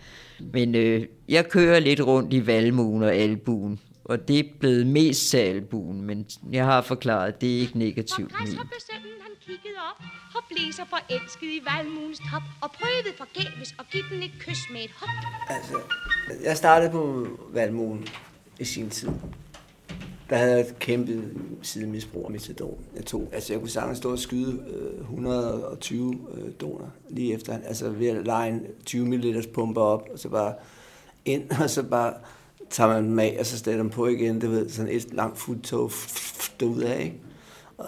Men 0.53 0.75
øh, 0.75 1.07
jeg 1.29 1.49
kører 1.49 1.79
lidt 1.79 2.01
rundt 2.01 2.33
i 2.33 2.47
valmuen 2.47 3.03
og 3.03 3.13
albuen, 3.15 3.79
og 4.05 4.27
det 4.27 4.39
er 4.39 4.43
blevet 4.59 4.87
mest 4.87 5.29
til 5.29 5.37
albuen, 5.37 6.01
men 6.01 6.25
jeg 6.51 6.65
har 6.65 6.81
forklaret, 6.81 7.27
at 7.27 7.41
det 7.41 7.55
er 7.55 7.59
ikke 7.59 7.79
negativt. 7.79 8.31
Min. 8.39 8.47
han 8.47 9.31
kiggede 9.45 9.79
op 9.91 10.03
og 10.35 10.43
blev 10.49 10.73
så 10.73 10.81
forelsket 10.89 11.47
i 11.47 11.61
valmuens 11.65 12.19
top 12.31 12.41
og 12.61 12.71
prøvede 12.71 13.17
forgæves 13.17 13.75
at 13.79 13.85
give 13.91 14.03
den 14.11 14.23
et 14.23 14.31
kys 14.39 14.69
med 14.71 14.83
et 14.83 14.91
hop. 14.95 15.09
Altså, 15.49 15.77
jeg 16.43 16.57
startede 16.57 16.91
på 16.91 17.27
valmuen 17.53 18.07
i 18.59 18.65
sin 18.65 18.89
tid. 18.89 19.09
Der 20.31 20.37
havde 20.37 20.55
jeg 20.55 20.65
kæmpet 20.79 21.15
kæmpe 21.15 21.65
sidemisbrug 21.65 22.25
af 22.25 22.31
metadon. 22.31 22.77
Jeg 22.95 23.05
tog, 23.05 23.29
altså 23.33 23.53
jeg 23.53 23.59
kunne 23.59 23.69
sagtens 23.69 23.97
stå 23.97 24.11
og 24.11 24.19
skyde 24.19 24.63
øh, 24.69 25.01
120 25.01 26.17
øh, 26.33 26.51
doner 26.61 26.85
lige 27.09 27.33
efter, 27.33 27.57
altså 27.67 27.89
ved 27.89 28.07
at 28.07 28.25
lege 28.25 28.51
en 28.51 28.61
20 28.85 29.05
ml 29.05 29.47
pumpe 29.53 29.81
op, 29.81 30.07
og 30.13 30.19
så 30.19 30.29
bare 30.29 30.53
ind, 31.25 31.43
og 31.63 31.69
så 31.69 31.83
bare 31.83 32.13
tager 32.69 32.87
man 32.87 33.03
dem 33.03 33.19
af, 33.19 33.37
og 33.39 33.45
så 33.45 33.57
stiller 33.57 33.77
dem 33.77 33.89
på 33.89 34.07
igen, 34.07 34.41
det 34.41 34.51
ved, 34.51 34.69
sådan 34.69 34.91
et 34.91 35.13
langt 35.13 35.37
futtog 35.37 35.91
ud 36.63 36.81
af, 36.81 36.99
ikke? 36.99 37.19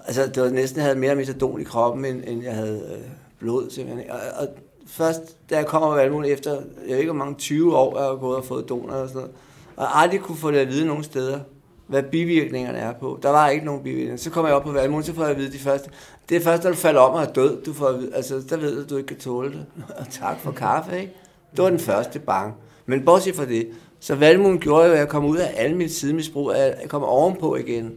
Altså, 0.05 0.27
det 0.27 0.43
var 0.43 0.49
næsten, 0.49 0.77
jeg 0.77 0.85
havde 0.85 0.99
mere 0.99 1.15
metadon 1.15 1.61
i 1.61 1.63
kroppen, 1.63 2.05
end, 2.05 2.23
end 2.27 2.43
jeg 2.43 2.55
havde 2.55 2.97
øh, 2.97 3.09
blod, 3.39 3.69
simpelthen. 3.69 4.11
Og, 4.11 4.19
og, 4.39 4.47
først, 4.87 5.49
da 5.49 5.57
jeg 5.57 5.65
kommer 5.65 6.19
med 6.19 6.31
efter, 6.31 6.51
jeg 6.51 6.61
ved 6.87 6.97
ikke, 6.97 7.11
hvor 7.11 7.19
mange 7.19 7.35
20 7.35 7.77
år, 7.77 7.97
jeg 7.97 8.07
har 8.07 8.15
gået 8.15 8.37
og 8.37 8.45
fået 8.45 8.69
doner 8.69 8.93
og 8.93 9.07
sådan 9.07 9.21
noget, 9.21 9.35
og 9.75 10.01
aldrig 10.01 10.19
kunne 10.19 10.37
få 10.37 10.51
det 10.51 10.57
at 10.57 10.67
vide 10.67 10.85
nogen 10.85 11.03
steder, 11.03 11.39
hvad 11.87 12.03
bivirkningerne 12.03 12.77
er 12.77 12.93
på. 12.93 13.19
Der 13.23 13.29
var 13.29 13.49
ikke 13.49 13.65
nogen 13.65 13.83
bivirkninger. 13.83 14.17
Så 14.17 14.29
kommer 14.29 14.49
jeg 14.49 14.55
op 14.55 14.63
på 14.63 14.71
valgmulen, 14.71 15.03
så 15.03 15.13
får 15.13 15.21
jeg 15.21 15.31
at 15.31 15.37
vide 15.37 15.51
de 15.51 15.59
første. 15.59 15.89
Det 16.29 16.37
er 16.37 16.41
først, 16.41 16.63
når 16.63 16.71
du 16.71 16.77
falder 16.77 17.01
om 17.01 17.15
og 17.15 17.21
er 17.21 17.33
død, 17.33 17.63
du 17.63 17.73
får 17.73 17.87
at 17.87 17.99
vide, 17.99 18.15
altså, 18.15 18.41
der 18.49 18.57
ved 18.57 18.75
du, 18.75 18.83
at 18.83 18.89
du 18.89 18.97
ikke 18.97 19.07
kan 19.07 19.17
tåle 19.17 19.49
det. 19.49 19.65
Og 19.97 20.09
tak 20.09 20.39
for 20.39 20.51
kaffe, 20.51 20.99
ikke? 20.99 21.13
Det 21.51 21.63
var 21.63 21.69
den 21.69 21.79
første 21.79 22.19
bang. 22.19 22.53
Men 22.85 23.05
bortset 23.05 23.35
fra 23.35 23.45
det, 23.45 23.67
så 23.99 24.15
valgmulen 24.15 24.59
gjorde 24.59 24.85
jo, 24.85 24.91
at 24.91 24.99
jeg 24.99 25.09
kom 25.09 25.25
ud 25.25 25.37
af 25.37 25.53
alle 25.55 25.77
mit 25.77 25.91
sidemisbrug, 25.91 26.51
at 26.51 26.81
jeg 26.81 26.89
kom 26.89 27.03
ovenpå 27.03 27.55
igen. 27.55 27.93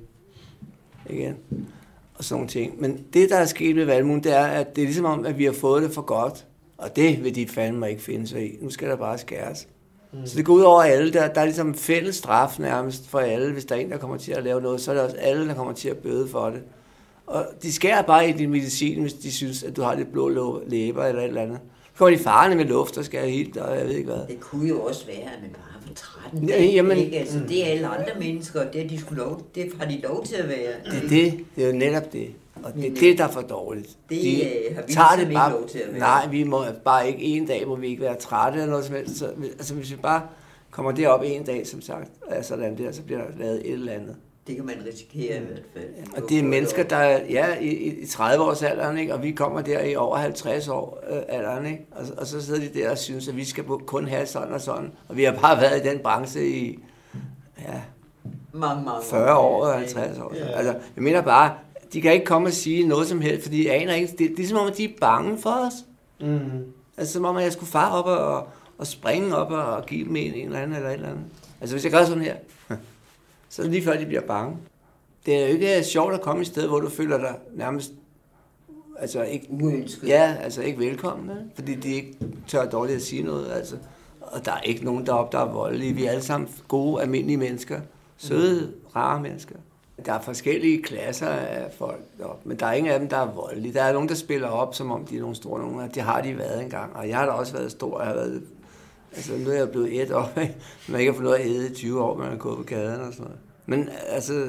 Igen. 1.11 1.35
Og 2.15 2.25
sådan 2.25 2.37
nogle 2.37 2.49
ting. 2.49 2.81
Men 2.81 3.05
det, 3.13 3.31
der 3.31 3.37
er 3.37 3.47
sket 3.47 3.77
med 3.77 3.85
valgmulen, 3.85 4.25
det 4.25 4.33
er, 4.33 4.47
at 4.47 4.77
det 4.77 4.83
er 4.83 4.87
ligesom 4.87 5.05
om, 5.05 5.27
at 5.27 5.39
vi 5.39 5.45
har 5.45 5.53
fået 5.53 5.83
det 5.83 5.91
for 5.91 6.03
godt. 6.03 6.47
Og 6.79 6.97
det 6.97 7.25
vil 7.25 7.35
de 7.35 7.49
fandme 7.49 7.91
ikke 7.91 8.03
finde 8.03 8.27
sig 8.27 8.55
i. 8.55 8.57
Nu 8.61 8.71
skal 8.71 8.89
der 8.89 8.97
bare 8.97 9.19
skæres. 9.19 9.69
Mm. 10.21 10.27
Så 10.27 10.37
det 10.37 10.45
går 10.45 10.53
ud 10.53 10.63
over 10.63 10.83
alle. 10.83 11.13
Der, 11.13 11.29
der 11.29 11.41
er 11.41 11.45
ligesom 11.45 11.75
fælles 11.75 12.17
straf 12.17 12.59
nærmest 12.59 13.09
for 13.09 13.19
alle. 13.19 13.53
Hvis 13.53 13.65
der 13.65 13.75
er 13.75 13.81
en, 13.81 13.91
der 13.91 13.99
kommer 13.99 14.17
til 14.17 14.33
at 14.33 14.45
lave 14.45 14.61
noget, 14.61 14.81
så 14.81 14.91
er 14.91 14.95
det 14.95 15.05
også 15.05 15.17
alle, 15.17 15.49
der 15.49 15.55
kommer 15.55 15.73
til 15.73 15.89
at 15.89 15.97
bøde 15.97 16.29
for 16.29 16.51
det. 16.51 16.61
Og 17.27 17.47
de 17.63 17.73
skærer 17.73 18.03
bare 18.03 18.29
i 18.29 18.33
din 18.33 18.51
medicin, 18.51 19.01
hvis 19.01 19.13
de 19.13 19.33
synes, 19.33 19.63
at 19.63 19.77
du 19.77 19.83
har 19.83 19.95
lidt 19.95 20.13
blå 20.13 20.63
læber 20.67 21.05
eller 21.05 21.23
et 21.23 21.29
eller 21.29 21.43
andet. 21.43 21.59
Så 21.93 21.99
kommer 21.99 22.17
de 22.17 22.23
farne 22.23 22.55
med 22.55 22.65
luft 22.65 22.99
og 22.99 23.05
skærer 23.05 23.27
helt, 23.27 23.57
og 23.57 23.79
jeg 23.79 23.87
ved 23.87 23.95
ikke 23.95 24.11
hvad. 24.11 24.27
Det 24.29 24.41
kunne 24.41 24.69
jo 24.69 24.83
også 24.83 25.07
være, 25.07 25.17
at 25.17 25.43
man 25.43 25.51
bare 25.51 25.89
var 25.89 25.95
13. 26.31 26.49
Ja, 26.49 26.63
jamen, 26.65 26.99
ikke? 26.99 27.19
Altså, 27.19 27.39
det 27.49 27.67
er 27.67 27.71
alle 27.71 27.87
andre 27.87 28.13
mennesker, 28.19 28.71
det, 28.71 28.85
er 28.85 28.89
de 28.89 29.01
skulle 29.01 29.23
lov, 29.23 29.43
det 29.55 29.73
har 29.79 29.87
de 29.89 30.01
lov 30.01 30.25
til 30.25 30.35
at 30.35 30.49
være. 30.49 30.73
Det 30.85 31.05
er 31.05 31.09
det. 31.09 31.45
Det 31.57 31.65
er 31.65 31.69
jo 31.69 31.77
netop 31.77 32.13
det. 32.13 32.31
Og 32.63 32.75
det 32.75 32.87
er 32.87 32.95
det, 32.95 33.19
der 33.19 33.25
er 33.25 33.31
for 33.31 33.41
dårligt. 33.41 33.89
Det 34.09 34.23
de 34.23 34.45
øh, 34.45 34.77
har 34.77 34.83
vi 34.87 34.93
tager 34.93 35.17
ligesom 35.17 35.29
det 35.29 35.35
bare, 35.35 35.51
ikke 35.51 35.61
lov 35.61 35.69
til 35.69 35.79
at 35.79 35.91
være. 35.91 35.99
Nej, 35.99 36.29
vi 36.31 36.45
må 36.45 36.65
bare 36.85 37.09
ikke 37.09 37.23
en 37.23 37.47
dag, 37.47 37.69
må 37.69 37.77
vi 37.77 37.89
ikke 37.89 38.03
være 38.03 38.17
trætte 38.17 38.59
eller 38.59 38.71
noget 38.71 38.85
som 38.85 38.95
helst. 38.95 39.19
Så, 39.19 39.33
altså 39.43 39.75
hvis 39.75 39.91
vi 39.91 39.97
bare 39.97 40.23
kommer 40.71 40.93
derop 40.93 41.23
en 41.25 41.45
dag, 41.45 41.67
som 41.67 41.81
sagt, 41.81 42.11
altså 42.31 42.49
sådan 42.49 42.79
der, 42.79 42.93
så 42.93 43.03
bliver 43.03 43.21
der 43.21 43.39
lavet 43.39 43.67
et 43.67 43.73
eller 43.73 43.93
andet. 43.93 44.17
Det 44.47 44.57
kan 44.57 44.67
man 44.67 44.75
risikere 44.87 45.37
i 45.37 45.45
hvert 45.45 45.63
fald. 45.75 45.85
Ja, 45.85 46.23
og 46.23 46.29
det 46.29 46.39
er 46.39 46.43
mennesker, 46.43 46.83
der 46.83 46.97
er 46.97 47.25
ja, 47.31 47.59
i, 47.61 47.69
i 47.69 48.07
30 48.07 48.45
års 48.45 48.63
alderen, 48.63 48.99
ikke? 48.99 49.15
og 49.15 49.23
vi 49.23 49.31
kommer 49.31 49.61
der 49.61 49.81
i 49.81 49.97
over 49.97 50.17
50 50.17 50.69
år 50.69 51.05
øh, 51.11 51.23
alderen, 51.29 51.67
ikke? 51.67 51.87
Og, 51.91 52.05
og 52.19 52.27
så 52.27 52.43
sidder 52.43 52.61
de 52.61 52.79
der 52.79 52.91
og 52.91 52.99
synes, 52.99 53.29
at 53.29 53.37
vi 53.37 53.45
skal 53.45 53.65
kun 53.65 54.09
have 54.09 54.27
sådan 54.27 54.55
og 54.55 54.61
sådan. 54.61 54.93
Og 55.09 55.17
vi 55.17 55.25
har 55.25 55.33
bare 55.33 55.61
været 55.63 55.85
i 55.85 55.89
den 55.89 55.99
branche 55.99 56.49
i 56.49 56.79
ja, 57.59 57.81
mange, 58.53 58.85
mange 58.85 59.03
40 59.03 59.39
år 59.39 59.65
og 59.65 59.75
50 59.75 60.19
år. 60.19 60.35
Ja. 60.35 60.47
Altså, 60.47 60.73
jeg 60.73 61.03
mener 61.03 61.21
bare, 61.21 61.55
de 61.93 62.01
kan 62.01 62.13
ikke 62.13 62.27
komme 62.27 62.49
og 62.49 62.53
sige 62.53 62.89
noget 62.89 63.09
som 63.09 63.21
helst, 63.21 63.43
fordi 63.43 63.63
de 63.63 63.73
aner 63.73 63.95
ikke. 63.95 64.13
Det, 64.19 64.37
det 64.37 64.45
er 64.45 64.49
som 64.49 64.59
om, 64.59 64.67
at 64.67 64.77
de 64.77 64.85
er 64.85 64.93
bange 65.01 65.39
for 65.39 65.51
os. 65.51 65.73
Mm. 66.21 66.65
Altså 66.97 67.13
som 67.13 67.25
om, 67.25 67.37
at 67.37 67.45
jeg 67.45 67.53
skulle 67.53 67.71
fare 67.71 67.93
op 67.93 68.07
og, 68.07 68.49
og 68.79 68.87
springe 68.87 69.37
op 69.37 69.51
og 69.51 69.87
give 69.87 70.05
dem 70.05 70.17
en, 70.17 70.35
en 70.35 70.47
eller 70.47 70.59
anden 70.59 70.77
eller 70.77 70.89
et 70.89 70.95
eller 70.95 71.09
andet. 71.09 71.25
Altså 71.61 71.75
hvis 71.75 71.85
jeg 71.85 71.93
gør 71.93 72.05
sådan 72.05 72.23
her, 72.23 72.37
så 73.51 73.63
er 73.63 73.65
det 73.67 73.73
lige 73.73 73.85
før, 73.85 73.99
de 73.99 74.07
bliver 74.07 74.21
bange. 74.21 74.57
Det 75.27 75.37
er 75.37 75.41
jo 75.41 75.47
ikke 75.47 75.85
sjovt 75.85 76.15
at 76.15 76.21
komme 76.21 76.41
et 76.41 76.47
sted, 76.47 76.69
hvor 76.69 76.81
du 76.81 76.89
føler 76.89 77.19
dig 77.19 77.35
nærmest 77.55 77.93
altså 78.99 79.23
ikke, 79.23 79.47
Uønsket. 79.51 80.09
Ja, 80.09 80.37
altså 80.41 80.63
ikke 80.63 80.79
velkommen, 80.79 81.31
fordi 81.55 81.75
de 81.75 81.89
ikke 81.95 82.17
tør 82.49 82.69
dårligt 82.69 82.97
at 82.97 83.03
sige 83.03 83.23
noget. 83.23 83.53
Altså. 83.53 83.77
Og 84.21 84.45
der 84.45 84.53
er 84.53 84.61
ikke 84.61 84.85
nogen 84.85 85.07
deroppe, 85.07 85.37
der 85.37 85.45
er 85.45 85.53
voldelige. 85.53 85.93
Vi 85.93 86.05
er 86.05 86.11
alle 86.11 86.23
sammen 86.23 86.49
gode, 86.69 87.03
almindelige 87.03 87.37
mennesker. 87.37 87.81
Søde, 88.17 88.73
rare 88.97 89.23
mennesker. 89.23 89.57
Der 90.07 90.13
er 90.13 90.21
forskellige 90.21 90.83
klasser 90.83 91.29
af 91.29 91.73
folk 91.79 92.01
deroppe, 92.19 92.49
men 92.49 92.59
der 92.59 92.67
er 92.67 92.73
ingen 92.73 92.93
af 92.93 92.99
dem, 92.99 93.09
der 93.09 93.17
er 93.17 93.33
voldelige. 93.35 93.75
Der 93.75 93.83
er 93.83 93.93
nogen, 93.93 94.09
der 94.09 94.15
spiller 94.15 94.49
op, 94.49 94.75
som 94.75 94.91
om 94.91 95.05
de 95.05 95.17
er 95.17 95.21
nogle 95.21 95.37
store 95.37 95.61
nogen. 95.61 95.91
Det 95.95 96.03
har 96.03 96.21
de 96.21 96.39
været 96.39 96.63
engang, 96.63 96.97
og 96.97 97.09
jeg 97.09 97.17
har 97.17 97.27
da 97.27 97.33
også 97.33 97.53
været 97.53 97.71
stor. 97.71 98.01
Jeg 98.01 98.09
har 98.09 98.15
været, 98.15 98.43
altså, 99.17 99.33
nu 99.39 99.51
er 99.51 99.55
jeg 99.55 99.71
blevet 99.71 100.03
et 100.03 100.13
år, 100.13 100.33
ikke? 100.41 100.57
man 100.89 101.01
ikke 101.01 101.13
har 101.13 101.17
fået 101.17 101.25
noget 101.25 101.39
at 101.39 101.47
æde 101.47 101.71
i 101.71 101.75
20 101.75 102.03
år, 102.03 102.17
man 102.17 102.29
har 102.29 102.37
gået 102.37 102.57
på 102.57 102.63
gaden 102.63 103.01
og 103.01 103.13
sådan 103.13 103.25
noget. 103.25 103.39
Men 103.67 103.89
altså, 104.09 104.47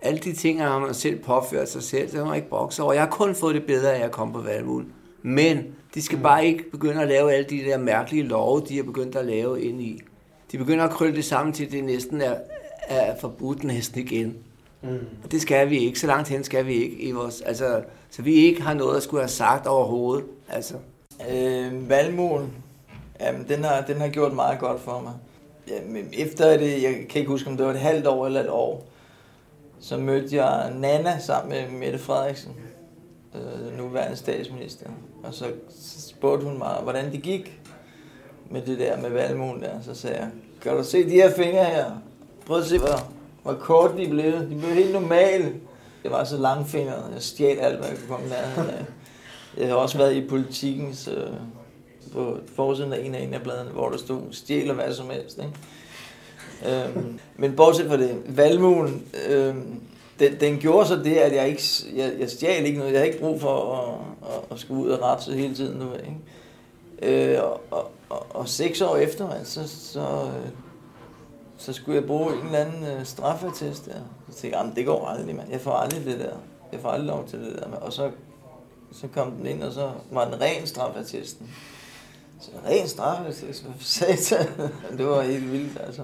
alle 0.00 0.18
de 0.18 0.32
ting 0.32 0.62
har 0.62 0.78
man 0.78 0.94
selv 0.94 1.22
påført 1.22 1.68
sig 1.68 1.82
selv, 1.82 2.10
det 2.10 2.18
har 2.18 2.24
man 2.24 2.36
ikke 2.36 2.48
bokse 2.48 2.82
over. 2.82 2.92
Jeg 2.92 3.02
har 3.02 3.10
kun 3.10 3.34
fået 3.34 3.54
det 3.54 3.66
bedre, 3.66 3.94
at 3.94 4.00
jeg 4.00 4.10
kom 4.10 4.32
på 4.32 4.40
valgmul. 4.40 4.84
Men 5.22 5.64
de 5.94 6.02
skal 6.02 6.18
bare 6.18 6.46
ikke 6.46 6.70
begynde 6.70 7.02
at 7.02 7.08
lave 7.08 7.32
alle 7.32 7.50
de 7.50 7.58
der 7.58 7.78
mærkelige 7.78 8.22
love, 8.22 8.62
de 8.68 8.76
har 8.76 8.82
begyndt 8.82 9.16
at 9.16 9.26
lave 9.26 9.62
ind 9.62 9.82
i. 9.82 10.00
De 10.52 10.58
begynder 10.58 10.84
at 10.84 10.90
krølle 10.90 11.16
det 11.16 11.24
sammen 11.24 11.54
til, 11.54 11.72
det 11.72 11.84
næsten 11.84 12.20
er, 12.20 12.34
er 12.88 13.16
forbudt 13.20 13.64
næsten 13.64 14.00
igen. 14.00 14.36
Mm. 14.82 15.06
Og 15.24 15.32
det 15.32 15.42
skal 15.42 15.70
vi 15.70 15.78
ikke. 15.78 16.00
Så 16.00 16.06
langt 16.06 16.28
hen 16.28 16.44
skal 16.44 16.66
vi 16.66 16.74
ikke 16.74 16.96
i 16.96 17.10
vores... 17.10 17.40
Altså, 17.40 17.82
så 18.10 18.22
vi 18.22 18.34
ikke 18.34 18.62
har 18.62 18.74
noget 18.74 18.96
at 18.96 19.02
skulle 19.02 19.22
have 19.22 19.28
sagt 19.28 19.66
overhovedet. 19.66 20.24
Altså. 20.48 20.74
Øh, 21.30 21.88
valgmål, 21.88 22.48
jamen, 23.20 23.48
den 23.48 23.64
har, 23.64 23.80
den 23.80 23.96
har 23.96 24.08
gjort 24.08 24.32
meget 24.32 24.58
godt 24.58 24.80
for 24.80 25.00
mig. 25.00 25.12
Jamen, 25.68 26.08
efter 26.12 26.56
det, 26.56 26.82
jeg 26.82 27.06
kan 27.10 27.18
ikke 27.18 27.30
huske, 27.30 27.50
om 27.50 27.56
det 27.56 27.66
var 27.66 27.72
et 27.72 27.78
halvt 27.78 28.06
år 28.06 28.26
eller 28.26 28.40
et 28.40 28.50
år, 28.50 28.86
så 29.80 29.96
mødte 29.96 30.36
jeg 30.36 30.72
Nana 30.74 31.18
sammen 31.18 31.50
med 31.50 31.78
Mette 31.78 31.98
Frederiksen, 31.98 32.52
øh, 33.34 33.78
nuværende 33.78 34.16
statsminister. 34.16 34.86
Og 35.22 35.34
så 35.34 35.44
spurgte 36.08 36.46
hun 36.46 36.58
mig, 36.58 36.78
hvordan 36.82 37.12
det 37.12 37.22
gik 37.22 37.60
med 38.50 38.62
det 38.62 38.78
der 38.78 39.00
med 39.00 39.10
valgmål 39.10 39.60
der. 39.60 39.80
Så 39.82 39.94
sagde 39.94 40.16
jeg, 40.16 40.28
Kan 40.62 40.76
du 40.76 40.84
se 40.84 41.04
de 41.04 41.10
her 41.10 41.30
fingre 41.30 41.64
her? 41.64 41.90
Prøv 42.46 42.58
at 42.58 42.64
se, 42.64 42.78
hvor, 42.78 43.12
hvor 43.42 43.54
kort 43.54 43.90
de 43.96 44.08
blev. 44.08 44.32
De 44.32 44.56
blev 44.58 44.74
helt 44.74 44.92
normale. 44.92 45.52
Det 46.02 46.10
var 46.10 46.24
så 46.24 46.36
langfingret. 46.36 47.04
Jeg 47.14 47.22
stjal 47.22 47.58
alt, 47.58 47.78
hvad 47.78 47.88
jeg 47.88 47.98
kunne 47.98 48.08
komme 48.08 48.28
nærheden 48.28 48.70
af. 48.70 48.84
Jeg 49.56 49.68
har 49.68 49.74
også 49.74 49.98
været 49.98 50.14
i 50.14 50.28
politikken, 50.28 50.94
så 50.94 51.28
på 52.12 52.38
forsiden 52.56 52.92
af 52.92 53.00
en 53.04 53.14
af 53.14 53.22
en 53.22 53.34
af 53.34 53.42
bladene, 53.42 53.70
hvor 53.70 53.88
der 53.88 53.98
stod, 53.98 54.20
stjæl 54.30 54.70
og 54.70 54.76
hvad 54.76 54.94
som 54.94 55.10
helst. 55.10 55.38
Ikke? 55.38 56.86
Øhm, 56.86 57.18
men 57.36 57.56
bortset 57.56 57.86
fra 57.88 57.96
det, 57.96 58.22
valmuen, 58.26 59.06
øhm, 59.28 59.80
den, 60.18 60.40
den 60.40 60.58
gjorde 60.58 60.88
så 60.88 60.96
det, 60.96 61.16
at 61.16 61.34
jeg 61.34 61.48
ikke, 61.48 61.62
jeg, 61.96 62.12
jeg 62.18 62.30
stjal 62.30 62.66
ikke 62.66 62.78
noget. 62.78 62.92
Jeg 62.92 63.00
har 63.00 63.06
ikke 63.06 63.20
brug 63.20 63.40
for 63.40 63.74
at, 63.74 63.94
at, 64.30 64.40
at 64.50 64.60
skulle 64.60 64.82
ud 64.82 64.88
og 64.88 65.02
rette 65.02 65.32
hele 65.32 65.54
tiden 65.54 65.78
nu. 65.78 65.86
Ikke? 65.94 67.34
Øh, 67.34 67.42
og, 67.42 67.60
og, 67.70 67.90
og, 68.08 68.26
og 68.30 68.48
seks 68.48 68.80
år 68.80 68.96
efter, 68.96 69.30
altså, 69.30 69.68
så, 69.68 69.92
så, 69.92 70.00
øh, 70.00 70.50
så 71.60 71.72
skulle 71.72 72.00
jeg 72.00 72.06
bruge 72.06 72.32
en 72.32 72.46
eller 72.46 72.58
anden 72.58 72.84
øh, 72.84 73.04
straffetest 73.04 73.86
der. 73.86 74.00
Så 74.30 74.40
tænkte 74.40 74.58
jeg, 74.58 74.72
det 74.76 74.86
går 74.86 75.06
aldrig, 75.06 75.36
mand. 75.36 75.50
Jeg 75.50 75.60
får 75.60 75.72
aldrig 75.72 76.04
det 76.04 76.18
der. 76.18 76.34
Jeg 76.72 76.80
får 76.80 76.88
aldrig 76.88 77.06
lov 77.06 77.26
til 77.26 77.38
det 77.38 77.56
der. 77.58 77.76
Og 77.76 77.92
så, 77.92 78.10
så 78.92 79.08
kom 79.14 79.32
den 79.32 79.46
ind, 79.46 79.62
og 79.62 79.72
så 79.72 79.90
var 80.10 80.24
den 80.24 80.40
ren 80.40 80.66
straffetesten. 80.66 81.50
Så 82.40 82.50
ren 82.66 82.88
straffetest, 82.88 83.62
hvad 83.62 83.74
satan. 83.80 84.46
det 84.98 85.06
var 85.06 85.22
helt 85.22 85.52
vildt, 85.52 85.80
altså. 85.86 86.02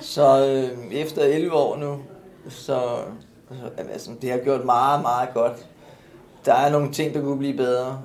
Så 0.00 0.46
øh, 0.46 0.92
efter 0.92 1.22
11 1.22 1.52
år 1.52 1.76
nu, 1.76 2.02
så, 2.48 2.98
så 3.48 3.70
altså, 3.78 4.10
det 4.22 4.30
har 4.30 4.38
gjort 4.38 4.64
meget, 4.64 5.02
meget 5.02 5.28
godt. 5.34 5.66
Der 6.44 6.54
er 6.54 6.70
nogle 6.70 6.92
ting, 6.92 7.14
der 7.14 7.20
kunne 7.20 7.38
blive 7.38 7.56
bedre. 7.56 8.02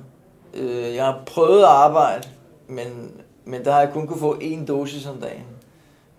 Øh, 0.54 0.94
jeg 0.94 1.04
har 1.04 1.22
prøvet 1.26 1.58
at 1.62 1.68
arbejde, 1.68 2.28
men, 2.66 3.12
men 3.44 3.64
der 3.64 3.72
har 3.72 3.80
jeg 3.80 3.92
kun 3.92 4.06
kunne 4.06 4.20
få 4.20 4.34
én 4.34 4.66
dosis 4.66 5.06
om 5.06 5.20
dagen. 5.20 5.57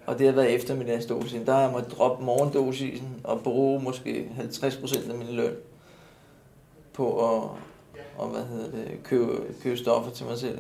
Og 0.10 0.20
det 0.20 0.28
har 0.28 0.34
været 0.34 0.55
eftermiddagsdosisen. 0.55 1.45
Der 1.45 1.53
har 1.53 1.62
jeg 1.62 1.72
måttet 1.72 1.91
droppe 1.91 2.26
morgendosisen 2.26 3.07
og 3.24 3.41
bruge 3.43 3.84
måske 3.84 4.30
50% 4.38 5.12
af 5.12 5.18
min 5.18 5.28
løn 5.36 5.53
på 6.93 7.36
at 7.36 7.49
og 8.18 8.30
hvad 8.30 8.41
hedder 8.45 8.72
det, 8.72 9.03
købe, 9.03 9.32
købe 9.64 9.78
stoffer 9.78 10.12
til 10.12 10.26
mig 10.26 10.38
selv. 10.38 10.57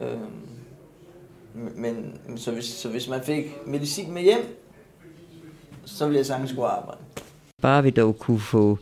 Ikke? 0.00 0.12
Øhm, 0.12 0.20
men 1.76 2.18
så 2.36 2.52
hvis, 2.52 2.64
så 2.64 2.88
hvis 2.88 3.08
man 3.08 3.20
fik 3.22 3.66
medicin 3.66 4.12
med 4.12 4.22
hjem, 4.22 4.58
så 5.84 6.04
ville 6.04 6.18
jeg 6.18 6.26
sagtens 6.26 6.50
skulle 6.50 6.68
arbejde. 6.68 7.00
Bare 7.62 7.82
vi 7.82 7.90
dog 7.90 8.18
kunne 8.18 8.40
få 8.40 8.78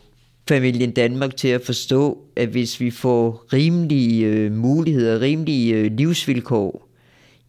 familien 0.47 0.91
Danmark 0.91 1.35
til 1.35 1.47
at 1.47 1.61
forstå, 1.61 2.17
at 2.35 2.47
hvis 2.47 2.79
vi 2.79 2.91
får 2.91 3.45
rimelige 3.53 4.25
øh, 4.25 4.51
muligheder, 4.51 5.21
rimelige 5.21 5.75
øh, 5.75 5.91
livsvilkår, 5.91 6.87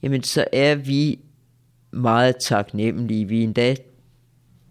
jamen 0.03 0.23
så 0.23 0.45
er 0.53 0.75
vi 0.75 1.19
meget 1.93 2.37
taknemmelige. 2.37 3.29
Vi 3.29 3.39
er 3.39 3.43
endda 3.43 3.75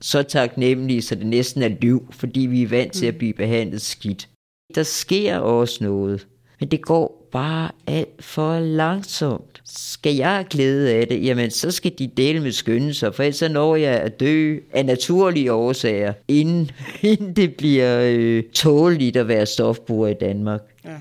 så 0.02 0.24
taknemmelige, 0.24 1.02
så 1.02 1.16
det 1.16 1.26
næsten 1.26 1.62
er 1.62 1.68
liv, 1.82 2.08
fordi 2.12 2.40
vi 2.40 2.64
er 2.64 2.68
vant 2.68 2.94
til 2.94 3.06
at 3.06 3.18
blive 3.18 3.34
behandlet 3.34 3.82
skidt. 3.82 4.30
Der 4.76 4.84
sker 4.84 5.38
også 5.38 5.84
noget, 5.84 6.28
men 6.60 6.70
det 6.72 6.82
går 6.82 7.28
bare 7.32 7.72
alt 7.88 8.24
for 8.24 8.60
langsomt. 8.60 9.62
Skal 9.66 10.16
jeg 10.16 10.32
have 10.32 10.44
glæde 10.44 10.94
af 10.94 11.08
det, 11.08 11.26
jamen 11.26 11.52
så 11.52 11.72
skal 11.72 11.92
de 12.00 12.08
dele 12.08 12.40
med 12.40 12.52
skynde 12.52 12.94
sig, 12.94 13.16
for 13.16 13.24
ellers 13.24 13.36
så 13.36 13.50
når 13.50 13.76
jeg 13.76 13.94
at 13.94 14.20
dø 14.20 14.58
af 14.74 14.86
naturlige 14.86 15.54
årsager, 15.54 16.14
inden, 16.28 16.72
inden 17.02 17.36
det 17.36 17.56
bliver 17.56 18.02
øh, 18.04 18.44
tåligt 18.44 19.18
at 19.18 19.28
være 19.28 19.46
stofbruger 19.46 20.08
i 20.08 20.14
Danmark. 20.14 20.62
Ja. 20.86 20.96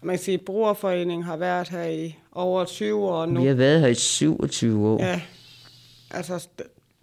Og 0.00 0.06
man 0.06 0.16
kan 0.16 0.24
sige, 0.24 0.34
at 0.34 0.40
Brugerforeningen 0.40 1.22
har 1.22 1.36
været 1.36 1.68
her 1.68 1.84
i 1.84 2.16
over 2.32 2.64
20 2.64 3.08
år 3.08 3.26
nu. 3.26 3.40
Vi 3.40 3.46
har 3.46 3.54
været 3.54 3.80
her 3.80 3.88
i 3.88 3.94
27 3.94 4.88
år. 4.88 5.04
Ja, 5.04 5.20
altså 6.10 6.48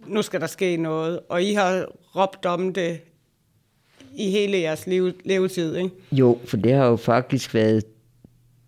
nu 0.06 0.22
skal 0.22 0.40
der 0.40 0.46
ske 0.46 0.76
noget, 0.76 1.20
og 1.28 1.42
I 1.42 1.52
har 1.52 1.86
råbt 2.16 2.46
om 2.46 2.72
det 2.72 3.00
i 4.14 4.30
hele 4.30 4.58
jeres 4.58 4.86
lev, 4.86 5.12
levetid, 5.24 5.76
ikke? 5.76 5.90
Jo, 6.12 6.38
for 6.44 6.56
det 6.56 6.72
har 6.72 6.86
jo 6.86 6.96
faktisk 6.96 7.54
været 7.54 7.84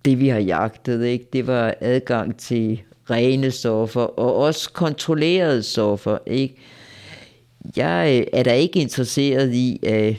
det, 0.05 0.21
vi 0.21 0.29
har 0.29 0.39
jagtet, 0.39 1.05
ikke? 1.05 1.27
Det 1.33 1.47
var 1.47 1.75
adgang 1.81 2.39
til 2.39 2.83
rene 3.11 3.51
stoffer, 3.51 4.01
og 4.01 4.37
også 4.37 4.73
kontrollerede 4.73 5.63
stoffer, 5.63 6.19
ikke? 6.27 6.55
Jeg 7.77 8.21
øh, 8.21 8.27
er 8.33 8.43
da 8.43 8.53
ikke 8.53 8.81
interesseret 8.81 9.55
i, 9.55 9.81
at 9.87 10.17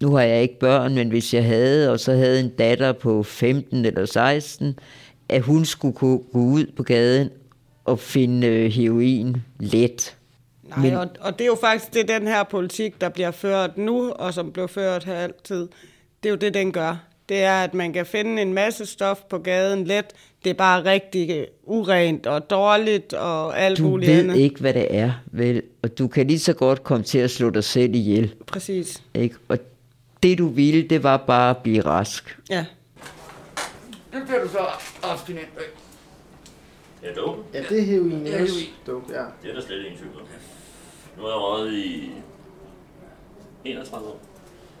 nu 0.00 0.14
har 0.14 0.22
jeg 0.22 0.42
ikke 0.42 0.58
børn, 0.58 0.94
men 0.94 1.08
hvis 1.08 1.34
jeg 1.34 1.44
havde, 1.44 1.90
og 1.92 2.00
så 2.00 2.12
havde 2.12 2.40
en 2.40 2.48
datter 2.48 2.92
på 2.92 3.22
15 3.22 3.84
eller 3.84 4.06
16, 4.06 4.78
at 5.28 5.42
hun 5.42 5.64
skulle 5.64 5.94
kunne 5.94 6.20
gå 6.32 6.38
ud 6.38 6.66
på 6.76 6.82
gaden 6.82 7.28
og 7.84 7.98
finde 7.98 8.46
øh, 8.46 8.70
heroin 8.70 9.36
let. 9.60 10.16
Nej, 10.62 10.78
Men... 10.78 10.94
og, 10.94 11.08
og 11.20 11.32
det 11.38 11.40
er 11.44 11.48
jo 11.48 11.58
faktisk 11.60 11.94
det, 11.94 12.08
den 12.08 12.26
her 12.26 12.42
politik, 12.42 13.00
der 13.00 13.08
bliver 13.08 13.30
ført 13.30 13.78
nu, 13.78 14.10
og 14.10 14.34
som 14.34 14.52
blev 14.52 14.68
ført 14.68 15.04
her 15.04 15.14
altid, 15.14 15.68
det 16.22 16.28
er 16.28 16.30
jo 16.30 16.36
det, 16.36 16.54
den 16.54 16.72
gør. 16.72 16.96
Det 17.28 17.42
er, 17.42 17.64
at 17.64 17.74
man 17.74 17.92
kan 17.92 18.06
finde 18.06 18.42
en 18.42 18.54
masse 18.54 18.86
stof 18.86 19.18
på 19.30 19.38
gaden 19.38 19.84
let. 19.84 20.04
Det 20.44 20.50
er 20.50 20.54
bare 20.54 20.84
rigtig 20.84 21.46
urent 21.64 22.26
og 22.26 22.50
dårligt 22.50 23.12
og 23.12 23.60
alt 23.60 23.78
du 23.78 23.82
muligt 23.82 24.10
andet. 24.10 24.26
Du 24.26 24.32
ved 24.32 24.40
ikke, 24.40 24.60
hvad 24.60 24.74
det 24.74 24.86
er, 24.90 25.12
vel? 25.26 25.62
Og 25.82 25.98
du 25.98 26.08
kan 26.08 26.26
lige 26.26 26.38
så 26.38 26.52
godt 26.52 26.84
komme 26.84 27.04
til 27.04 27.18
at 27.18 27.30
slå 27.30 27.50
dig 27.50 27.64
selv 27.64 27.94
ihjel. 27.94 28.34
Præcis. 28.46 29.02
Ikke? 29.14 29.36
Og 29.48 29.58
det, 30.22 30.38
du 30.38 30.48
ville, 30.48 30.88
det 30.88 31.02
var 31.02 31.16
bare 31.16 31.50
at 31.50 31.56
blive 31.56 31.80
rask. 31.80 32.38
Ja. 32.50 32.64
Det 34.12 34.22
bliver 34.26 34.42
du 34.44 34.48
så 34.48 34.66
abstinent 35.02 35.48
af. 35.56 35.81
Ja, 37.02 37.14
dope. 37.14 37.42
Ja, 37.54 37.62
det 37.62 37.78
er 37.78 37.82
heroin. 37.82 38.24
Det 38.24 38.34
er 38.34 38.38
heroin. 38.38 38.68
Dope, 38.86 39.12
ja. 39.12 39.24
Det 39.42 39.50
er 39.50 39.54
der 39.54 39.60
slet 39.60 39.84
ingen 39.84 39.98
tvivl 39.98 40.20
om. 40.20 40.26
Nu 41.16 41.22
har 41.22 41.28
jeg 41.28 41.38
røget 41.38 41.72
i 41.72 42.12
31 43.64 44.08
år. 44.08 44.20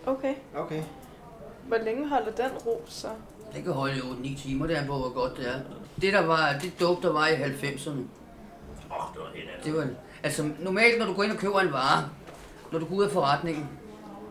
Okay. 0.06 0.34
Okay. 0.56 0.82
Hvor 1.68 1.76
længe 1.84 2.08
holder 2.08 2.32
den 2.32 2.50
ro 2.66 2.82
så? 2.86 3.08
Det 3.54 3.64
kan 3.64 3.72
holde 3.72 3.96
i 3.96 4.34
8-9 4.34 4.42
timer, 4.42 4.66
det 4.66 4.78
er 4.78 4.86
på, 4.86 4.98
hvor 4.98 5.14
godt 5.14 5.36
det 5.36 5.48
er. 5.48 5.60
Det 6.00 6.12
der 6.12 6.26
var, 6.26 6.58
det 6.62 6.80
dope, 6.80 7.06
der 7.06 7.12
var 7.12 7.26
i 7.26 7.34
90'erne. 7.34 7.90
Åh, 7.90 7.96
oh, 8.90 9.14
det 9.14 9.20
var 9.20 9.30
helt 9.34 9.48
andet. 9.48 9.64
Det 9.64 9.74
var, 9.74 9.88
altså 10.22 10.50
normalt, 10.60 10.98
når 10.98 11.06
du 11.06 11.12
går 11.12 11.22
ind 11.22 11.32
og 11.32 11.38
køber 11.38 11.60
en 11.60 11.72
vare, 11.72 12.08
når 12.72 12.78
du 12.78 12.84
går 12.84 12.96
ud 12.96 13.04
af 13.04 13.10
forretningen, 13.10 13.68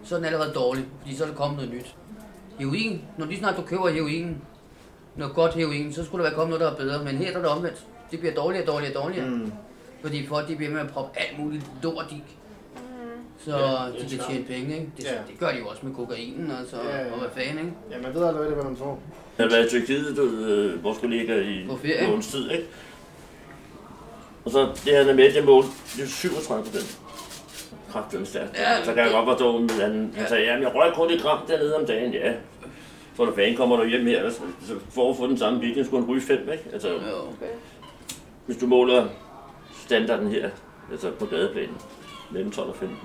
så 0.03 0.15
er 0.15 0.19
den 0.19 0.25
allerede 0.25 0.53
dårlig, 0.53 0.85
fordi 1.01 1.15
så 1.15 1.23
er 1.23 1.27
der 1.27 1.35
kommet 1.35 1.57
noget 1.57 1.73
nyt. 1.73 1.95
Heroin, 2.59 3.01
når 3.17 3.25
lige 3.25 3.39
snart 3.39 3.57
du 3.57 3.61
køber 3.61 3.89
heroin, 3.89 4.41
noget 5.15 5.35
godt 5.35 5.53
heroin, 5.53 5.93
så 5.93 6.05
skulle 6.05 6.23
der 6.23 6.29
være 6.29 6.35
kommet 6.37 6.59
noget, 6.59 6.73
der 6.73 6.79
er 6.79 6.85
bedre. 6.85 7.03
Men 7.03 7.15
her 7.17 7.31
der 7.31 7.37
er 7.37 7.41
det 7.41 7.51
omvendt. 7.51 7.77
Det 8.11 8.19
bliver 8.19 8.33
dårligere, 8.35 8.65
dårligere, 8.65 8.93
dårligere. 8.93 9.29
Mm. 9.29 9.51
Fordi 10.01 10.27
folk 10.27 10.47
de 10.47 10.55
bliver 10.55 10.71
med 10.71 10.79
at 10.81 10.87
proppe 10.89 11.19
alt 11.19 11.39
muligt 11.39 11.63
lort 11.83 12.05
i. 12.11 12.23
Så 13.45 13.51
Ja, 13.51 13.57
ja, 13.57 13.87
det 13.87 14.03
er 14.03 14.07
de 14.09 14.17
kan 14.17 14.25
tjene 14.29 14.43
penge, 14.45 14.73
ikke? 14.75 14.91
Det, 14.97 15.03
Ja. 15.05 15.11
det 15.11 15.39
gør 15.39 15.51
de 15.51 15.57
jo 15.59 15.67
også 15.67 15.85
med 15.85 15.95
kokainen, 15.95 16.51
altså, 16.59 16.75
Ja, 16.89 16.97
ja. 16.97 17.11
og 17.11 17.19
hvad 17.19 17.29
fanden, 17.35 17.57
ikke? 17.65 17.77
Ja, 17.91 17.97
man 18.03 18.13
ved 18.15 18.23
aldrig, 18.23 18.45
hvad 18.53 18.63
man 18.63 18.75
får. 18.77 18.99
Jeg 19.37 19.45
har 19.45 19.49
været 19.51 19.65
i 19.65 19.69
Tyrkiet, 19.69 20.17
du, 20.17 20.21
øh, 20.23 20.83
vores 20.83 20.97
kollega 20.97 21.39
i 21.41 21.65
På 21.69 21.77
ferie. 21.77 22.07
måneds 22.07 22.27
tid, 22.27 22.51
ikke? 22.51 22.65
Og 24.45 24.51
så 24.51 24.59
det 24.85 24.97
han 24.97 25.09
er 25.09 25.13
med, 25.13 25.33
det 25.33 25.45
mål, 25.45 25.63
det 25.97 26.03
er 26.03 26.07
37 26.07 26.63
procent. 26.63 26.99
Kraftedeme 27.91 28.25
stærkt. 28.25 28.57
Ja, 28.57 28.83
så 28.85 28.93
kan 28.93 29.03
jeg 29.03 29.11
godt 29.11 29.25
forstå, 29.29 29.63
at 29.63 29.71
han, 29.71 30.13
han 30.17 30.27
sagde, 30.27 30.43
jamen 30.45 30.63
jeg 30.63 30.75
røg 30.75 30.93
kun 30.95 31.11
et 31.11 31.21
gram 31.21 31.39
dernede 31.47 31.75
om 31.75 31.85
dagen, 31.85 32.13
ja. 32.13 32.33
Så 33.17 33.25
når 33.25 33.33
fanden 33.35 33.55
kommer 33.57 33.75
du 33.77 33.85
hjem 33.85 34.05
her, 34.05 34.29
så, 34.29 34.39
så 34.67 34.73
for 34.89 35.09
at 35.11 35.17
få 35.17 35.27
den 35.27 35.37
samme 35.37 35.59
bil, 35.59 35.85
skulle 35.85 36.03
han 36.05 36.11
ryge 36.11 36.21
fem, 36.21 36.49
ikke? 36.51 36.63
Altså, 36.73 36.95
okay. 36.95 37.51
hvis 38.45 38.57
du 38.57 38.67
måler 38.67 39.07
standarden 39.85 40.27
her, 40.27 40.49
altså 40.91 41.11
på 41.11 41.25
gadeplanen, 41.25 41.77
mellem 42.31 42.51
12 42.51 42.69
og 42.69 42.75
15. 42.75 42.97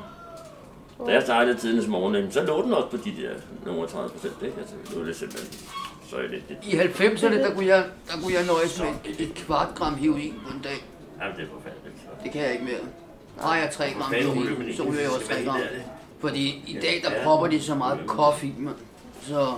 Da 1.07 1.12
jeg 1.12 1.22
startede 1.22 1.59
tidens 1.59 1.86
morgen, 1.88 2.32
så 2.32 2.42
lå 2.44 2.62
den 2.62 2.72
også 2.72 2.88
på 2.88 2.96
de 2.96 3.11
der 3.22 3.30
nogle 3.66 3.88
30 3.88 4.09
procent, 4.11 4.34
ikke? 4.42 4.54
Altså, 4.61 4.74
nu 4.94 5.00
er 5.00 5.04
det 5.04 5.16
simpelthen 5.16 5.68
så 6.11 6.16
er 6.16 6.20
det 6.22 6.30
lidt. 6.30 6.44
I 6.64 6.76
90'erne, 6.76 7.34
der 7.38 7.54
kunne 7.54 7.66
jeg, 7.66 7.84
der 8.07 8.12
kunne 8.22 8.32
jeg 8.34 8.46
nøjes 8.46 8.80
med 8.80 8.88
et, 9.04 9.20
et 9.20 9.34
kvart 9.34 9.68
gram 9.74 9.94
heroin 9.94 10.34
på 10.46 10.54
en 10.54 10.61
dag. 10.62 10.84
Jamen, 11.20 11.36
det 11.36 11.44
er 11.44 11.48
forfærdeligt. 11.54 11.96
Det 12.24 12.32
kan 12.32 12.42
jeg 12.42 12.52
ikke 12.52 12.64
mere. 12.64 12.80
Har 13.40 13.57
jeg 13.57 13.70
3 13.70 13.84
gram 13.98 14.12
heroin, 14.12 14.74
så 14.76 14.82
ryger 14.82 15.00
jeg 15.00 15.11
også 15.11 15.26
3 15.26 15.34
Hvad 15.34 15.44
gram. 15.44 15.57
det? 15.61 15.82
Fordi 16.20 16.46
i 16.66 16.78
dag, 16.82 17.00
der 17.04 17.14
Ja. 17.16 17.24
propper 17.24 17.46
de 17.46 17.62
så 17.62 17.74
meget 17.74 17.98
kof 18.07 18.44
i, 18.44 18.54
mand. 18.59 18.74
Så 19.22 19.54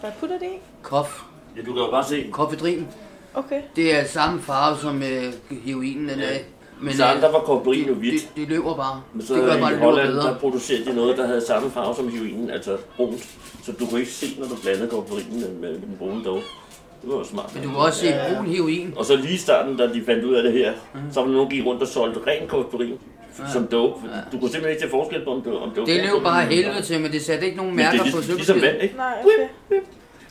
Hvad 0.00 0.10
putter 0.20 0.38
det 0.38 0.46
i? 0.46 0.58
kof. 0.82 1.22
Ja, 1.56 1.60
du 1.60 1.72
kan 1.72 1.82
jo 1.82 1.90
bare 1.90 2.04
se. 2.04 2.26
Koffedrin. 2.32 2.86
Okay. 3.34 3.60
Det 3.76 3.94
er 4.00 4.04
samme 4.04 4.40
farve 4.40 4.78
som 4.78 5.02
øh, 5.02 5.32
heroinen 5.64 6.08
den 6.08 6.18
Ja. 6.18 6.26
dag. 6.26 6.44
Men, 6.80 6.94
så 6.94 7.04
andre 7.04 7.32
var 7.32 7.38
kokain 7.40 7.88
jo 7.88 7.94
hvidt. 7.94 8.22
Det, 8.22 8.30
det 8.36 8.48
løber 8.48 8.74
bare. 8.76 9.02
Men 9.12 9.26
så 9.26 9.34
det 9.34 9.42
gør 9.44 9.60
bare, 9.60 9.72
i 9.72 9.76
Holland, 9.76 10.08
bedre. 10.08 10.26
der 10.28 10.38
producerede 10.38 10.84
de 10.84 10.94
noget, 10.94 11.16
der 11.18 11.26
havde 11.26 11.46
samme 11.46 11.70
farve 11.70 11.94
som 11.94 12.08
heroinen, 12.08 12.50
altså 12.50 12.76
brunt. 12.96 13.28
Så 13.62 13.72
du 13.72 13.86
kunne 13.86 14.00
ikke 14.00 14.12
se, 14.12 14.26
når 14.40 14.46
du 14.46 14.54
blandede 14.62 14.88
kokainen 14.90 15.40
med, 15.40 15.48
med 15.60 15.74
den 15.74 15.96
brune 15.98 16.24
dog. 16.24 16.40
Det 17.02 17.10
var 17.10 17.16
jo 17.16 17.24
smart. 17.24 17.54
Men 17.54 17.62
du 17.64 17.68
kan 17.68 17.78
også 17.78 18.00
se 18.00 18.14
brun 18.34 18.46
heroin. 18.46 18.94
Og 18.96 19.04
så 19.04 19.16
lige 19.16 19.34
i 19.34 19.36
starten, 19.36 19.76
da 19.76 19.86
de 19.92 20.02
fandt 20.06 20.24
ud 20.24 20.34
af 20.34 20.42
det 20.42 20.52
her, 20.52 20.72
så 21.12 21.20
var 21.20 21.26
der 21.26 21.32
nogen, 21.34 21.50
der 21.50 21.56
gik 21.56 21.66
rundt 21.66 21.82
og 21.82 21.88
solgte 21.88 22.20
ren 22.26 22.48
kokain 23.38 23.52
som 23.52 23.66
dope. 23.66 24.00
Ja. 24.06 24.10
Du 24.32 24.38
kunne 24.40 24.50
simpelthen 24.50 24.70
ikke 24.70 24.82
se 24.82 24.90
forskel 24.90 25.24
på, 25.24 25.30
om 25.34 25.42
det, 25.42 25.52
om 25.52 25.70
det 25.70 25.78
var 25.80 25.84
Det 25.86 25.96
løb 25.96 26.22
bare 26.22 26.42
helvede 26.46 26.82
til, 26.82 27.00
men 27.00 27.12
det 27.12 27.22
satte 27.24 27.44
ikke 27.46 27.56
nogen 27.56 27.72
er 27.72 27.76
mærker 27.76 28.02
ligesom- 28.02 28.22
på 28.22 28.32
ligesom 28.36 28.62
vand, 28.62 28.82
ikke? 28.82 28.96
Nej, 28.96 29.14
okay. 29.24 29.76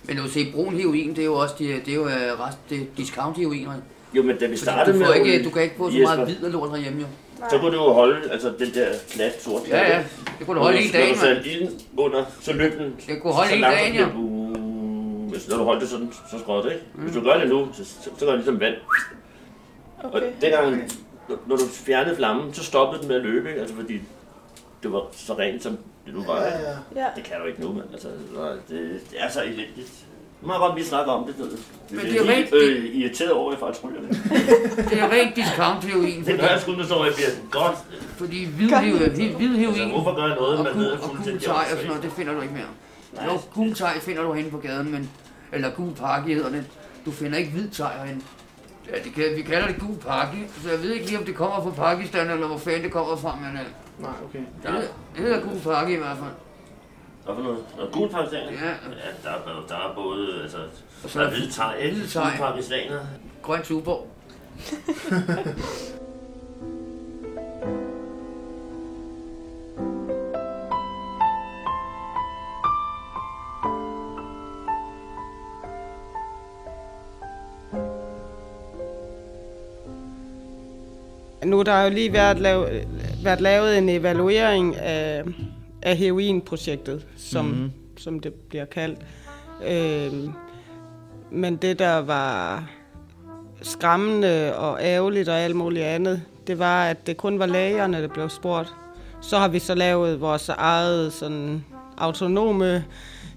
Men 0.03 0.18
du 0.18 0.28
se, 0.30 0.51
brun 0.55 0.76
heroin, 0.76 1.10
det 1.10 1.20
er 1.20 1.26
jo 1.26 1.34
også 1.36 1.55
de, 1.60 1.64
det 1.86 1.88
er 1.91 1.95
jo, 1.95 2.05
øh, 2.08 2.39
rest, 2.47 2.58
det 2.70 2.78
er 2.82 2.86
discount 2.97 3.38
heroin. 3.38 3.68
Jo, 4.14 4.24
men 4.24 4.38
da 4.38 4.45
vi 4.47 4.58
startede 4.58 4.99
du, 4.99 5.05
med 5.05 5.16
ikke, 5.16 5.30
olie- 5.30 5.43
du 5.43 5.49
kan 5.49 5.62
ikke 5.64 5.76
få 5.78 5.91
så 5.91 5.97
meget 5.97 6.20
hvid 6.26 6.43
og 6.43 6.51
lort 6.51 6.70
herhjemme, 6.70 7.01
jo. 7.01 7.08
Så 7.49 7.58
kunne 7.60 7.72
du 7.78 7.84
jo 7.84 7.93
holde 7.93 8.32
altså, 8.32 8.47
den 8.60 8.74
der 8.74 8.88
klat 9.12 9.43
sort. 9.43 9.62
Ja, 9.70 9.78
ja. 9.95 10.03
Det 10.39 10.45
kunne 10.47 10.58
du 10.60 10.64
holde 10.64 10.78
hele 10.78 10.93
dagen, 10.93 11.16
Når 11.18 11.24
du 11.28 11.34
mand. 11.34 11.45
ilden 11.45 11.70
under, 11.97 12.24
så 12.41 12.53
løb 12.53 12.78
den. 12.80 12.95
Det 13.08 13.22
kunne 13.22 13.34
holde 13.34 13.49
så 13.49 13.55
hele 13.55 13.62
langsomt 13.68 13.93
dagen, 13.95 13.95
ja. 13.95 15.32
Hvis 15.32 15.49
når 15.49 15.58
du 15.58 15.64
holdt 15.64 15.82
det 15.82 15.89
sådan, 15.89 16.10
så 16.32 16.39
skråt 16.39 16.66
det, 16.66 16.72
ikke? 16.72 16.84
Hvis 16.95 17.14
du 17.16 17.22
gør 17.22 17.39
det 17.39 17.49
nu, 17.49 17.68
så, 17.74 17.86
så, 17.86 18.10
så 18.20 18.26
gør 18.26 18.32
det 18.32 18.36
ligesom 18.39 18.60
vand. 18.60 18.74
Okay. 20.03 20.16
Og 20.16 20.22
dengang, 20.41 20.91
når- 21.30 21.39
når 21.47 21.55
du 21.55 21.63
fjernede 21.67 22.15
flammen, 22.15 22.53
så 22.53 22.63
stoppede 22.63 23.01
den 23.01 23.07
med 23.07 23.15
at 23.15 23.21
løbe, 23.23 23.49
ikke? 23.49 23.61
Altså 23.61 23.75
fordi 23.75 24.01
det 24.84 24.91
var 24.91 25.01
så 25.11 25.34
rent, 25.34 25.63
som 25.63 25.78
det 26.05 26.13
nu 26.13 26.23
var. 26.23 26.45
ikke? 26.45 26.57
Ja. 26.95 27.05
Det 27.15 27.23
kan 27.23 27.36
du 27.41 27.45
ikke 27.47 27.61
nu, 27.61 27.73
mand. 27.73 27.86
Altså, 27.93 28.07
det, 28.69 29.01
det 29.11 29.23
er 29.23 29.30
så 29.30 29.43
elendigt. 29.43 29.91
Nu 30.41 30.47
må 30.47 30.53
jeg 30.53 30.59
godt 30.59 30.75
lige 30.75 30.88
snakke 30.88 31.11
om 31.11 31.25
det. 31.28 31.36
Men 31.91 31.99
det 31.99 32.15
er 32.15 32.21
er 32.23 32.25
rent- 32.36 32.53
øh, 32.55 32.95
irriteret 32.95 33.32
over, 33.32 33.51
at 33.51 33.55
jeg 33.55 33.59
faktisk 33.59 33.86
ryger 33.86 34.01
det. 34.01 34.09
Det 34.89 34.99
er 34.99 35.09
rent 35.11 35.36
discount 35.36 35.84
heroin. 35.84 36.25
Det 36.25 36.39
gør 36.39 36.47
jeg 36.47 36.61
sgu, 36.61 36.71
når 36.71 37.05
jeg 37.05 37.13
bliver 37.15 37.30
godt. 37.51 37.78
Fordi 38.17 38.45
hvid, 38.45 38.69
heroin, 38.69 39.36
hvid 39.36 39.47
heroin 39.57 39.67
Altså, 39.82 39.88
hvorfor 39.88 40.15
gør 40.15 40.28
jeg 40.28 40.36
noget, 40.36 40.57
og, 40.57 40.63
man 40.63 40.75
ved 40.75 40.91
og 40.91 40.99
fuldstændig 40.99 41.49
og 41.49 41.65
sådan 41.69 41.86
noget, 41.88 42.03
det 42.03 42.11
finder 42.11 42.34
du 42.34 42.41
ikke 42.41 42.53
mere. 42.53 43.25
Jo, 43.25 43.39
gul 43.53 43.75
finder 44.01 44.23
du 44.23 44.34
henne 44.34 44.51
på 44.51 44.57
gaden, 44.57 44.91
men, 44.91 45.09
eller 45.53 45.69
gul 45.69 45.93
pakke 45.93 46.34
hedder 46.34 46.49
det. 46.49 46.65
Du 47.05 47.11
finder 47.11 47.38
ikke 47.38 47.51
hvid 47.51 47.69
teg 47.69 47.89
herinde. 48.03 48.21
Ja, 48.91 49.03
det 49.03 49.13
kan, 49.13 49.23
vi 49.35 49.41
kalder 49.41 49.67
det 49.67 49.79
gul 49.79 49.97
pakke, 49.97 50.49
så 50.63 50.69
jeg 50.69 50.81
ved 50.81 50.91
ikke 50.91 51.05
lige, 51.05 51.17
om 51.19 51.25
det 51.25 51.35
kommer 51.35 51.63
fra 51.63 51.69
Pakistan, 51.69 52.29
eller 52.29 52.47
hvor 52.47 52.57
fanden 52.57 52.83
det 52.83 52.91
kommer 52.91 53.15
fra, 53.15 53.35
men 53.35 53.57
øh, 53.57 53.65
Nej, 53.99 54.11
okay. 54.25 54.39
det, 54.63 54.71
hedder, 54.71 54.88
det 55.15 55.23
hedder 55.23 55.41
gul 55.41 55.59
pakke 55.59 55.93
i 55.93 55.97
hvert 55.97 56.17
fald. 56.17 56.31
Hvad 57.25 57.35
for 57.35 57.43
noget? 57.43 57.59
Noget 57.77 57.91
gul 57.91 58.09
pakistaner? 58.09 58.51
Ja. 58.51 58.67
ja 58.67 59.09
der, 59.23 59.29
er, 59.29 59.65
der 59.67 59.75
er 59.75 59.95
både, 59.95 60.41
altså, 60.43 60.57
Og 61.03 61.09
så 61.09 61.19
der 61.19 61.25
er 61.25 61.29
er 61.29 61.33
hvide 61.35 61.51
teg, 61.51 61.75
ikke? 61.79 61.95
hvide 61.95 62.09
teg. 62.09 62.33
Gul 62.38 62.47
pakistaner. 62.47 62.99
Grøn 63.41 63.61
tuborg. 63.63 64.07
Er 81.68 81.76
der 81.76 81.84
jo 81.84 81.89
lige 81.89 82.13
været, 82.13 82.39
lav, 82.39 82.68
været 83.24 83.41
lavet 83.41 83.78
en 83.78 83.89
evaluering 83.89 84.76
af, 84.76 85.24
af 85.82 85.97
heroinprojektet, 85.97 87.05
som, 87.18 87.45
Mhm. 87.45 87.53
mm-hmm. 87.55 87.72
som 87.97 88.20
det 88.20 88.34
bliver 88.34 88.65
kaldt. 88.65 88.99
Øh, 89.68 90.30
men 91.32 91.55
det, 91.55 91.80
der 91.80 91.97
var 91.97 92.63
skræmmende 93.61 94.55
og 94.55 94.78
ærgerligt 94.82 95.30
og 95.30 95.36
alt 95.39 95.55
muligt 95.55 95.86
andet, 95.86 96.22
det 96.47 96.59
var, 96.59 96.86
at 96.86 97.07
det 97.07 97.18
kun 97.18 97.39
var 97.39 97.45
lægerne, 97.45 98.01
der 98.01 98.07
blev 98.07 98.30
spurgt. 98.30 98.74
Så 99.22 99.38
har 99.38 99.47
vi 99.47 99.59
så 99.59 99.76
lavet 99.76 100.22
vores 100.22 100.49
eget 100.49 101.13
sådan, 101.13 101.65
autonome 101.97 102.86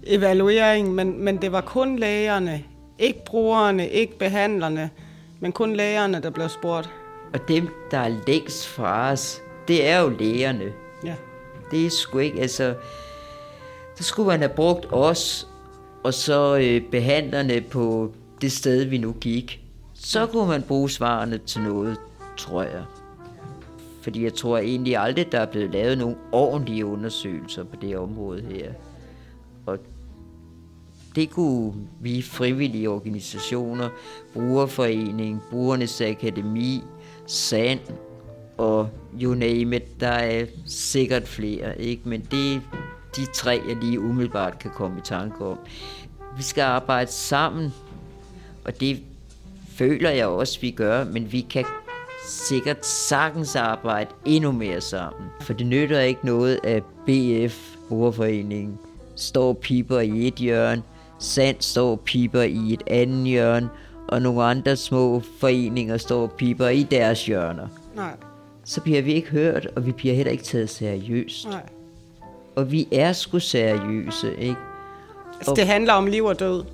evaluering, 0.06 0.94
men, 0.94 1.24
men 1.24 1.36
det 1.36 1.52
var 1.52 1.60
kun 1.60 1.96
lægerne, 1.98 2.62
ikke 2.98 3.24
brugerne, 3.24 3.88
ikke 3.88 4.18
behandlerne, 4.18 4.90
men 5.40 5.52
kun 5.52 5.76
lægerne, 5.76 6.20
der 6.22 6.30
blev 6.30 6.48
spurgt. 6.48 6.90
Og 7.32 7.48
dem, 7.48 7.68
der 7.90 7.98
er 7.98 8.16
længst 8.26 8.66
fra 8.66 9.12
os, 9.12 9.42
det 9.68 9.88
er 9.88 10.00
jo 10.00 10.08
lægerne. 10.08 10.72
Ja. 11.04 11.14
Det 11.70 11.86
er 11.86 11.90
sgu 11.90 12.18
ikke, 12.18 12.40
altså... 12.40 12.74
Så 13.94 14.04
skulle 14.04 14.26
man 14.26 14.40
have 14.40 14.52
brugt 14.56 14.86
os, 14.90 15.48
og 16.02 16.14
så 16.14 16.56
øh, 16.56 16.90
behandlerne 16.90 17.60
på 17.60 18.12
det 18.40 18.52
sted, 18.52 18.84
vi 18.84 18.98
nu 18.98 19.12
gik. 19.12 19.60
Så 19.94 20.26
kunne 20.26 20.48
man 20.48 20.62
bruge 20.62 20.90
svarene 20.90 21.38
til 21.38 21.60
noget, 21.60 21.96
tror 22.36 22.62
jeg. 22.62 22.84
Fordi 24.02 24.24
jeg 24.24 24.34
tror 24.34 24.58
egentlig 24.58 24.96
aldrig, 24.96 25.32
der 25.32 25.40
er 25.40 25.46
blevet 25.46 25.70
lavet 25.70 25.98
nogle 25.98 26.16
ordentlige 26.32 26.86
undersøgelser 26.86 27.64
på 27.64 27.76
det 27.80 27.96
område 27.96 28.42
her. 28.42 28.72
Og 29.66 29.78
det 31.14 31.30
kunne 31.30 31.74
vi 32.00 32.22
frivillige 32.22 32.90
organisationer, 32.90 33.88
Brugerforening, 34.32 35.42
Brugernes 35.50 36.00
Akademi, 36.00 36.82
SAND 37.30 37.80
og 38.58 38.88
you 39.22 39.34
name 39.34 39.76
it, 39.76 40.00
der 40.00 40.08
er 40.08 40.46
sikkert 40.66 41.28
flere, 41.28 41.80
ikke? 41.80 42.02
men 42.04 42.20
det 42.30 42.54
er 42.54 42.60
de 43.16 43.26
tre, 43.34 43.62
jeg 43.68 43.76
lige 43.76 44.00
umiddelbart 44.00 44.58
kan 44.58 44.70
komme 44.70 44.98
i 44.98 45.00
tanke 45.04 45.44
om. 45.44 45.58
Vi 46.36 46.42
skal 46.42 46.62
arbejde 46.62 47.10
sammen, 47.10 47.74
og 48.64 48.80
det 48.80 49.02
føler 49.76 50.10
jeg 50.10 50.26
også, 50.26 50.60
vi 50.60 50.70
gør, 50.70 51.04
men 51.04 51.32
vi 51.32 51.40
kan 51.40 51.64
sikkert 52.28 52.86
sagtens 52.86 53.56
arbejde 53.56 54.10
endnu 54.24 54.52
mere 54.52 54.80
sammen. 54.80 55.30
For 55.40 55.52
det 55.52 55.66
nytter 55.66 56.00
ikke 56.00 56.26
noget, 56.26 56.60
at 56.64 56.82
BF, 57.06 57.76
Brugerforeningen, 57.88 58.78
står 59.16 59.52
piper 59.52 60.00
i 60.00 60.26
et 60.26 60.34
hjørne, 60.34 60.82
Sand 61.18 61.56
står 61.60 61.96
piper 61.96 62.42
i 62.42 62.72
et 62.72 62.82
andet 62.86 63.26
hjørne, 63.26 63.68
og 64.10 64.22
nogle 64.22 64.42
andre 64.44 64.76
små 64.76 65.22
foreninger 65.40 65.96
står 65.96 66.22
og 66.22 66.32
piper 66.32 66.68
i 66.68 66.82
deres 66.82 67.26
hjørner. 67.26 67.66
Nej, 67.96 68.12
Så 68.64 68.80
bliver 68.80 69.02
vi 69.02 69.12
ikke 69.12 69.28
hørt, 69.30 69.68
og 69.76 69.86
vi 69.86 69.92
bliver 69.92 70.14
heller 70.14 70.32
ikke 70.32 70.44
taget 70.44 70.70
seriøst. 70.70 71.48
nej. 71.48 71.62
Og 72.56 72.72
vi 72.72 72.88
er 72.92 73.12
sgu 73.12 73.38
seriøse, 73.38 74.36
ikke? 74.38 74.56
Altså, 75.38 75.52
det 75.56 75.66
handler 75.66 75.92
om 75.92 76.06
liv 76.06 76.24
og 76.24 76.40
død. 76.40 76.64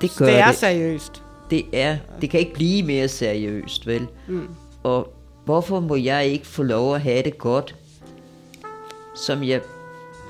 Det 0.00 0.10
gør 0.18 0.26
det 0.26 0.38
er 0.38 0.46
det. 0.46 0.56
seriøst. 0.56 1.22
Det 1.50 1.64
er. 1.72 1.96
Det 2.20 2.30
kan 2.30 2.40
ikke 2.40 2.52
blive 2.54 2.82
mere 2.82 3.08
seriøst, 3.08 3.86
vel? 3.86 4.06
Mm. 4.28 4.48
Og 4.82 5.12
hvorfor 5.44 5.80
må 5.80 5.96
jeg 5.96 6.26
ikke 6.26 6.46
få 6.46 6.62
lov 6.62 6.94
at 6.94 7.00
have 7.00 7.22
det 7.22 7.38
godt, 7.38 7.74
som 9.16 9.42
jeg 9.44 9.60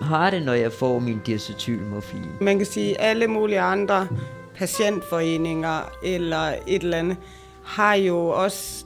har 0.00 0.30
det, 0.30 0.42
når 0.42 0.52
jeg 0.52 0.72
får 0.72 0.98
min 0.98 1.20
diacetylmorfin? 1.26 2.24
Man 2.40 2.56
kan 2.58 2.66
sige, 2.66 3.00
at 3.00 3.10
alle 3.10 3.26
mulige 3.26 3.60
andre 3.60 4.08
patientforeninger 4.54 5.90
eller 6.02 6.54
et 6.66 6.82
eller 6.82 6.96
andet, 6.98 7.16
har 7.64 7.94
jo 7.94 8.28
også 8.28 8.84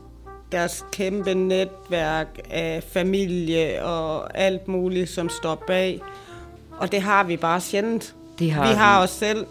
deres 0.53 0.85
kæmpe 0.93 1.35
netværk 1.35 2.39
af 2.51 2.83
familie 2.93 3.85
og 3.85 4.39
alt 4.39 4.69
muligt, 4.69 5.11
som 5.11 5.29
står 5.29 5.65
bag. 5.67 6.01
Og 6.79 6.93
det 6.93 7.03
har 7.03 7.25
vi 7.25 7.37
bare 7.37 7.61
sjældent. 7.61 8.15
Det 8.39 8.51
har 8.53 8.69
vi 8.69 8.75
har 8.75 9.01
vi. 9.01 9.05
os 9.05 9.11
selv, 9.11 9.47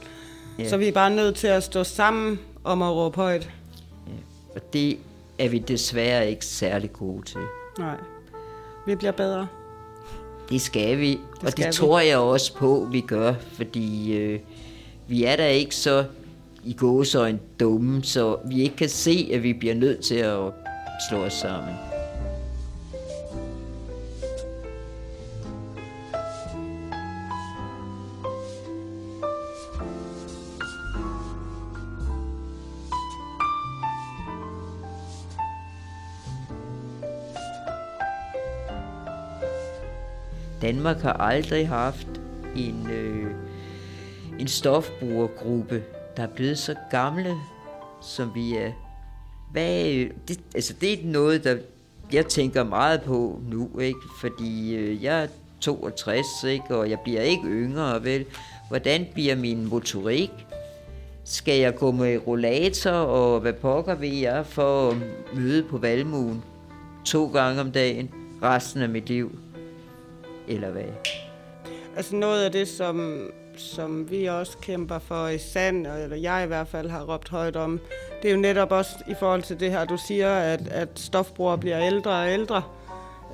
Ja. 0.60 0.70
så 0.70 0.78
vi 0.78 0.88
er 0.88 0.92
bare 0.92 1.10
nødt 1.10 1.36
til 1.36 1.48
at 1.48 1.64
stå 1.64 1.84
sammen 1.84 2.40
om 2.64 2.82
at 2.82 2.92
råbe 2.92 3.16
højt. 3.16 3.50
Og 4.56 4.74
det 4.74 4.98
er 5.40 5.50
vi 5.50 5.60
desværre 5.60 6.30
ikke 6.30 6.46
særlig 6.46 6.94
gode 6.94 7.26
til. 7.26 7.40
Nej, 7.80 7.96
vi 8.88 8.96
bliver 8.96 9.12
bedre. 9.12 9.48
Det 10.50 10.62
skal 10.62 10.98
vi, 11.00 11.20
og 11.46 11.52
skal 11.52 11.64
det 11.66 11.68
vi. 11.68 11.74
tror 11.74 12.00
jeg 12.00 12.18
også 12.18 12.54
på, 12.56 12.88
vi 12.92 13.02
gør, 13.02 13.34
fordi 13.54 14.14
øh, 14.18 14.40
vi 15.08 15.24
er 15.24 15.36
da 15.36 15.48
ikke 15.48 15.76
så 15.76 16.06
i 16.66 16.74
gåsøjne 16.74 17.40
dumme, 17.60 18.04
så 18.04 18.38
vi 18.46 18.62
ikke 18.62 18.76
kan 18.76 18.90
se, 18.90 19.30
at 19.34 19.44
vi 19.44 19.54
bliver 19.54 19.76
nødt 19.76 20.00
til 20.00 20.16
at 20.16 20.40
slå 21.10 21.18
os 21.18 21.34
sammen. 21.34 21.74
Danmark 40.62 40.98
har 40.98 41.14
aldrig 41.14 41.68
haft 41.68 42.08
en, 42.56 42.90
øh, 42.92 43.47
en 44.40 44.48
stofbrugergruppe, 44.48 45.84
der 46.18 46.24
er 46.24 46.28
blevet 46.28 46.58
så 46.58 46.76
gamle, 46.92 47.36
som 48.02 48.32
vi 48.36 48.56
er. 48.56 48.72
Hvad, 49.52 49.84
det, 50.28 50.40
altså 50.56 50.74
det 50.82 50.94
er 50.94 50.98
noget, 51.04 51.44
der 51.44 51.58
jeg 52.14 52.26
tænker 52.26 52.64
meget 52.64 53.02
på 53.02 53.42
nu, 53.50 53.80
ikke? 53.80 54.00
Fordi 54.22 54.76
øh, 54.76 55.04
jeg 55.04 55.24
er 55.24 55.28
62, 55.60 56.44
ikke? 56.44 56.78
og 56.78 56.90
jeg 56.90 57.00
bliver 57.00 57.22
ikke 57.22 57.48
yngre, 57.48 58.04
vel? 58.04 58.26
Hvordan 58.68 59.08
bliver 59.14 59.36
min 59.36 59.66
motorik? 59.66 60.32
Skal 61.24 61.60
jeg 61.60 61.76
gå 61.76 61.92
med 61.92 62.28
rollator, 62.28 62.92
og 62.92 63.40
hvad 63.40 63.54
pokker 63.54 63.96
ved 63.96 64.14
jeg 64.14 64.46
for 64.46 64.90
at 64.90 64.98
møde 65.36 65.64
på 65.64 65.78
valmuen 65.78 66.44
to 67.06 67.32
gange 67.32 67.62
om 67.62 67.72
dagen 67.72 68.10
resten 68.44 68.82
af 68.82 68.90
mit 68.90 69.10
liv? 69.10 69.40
Eller 70.48 70.70
hvad? 70.70 70.84
Altså 71.96 72.16
noget 72.16 72.44
af 72.44 72.52
det, 72.52 72.68
som, 72.68 73.28
som 73.60 74.12
vi 74.12 74.26
også 74.26 74.58
kæmper 74.58 75.00
for 75.00 75.28
i 75.28 75.38
sand, 75.38 75.88
eller 75.88 76.18
jeg 76.18 76.44
i 76.44 76.48
hvert 76.48 76.68
fald 76.68 76.90
har 76.90 77.04
råbt 77.04 77.30
højt 77.30 77.56
om, 77.56 77.80
det 78.22 78.30
er 78.30 78.34
jo 78.36 78.40
netop 78.40 78.72
også 78.72 78.92
i 79.08 79.14
forhold 79.20 79.44
til 79.44 79.60
det 79.60 79.72
her, 79.72 79.86
du 79.86 79.98
siger, 80.08 80.36
at, 80.36 80.68
at 80.68 80.90
stofbrugere 80.96 81.58
bliver 81.58 81.82
ældre 81.82 82.12
og 82.12 82.32
ældre. 82.32 82.64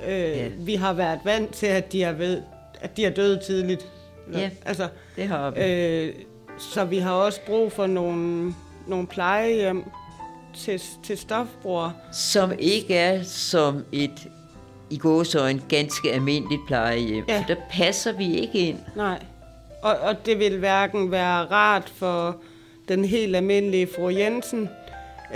Øh, 0.08 0.10
Ja. 0.12 0.48
Vi 0.58 0.74
har 0.74 0.92
været 0.92 1.20
vant 1.24 1.54
til, 1.54 1.66
at 1.66 1.92
de 1.92 2.02
er, 2.02 2.12
ved, 2.12 2.42
at 2.80 2.96
de 2.96 3.04
er 3.04 3.10
døde 3.10 3.40
tidligt. 3.46 3.88
Ja, 4.32 4.50
altså, 4.64 4.88
det 5.16 5.28
har 5.28 5.50
vi. 5.50 5.60
Øh, 5.60 6.14
så 6.58 6.84
vi 6.84 6.98
har 6.98 7.12
også 7.12 7.40
brug 7.46 7.72
for 7.72 7.86
nogle, 7.86 8.54
nogle 8.86 9.06
plejehjem, 9.06 9.84
til, 10.56 10.80
til 11.04 11.18
stofbrugere. 11.18 11.92
Som 12.12 12.52
ikke 12.58 12.96
er 12.96 13.22
som 13.22 13.84
et 13.92 14.28
i 14.90 14.98
gåsøjne 14.98 15.62
ganske 15.68 16.12
almindeligt 16.12 16.60
plejehjem. 16.66 17.24
Ja. 17.28 17.38
For 17.38 17.44
der 17.46 17.56
passer 17.70 18.12
vi 18.12 18.34
ikke 18.34 18.58
ind. 18.58 18.78
Nej. 18.96 19.18
Og, 19.84 19.96
og 19.98 20.26
det 20.26 20.38
vil 20.38 20.58
hverken 20.58 21.10
være 21.10 21.44
rart 21.44 21.92
for 21.96 22.36
den 22.88 23.04
helt 23.04 23.36
almindelige 23.36 23.88
fru 23.96 24.08
Jensen, 24.08 24.68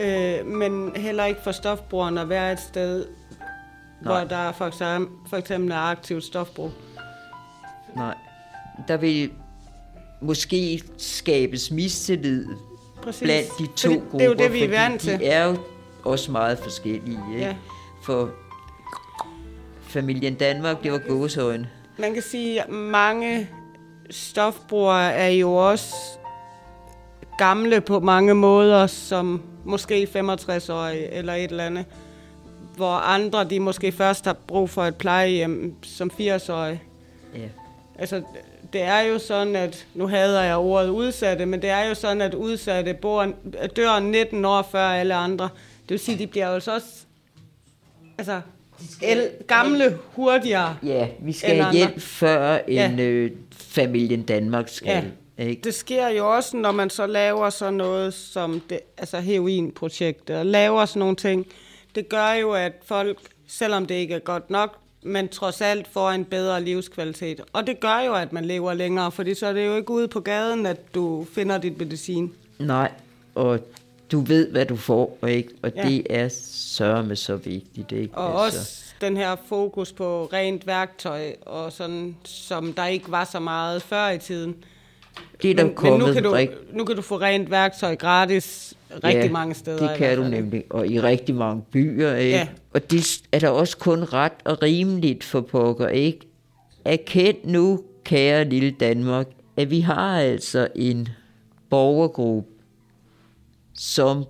øh, 0.00 0.46
men 0.46 0.92
heller 0.96 1.24
ikke 1.24 1.40
for 1.44 1.52
stofbrugeren 1.52 2.18
at 2.18 2.28
være 2.28 2.52
et 2.52 2.60
sted, 2.60 3.06
Nej. 4.02 4.12
hvor 4.20 4.28
der 4.28 4.52
for 4.52 4.66
eksempel, 4.66 5.30
for 5.30 5.36
eksempel 5.36 5.70
er 5.70 5.76
aktivt 5.76 6.24
stofbrug. 6.24 6.70
Nej. 7.96 8.14
Der 8.88 8.96
vil 8.96 9.30
måske 10.20 10.82
skabes 10.98 11.70
mistillid 11.70 12.46
Præcis. 13.02 13.22
blandt 13.22 13.48
de 13.58 13.66
to 13.66 13.88
Fordi 13.88 13.94
grupper. 13.94 14.18
det 14.18 14.24
er 14.24 14.28
jo 14.28 14.34
det, 14.34 14.52
vi 14.52 14.62
er 14.62 14.68
vant 14.68 15.00
til. 15.00 15.18
De 15.18 15.26
er 15.26 15.46
jo 15.46 15.56
også 16.04 16.32
meget 16.32 16.58
forskellige. 16.58 17.20
Ikke? 17.32 17.46
Ja. 17.46 17.54
For 18.02 18.30
familien 19.82 20.34
Danmark, 20.34 20.82
det 20.82 20.92
var 20.92 20.98
gåsøjne. 20.98 21.68
Man 21.98 22.14
kan 22.14 22.22
sige, 22.22 22.62
at 22.62 22.68
mange 22.68 23.48
stofbrugere 24.10 25.12
er 25.12 25.28
jo 25.28 25.54
også 25.54 25.94
gamle 27.38 27.80
på 27.80 28.00
mange 28.00 28.34
måder, 28.34 28.86
som 28.86 29.42
måske 29.64 30.08
65-årige 30.16 31.12
eller 31.12 31.34
et 31.34 31.50
eller 31.50 31.64
andet. 31.64 31.84
Hvor 32.76 32.92
andre, 32.92 33.44
de 33.44 33.60
måske 33.60 33.92
først 33.92 34.24
har 34.24 34.36
brug 34.46 34.70
for 34.70 34.84
et 34.84 34.96
plejehjem 34.96 35.74
som 35.82 36.10
80-årige. 36.20 36.82
Ja. 37.34 37.48
Altså, 37.98 38.22
det 38.72 38.82
er 38.82 39.00
jo 39.00 39.18
sådan, 39.18 39.56
at, 39.56 39.86
nu 39.94 40.06
hader 40.06 40.42
jeg 40.42 40.56
ordet 40.56 40.88
udsatte, 40.88 41.46
men 41.46 41.62
det 41.62 41.70
er 41.70 41.88
jo 41.88 41.94
sådan, 41.94 42.20
at 42.20 42.34
udsatte 42.34 42.94
bor, 42.94 43.26
dør 43.76 43.98
19 43.98 44.44
år 44.44 44.62
før 44.72 44.88
alle 44.88 45.14
andre. 45.14 45.48
Det 45.82 45.90
vil 45.90 45.98
sige, 45.98 46.18
de 46.18 46.26
bliver 46.26 46.46
jo 46.48 46.54
altså 46.54 46.74
også 46.74 46.88
altså, 48.18 48.40
el, 49.02 49.28
gamle 49.46 49.98
hurtigere. 50.12 50.76
Ja, 50.82 51.08
vi 51.20 51.32
skal 51.32 51.52
end 51.54 51.62
have 51.62 51.74
hjælp 51.74 52.00
før 52.00 52.58
Ja. 52.68 52.90
en 52.90 52.98
øh, 53.00 53.30
familien 53.58 54.22
Danmark 54.22 54.68
skal. 54.68 55.12
Ja. 55.38 55.44
Ikke? 55.44 55.62
Det 55.64 55.74
sker 55.74 56.08
jo 56.08 56.34
også, 56.34 56.56
når 56.56 56.72
man 56.72 56.90
så 56.90 57.06
laver 57.06 57.50
sådan 57.50 57.74
noget 57.74 58.14
som 58.14 58.62
det, 58.70 58.80
altså 58.96 59.20
heroinprojektet, 59.20 60.36
og 60.36 60.46
laver 60.46 60.84
sådan 60.84 61.00
nogle 61.00 61.16
ting. 61.16 61.46
Det 61.94 62.08
gør 62.08 62.32
jo, 62.32 62.52
at 62.52 62.72
folk, 62.84 63.18
selvom 63.48 63.86
det 63.86 63.94
ikke 63.94 64.14
er 64.14 64.18
godt 64.18 64.50
nok, 64.50 64.76
men 65.02 65.28
trods 65.28 65.60
alt 65.60 65.88
får 65.92 66.10
en 66.10 66.24
bedre 66.24 66.62
livskvalitet. 66.62 67.40
Og 67.52 67.66
det 67.66 67.80
gør 67.80 68.00
jo, 68.06 68.14
at 68.14 68.32
man 68.32 68.44
lever 68.44 68.74
længere, 68.74 69.12
fordi 69.12 69.34
så 69.34 69.46
er 69.46 69.52
det 69.52 69.66
jo 69.66 69.76
ikke 69.76 69.90
ude 69.90 70.08
på 70.08 70.20
gaden, 70.20 70.66
at 70.66 70.94
du 70.94 71.26
finder 71.34 71.58
dit 71.58 71.78
medicin. 71.78 72.32
Nej, 72.58 72.92
og 73.34 73.60
du 74.12 74.20
ved, 74.20 74.50
hvad 74.50 74.66
du 74.66 74.76
får, 74.76 75.18
ikke? 75.28 75.50
og 75.62 75.72
Ja. 75.76 75.82
det 75.82 76.06
er 76.10 76.28
sørme 76.52 77.16
så 77.16 77.36
vigtigt. 77.36 77.92
Ikke? 77.92 78.14
Og 78.14 78.44
altså. 78.44 78.58
også 78.58 78.84
den 79.00 79.16
her 79.16 79.36
fokus 79.48 79.92
på 79.92 80.28
rent 80.32 80.66
værktøj, 80.66 81.32
og 81.42 81.72
sådan, 81.72 82.16
som 82.24 82.72
der 82.72 82.86
ikke 82.86 83.10
var 83.10 83.24
så 83.24 83.40
meget 83.40 83.82
før 83.82 84.08
i 84.08 84.18
tiden. 84.18 84.56
Det 85.42 85.50
er 85.50 85.54
der 85.54 85.64
men, 85.64 85.74
men 85.82 86.00
nu 86.00 86.12
kan, 86.12 86.22
du, 86.22 86.36
nu 86.72 86.84
kan 86.84 86.96
du 86.96 87.02
få 87.02 87.16
rent 87.16 87.50
værktøj 87.50 87.96
gratis 87.96 88.74
rigtig 89.04 89.24
ja, 89.24 89.30
mange 89.30 89.54
steder. 89.54 89.88
det 89.88 89.98
kan 89.98 90.16
du 90.16 90.24
nemlig, 90.24 90.64
og 90.70 90.88
i 90.88 91.00
rigtig 91.00 91.34
mange 91.34 91.62
byer. 91.70 92.14
Ikke? 92.14 92.36
Ja. 92.36 92.48
Og 92.74 92.90
det 92.90 93.22
er 93.32 93.38
da 93.38 93.50
også 93.50 93.78
kun 93.78 94.04
ret 94.04 94.32
og 94.44 94.62
rimeligt 94.62 95.24
for 95.24 95.40
pokker, 95.40 95.88
ikke? 95.88 96.20
Erkend 96.84 97.36
nu, 97.44 97.84
kære 98.04 98.44
lille 98.44 98.70
Danmark, 98.70 99.26
at 99.56 99.70
vi 99.70 99.80
har 99.80 100.20
altså 100.20 100.68
en 100.74 101.08
borgergruppe, 101.70 102.50
som 103.74 104.24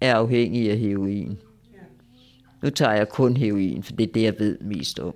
er 0.00 0.14
afhængig 0.14 0.70
af 0.70 0.78
heroin. 0.78 1.38
Nu 2.62 2.70
tager 2.70 2.92
jeg 2.92 3.08
kun 3.08 3.36
heroin, 3.36 3.82
for 3.82 3.92
det 3.92 4.08
er 4.08 4.12
det, 4.12 4.22
jeg 4.22 4.34
ved 4.38 4.58
mest 4.60 4.98
om. 4.98 5.14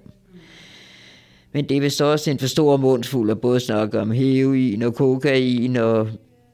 Men 1.53 1.68
det 1.68 1.76
er 1.76 1.80
vist 1.80 2.03
også 2.03 2.30
en 2.30 2.38
for 2.38 2.47
stor 2.47 2.76
mundfuld 2.76 3.30
at 3.30 3.40
både 3.40 3.61
snakke 3.61 4.01
om 4.01 4.11
heroin 4.11 4.82
og 4.82 4.94
kokain 4.94 5.76
og 5.76 6.09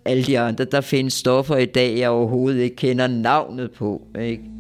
alle 0.05 0.23
de 0.23 0.39
andre. 0.39 0.65
Der 0.65 0.81
findes 0.81 1.13
stoffer 1.13 1.57
i 1.57 1.65
dag, 1.65 1.99
jeg 1.99 2.11
overhovedet 2.11 2.61
ikke 2.61 2.77
kender 2.77 3.07
navnet 3.07 3.71
på. 3.71 4.03
Ikke? 4.21 4.52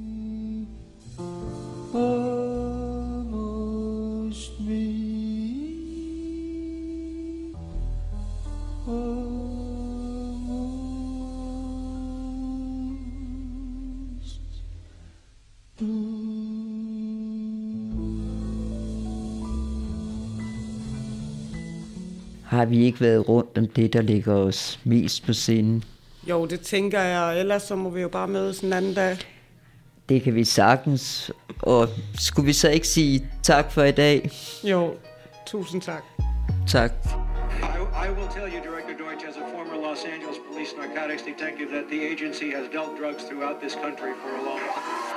Har 22.62 22.66
vi 22.66 22.84
ikke 22.84 23.00
været 23.00 23.28
rundt 23.28 23.58
om 23.58 23.66
det, 23.68 23.92
der 23.92 24.02
ligger 24.02 24.34
os 24.34 24.80
mest 24.84 25.26
på 25.26 25.32
sinde? 25.32 25.82
Jo, 26.28 26.46
det 26.46 26.60
tænker 26.60 27.00
jeg, 27.00 27.40
ellers 27.40 27.62
så 27.62 27.76
må 27.76 27.90
vi 27.90 28.00
jo 28.00 28.08
bare 28.08 28.28
mødes 28.28 28.60
en 28.60 28.72
anden 28.72 28.94
dag. 28.94 29.16
Det 30.08 30.22
kan 30.22 30.34
vi 30.34 30.44
sagtens. 30.44 31.30
Og 31.62 31.88
skulle 32.14 32.46
vi 32.46 32.52
så 32.52 32.68
ikke 32.68 32.88
sige 32.88 33.26
tak 33.42 33.72
for 33.72 33.82
i 33.82 33.90
dag? 33.90 34.30
Jo, 34.64 34.94
tusind 35.46 35.82
tak. 35.82 36.02
Tak. 36.68 36.92
I, 37.02 38.06
I 38.06 38.10
will 38.16 38.30
tell 38.36 38.48
you, 38.54 38.60
Director 38.68 38.94
Deutsch, 39.04 39.24
as 39.28 39.36
a 39.36 39.46
former 39.54 39.76
Los 39.88 40.04
Angeles 40.14 40.38
police 40.48 40.72
narcotics 40.82 41.22
detective, 41.32 41.68
that 41.76 41.86
the 41.92 42.00
agency 42.12 42.48
has 42.56 42.66
dealt 42.76 42.92
drugs 43.00 43.22
throughout 43.28 43.56
this 43.62 43.74
country 43.84 44.12
for 44.22 44.30
a 44.40 44.42
long 44.48 44.62
time. 44.74 45.12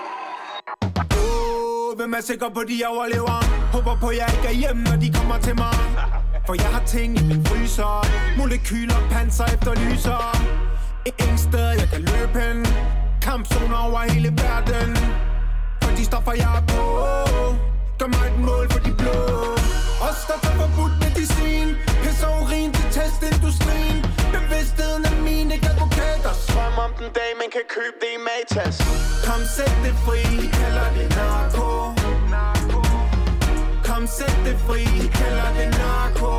Hvem 1.96 2.14
er 2.14 2.22
sikker 2.22 2.50
på, 2.50 2.62
de 2.70 2.76
overlever? 2.88 3.38
Håber 3.74 3.96
på, 4.02 4.12
jeg 4.12 4.28
ikke 4.36 4.48
er 4.54 4.58
hjemme, 4.62 4.84
når 4.84 4.98
de 5.04 5.10
kommer 5.14 5.38
til 5.40 5.56
mig. 5.56 5.76
For 6.48 6.54
jeg 6.54 6.72
har 6.76 6.86
ting 6.86 7.20
i 7.20 7.24
min 7.24 7.46
fryser. 7.46 7.94
Molekyler, 8.38 9.00
panser 9.12 9.46
efterlyser. 9.46 10.24
Ingen 11.06 11.38
sted, 11.38 11.70
jeg 11.82 11.88
kan 11.94 12.02
løbe 12.02 12.40
hen. 12.40 12.66
Kampzoner 13.22 13.78
over 13.88 14.02
hele 14.14 14.30
verden. 14.44 14.90
For 15.84 15.92
de 15.98 16.06
stoffer, 16.06 16.34
jeg 16.44 16.52
er 16.60 16.66
på. 16.74 16.84
Gør 18.00 18.10
mig 18.16 18.26
et 18.32 18.40
mål 18.48 18.66
for 18.72 18.80
de 18.88 18.92
blå. 19.02 19.18
Os, 20.08 20.20
der 20.30 20.38
får 20.44 20.54
forbudt 20.62 20.96
medicin. 21.04 21.68
Pis 22.04 22.24
og 22.28 22.32
urin 22.42 22.70
til 22.78 22.88
testindustrien. 22.98 24.00
Bevidstheden 24.36 25.04
er 25.10 25.16
mine 25.28 25.54
ikke 25.56 25.68
advokater. 25.74 26.34
Drøm 26.52 26.78
om 26.86 26.92
den 27.00 27.10
dag, 27.18 27.32
man 27.42 27.50
kan 27.56 27.66
købe 27.76 27.96
det 28.04 28.12
i 28.18 28.20
Matas. 28.28 28.78
Kom, 29.26 29.42
sæt 29.56 29.76
det 29.84 29.96
fri. 30.06 30.22
De 30.42 30.48
kalder 30.60 30.88
det 30.98 31.08
narko. 31.18 32.05
Kom, 33.96 34.08
sæt 34.08 34.40
det 34.46 34.58
fri. 34.68 34.84
De 35.02 35.08
kalder 35.08 35.50
det 35.58 35.70
narko. 35.80 36.34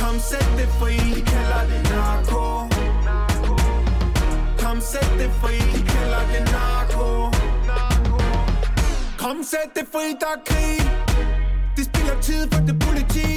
Kom, 0.00 0.18
sæt 0.18 0.48
det 0.58 0.68
fri. 0.78 0.94
De 1.14 1.22
kalder 1.32 1.62
det 1.70 1.82
narko. 1.90 2.42
Kom, 4.62 4.80
sæt 4.80 5.10
det 5.18 5.30
fri. 5.40 5.56
De 5.74 5.82
kalder 5.92 6.22
det 6.32 6.42
narko. 6.52 7.30
Kom, 9.18 9.36
sæt 9.50 9.70
det 9.74 9.86
fri, 9.92 10.06
der 10.20 10.32
er 10.36 10.42
krig. 10.46 10.80
De 11.76 11.84
spiller 11.84 12.20
tid 12.20 12.50
for 12.52 12.60
det 12.66 12.78
politi. 12.78 13.30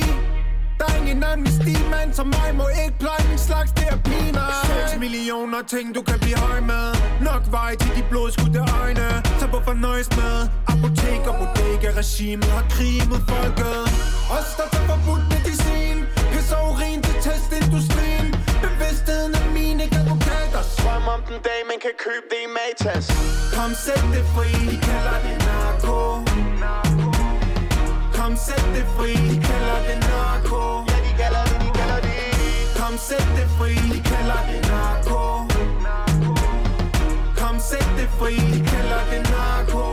Der 0.79 0.85
er 0.93 0.97
ingen 1.01 1.23
anden 1.31 1.51
stigmand 1.59 2.09
som 2.13 2.27
mig. 2.27 2.49
Må 2.59 2.65
ikke 2.83 2.97
pleje 3.03 3.23
min 3.31 3.41
slags 3.47 3.71
terapi, 3.79 4.19
nej 4.31 4.89
6 4.89 4.99
millioner 5.03 5.61
ting, 5.73 5.95
du 5.97 6.01
kan 6.09 6.17
blive 6.23 6.37
høj 6.47 6.59
med. 6.71 6.87
Nok 7.29 7.43
vej 7.57 7.71
til 7.81 7.91
de 7.97 8.03
blodskudte 8.09 8.61
øjne. 8.81 9.07
Så 9.39 9.45
hvorfor 9.51 9.73
nøjes 9.73 10.09
med? 10.19 10.35
Apotek 10.71 11.21
og 11.29 11.35
bodega 11.39 11.89
regimet 12.01 12.49
har 12.57 12.65
krig 12.75 12.97
mod 13.11 13.21
folket. 13.31 13.81
Os 14.37 14.49
der 14.57 14.67
tager 14.73 14.87
forbudt 14.89 15.25
medicin. 15.33 15.97
Pis 16.31 16.51
og 16.57 16.61
urin 16.69 16.99
til 17.07 17.15
testindustrien. 17.27 18.27
Bevidstheden 18.65 19.31
er 19.39 19.45
mine 19.57 19.83
ikke 19.85 19.97
advokater 20.03 20.61
svøm 20.75 21.05
om 21.15 21.21
den 21.29 21.39
dag, 21.47 21.61
man 21.71 21.79
kan 21.85 21.93
købe 22.05 22.25
det 22.31 22.39
i 22.47 22.49
Matas. 22.57 23.05
Kom, 23.55 23.71
sæt 23.85 24.03
det 24.13 24.25
fri, 24.33 24.49
de 24.71 24.77
kalder 24.87 25.17
det 25.25 25.37
narko 25.47 25.99
Narko 26.63 26.88
sæt 28.45 28.65
det 28.75 28.85
fri, 28.95 29.11
de 29.29 29.35
kalder 29.47 29.79
det 29.87 29.97
narko. 30.09 30.61
Ja, 30.89 30.97
de 31.05 31.11
kalder 31.21 31.43
det, 31.49 31.57
de 31.63 31.69
kalder 31.79 31.99
det. 32.07 32.21
Kom, 32.79 32.93
sæt 33.07 33.27
det 33.37 33.47
fri, 33.57 33.73
de 33.93 33.99
kalder 34.11 34.41
det 34.49 34.61
narko. 34.71 35.21
Kom, 37.39 37.55
sæt 37.69 37.89
det 37.99 38.09
fri, 38.19 38.33
de 38.53 38.59
kalder 38.71 39.01
det 39.11 39.21
narko. 39.33 39.83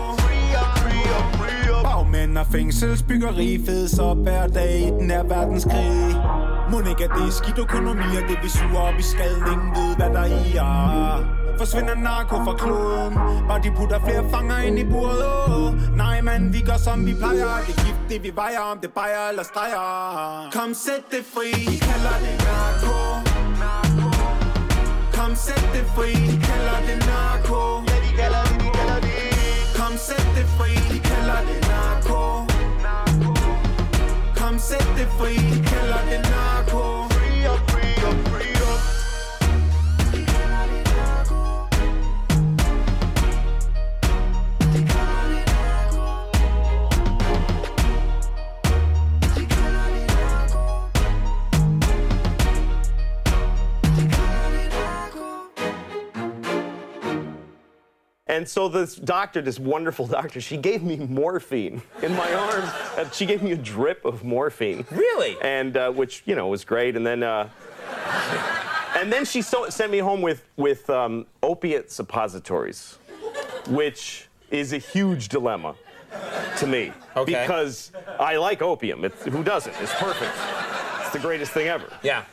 Bagmænd 1.83 2.39
og 2.39 2.47
fængselsbyggeri 2.47 3.61
fedes 3.67 3.99
op 3.99 4.17
hver 4.17 4.47
dag. 4.47 4.79
I 4.81 4.91
den 5.01 5.11
her 5.11 5.23
verdenskrig. 5.23 6.17
Må 6.71 6.79
ikke 6.79 7.05
er 7.05 7.09
det 7.09 7.33
skidt 7.33 7.59
økonomi 7.59 8.09
og 8.19 8.25
det 8.29 8.39
vi 8.43 8.49
suger 8.49 8.81
op 8.81 8.99
i 8.99 9.03
skallen 9.03 9.43
Ingen 9.53 9.71
ved 9.77 9.97
hvad 9.97 10.11
der 10.11 10.21
er 10.21 10.47
i 10.47 10.57
er 10.57 11.46
Forsvinder 11.59 11.95
narko 11.95 12.37
fra 12.45 12.55
kloden. 12.57 13.15
Bare 13.49 13.61
de 13.63 13.71
putter 13.77 14.01
flere 14.07 14.25
fanger 14.31 14.59
ind 14.59 14.79
i 14.79 14.85
buret 14.85 15.23
oh. 15.49 15.97
Nej 15.97 16.21
mand, 16.21 16.53
vi 16.53 16.61
gør 16.61 16.77
som 16.77 17.07
vi 17.07 17.15
plejer. 17.15 17.57
Det 17.67 17.75
er 17.79 17.85
gift 17.85 18.03
det 18.09 18.23
vi 18.23 18.31
vejer 18.35 18.61
om 18.61 18.79
det 18.79 18.91
bajer 18.91 19.29
eller 19.31 19.43
streger. 19.43 20.51
Kom 20.53 20.75
sæt 20.75 21.05
det 21.11 21.25
fri, 21.35 21.51
de 21.73 21.79
kalder 21.89 22.17
det 22.25 22.37
narko. 22.47 22.97
Kom 25.17 25.33
sæt 25.37 25.65
det 25.75 25.87
fri, 25.95 26.11
de 26.29 26.37
kalder 26.49 26.79
det 26.89 26.99
narko. 27.11 27.61
Ja, 27.89 27.97
de 28.05 28.11
kalder 28.21 28.43
det, 28.49 28.61
de 28.63 28.69
kalder 28.79 29.01
det. 29.07 29.19
Kom 29.79 29.93
sæt 30.07 30.27
det 30.37 30.47
fri, 30.57 30.71
de 30.93 30.99
kalder 31.11 31.41
det 31.49 31.61
narko. 31.73 32.21
Kom 34.41 34.59
sæt 34.59 34.89
det 34.99 35.09
fri, 35.19 35.35
de 35.51 35.59
kalder 35.73 36.01
det 36.11 36.21
narko. 36.33 37.16
And 58.37 58.47
so 58.47 58.69
this 58.69 58.97
doctor, 58.97 59.41
this 59.41 59.59
wonderful 59.59 60.07
doctor, 60.07 60.43
she 60.43 60.59
gave 60.59 60.83
me 60.83 60.97
morphine 60.97 61.81
in 62.03 62.15
my 62.15 62.31
arms. 62.35 62.69
Uh, 62.99 63.09
she 63.11 63.25
gave 63.25 63.43
me 63.43 63.53
a 63.53 63.57
drip 63.57 64.05
of 64.05 64.25
morphine. 64.25 64.85
Really? 64.91 65.39
And 65.41 65.75
uh, 65.75 65.91
which 65.91 66.23
you 66.27 66.35
know 66.35 66.49
was 66.49 66.63
great. 66.63 66.97
And 66.97 67.07
then, 67.07 67.23
uh, 67.23 67.49
and 68.95 69.11
then 69.11 69.25
she 69.25 69.41
so- 69.41 69.71
sent 69.71 69.91
me 69.91 69.99
home 70.01 70.21
with 70.21 70.47
with 70.59 70.91
um, 70.91 71.25
opiate 71.43 71.91
suppositories, 71.91 72.99
which 73.69 74.29
is 74.51 74.75
a 74.75 74.79
huge 74.79 75.29
dilemma 75.31 75.75
to 76.59 76.67
me 76.67 76.93
Okay. 77.17 77.33
because 77.41 77.91
I 78.21 78.37
like 78.37 78.61
opium. 78.61 79.07
It's, 79.07 79.25
who 79.25 79.43
doesn't? 79.43 79.75
It's 79.81 79.95
perfect. 79.95 80.33
It's 81.01 81.11
the 81.11 81.21
greatest 81.21 81.53
thing 81.53 81.69
ever. 81.69 81.91
Yeah. 82.03 82.25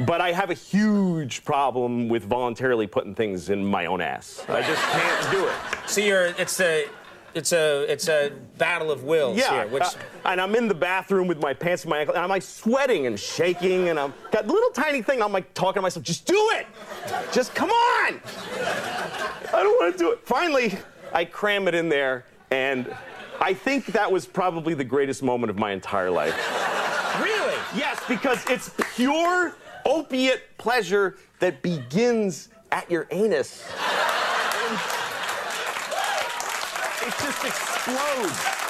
But 0.00 0.20
I 0.20 0.32
have 0.32 0.50
a 0.50 0.54
huge 0.54 1.44
problem 1.44 2.08
with 2.08 2.24
voluntarily 2.24 2.86
putting 2.86 3.14
things 3.14 3.50
in 3.50 3.64
my 3.64 3.86
own 3.86 4.00
ass. 4.00 4.44
I 4.48 4.62
just 4.62 4.82
can't 4.82 5.30
do 5.30 5.46
it. 5.46 5.54
So 5.86 6.00
you're 6.00 6.26
it's 6.38 6.60
a 6.60 6.86
it's 7.34 7.52
a 7.52 7.90
it's 7.90 8.08
a 8.08 8.32
battle 8.58 8.90
of 8.90 9.04
wills 9.04 9.38
Yeah, 9.38 9.64
here. 9.64 9.66
Which 9.68 9.82
uh, 9.82 9.90
and 10.26 10.40
I'm 10.40 10.54
in 10.54 10.68
the 10.68 10.74
bathroom 10.74 11.28
with 11.28 11.40
my 11.40 11.54
pants 11.54 11.84
in 11.84 11.90
my 11.90 12.00
ankle, 12.00 12.14
and 12.14 12.22
I'm 12.22 12.30
like 12.30 12.42
sweating 12.42 13.06
and 13.06 13.18
shaking, 13.18 13.88
and 13.88 13.98
I'm 13.98 14.12
got 14.30 14.44
a 14.44 14.52
little 14.52 14.70
tiny 14.70 15.02
thing. 15.02 15.22
I'm 15.22 15.32
like 15.32 15.52
talking 15.54 15.76
to 15.80 15.82
myself, 15.82 16.04
just 16.04 16.26
do 16.26 16.50
it, 16.54 16.66
just 17.32 17.54
come 17.54 17.70
on. 17.70 18.20
I 19.54 19.62
don't 19.62 19.80
want 19.80 19.96
to 19.96 19.98
do 19.98 20.12
it. 20.12 20.26
Finally, 20.26 20.78
I 21.12 21.24
cram 21.24 21.68
it 21.68 21.74
in 21.74 21.88
there, 21.88 22.24
and 22.50 22.94
I 23.40 23.54
think 23.54 23.86
that 23.86 24.10
was 24.10 24.26
probably 24.26 24.74
the 24.74 24.84
greatest 24.84 25.22
moment 25.22 25.50
of 25.50 25.58
my 25.58 25.72
entire 25.72 26.10
life. 26.10 26.34
Really? 27.22 27.54
Yes, 27.74 28.00
because 28.08 28.44
it's 28.48 28.70
pure 28.94 29.54
opiate 29.84 30.56
pleasure 30.58 31.16
that 31.40 31.62
begins 31.62 32.48
at 32.70 32.90
your 32.90 33.06
anus. 33.10 33.64
It 37.04 37.14
just 37.18 37.44
explodes. 37.44 38.61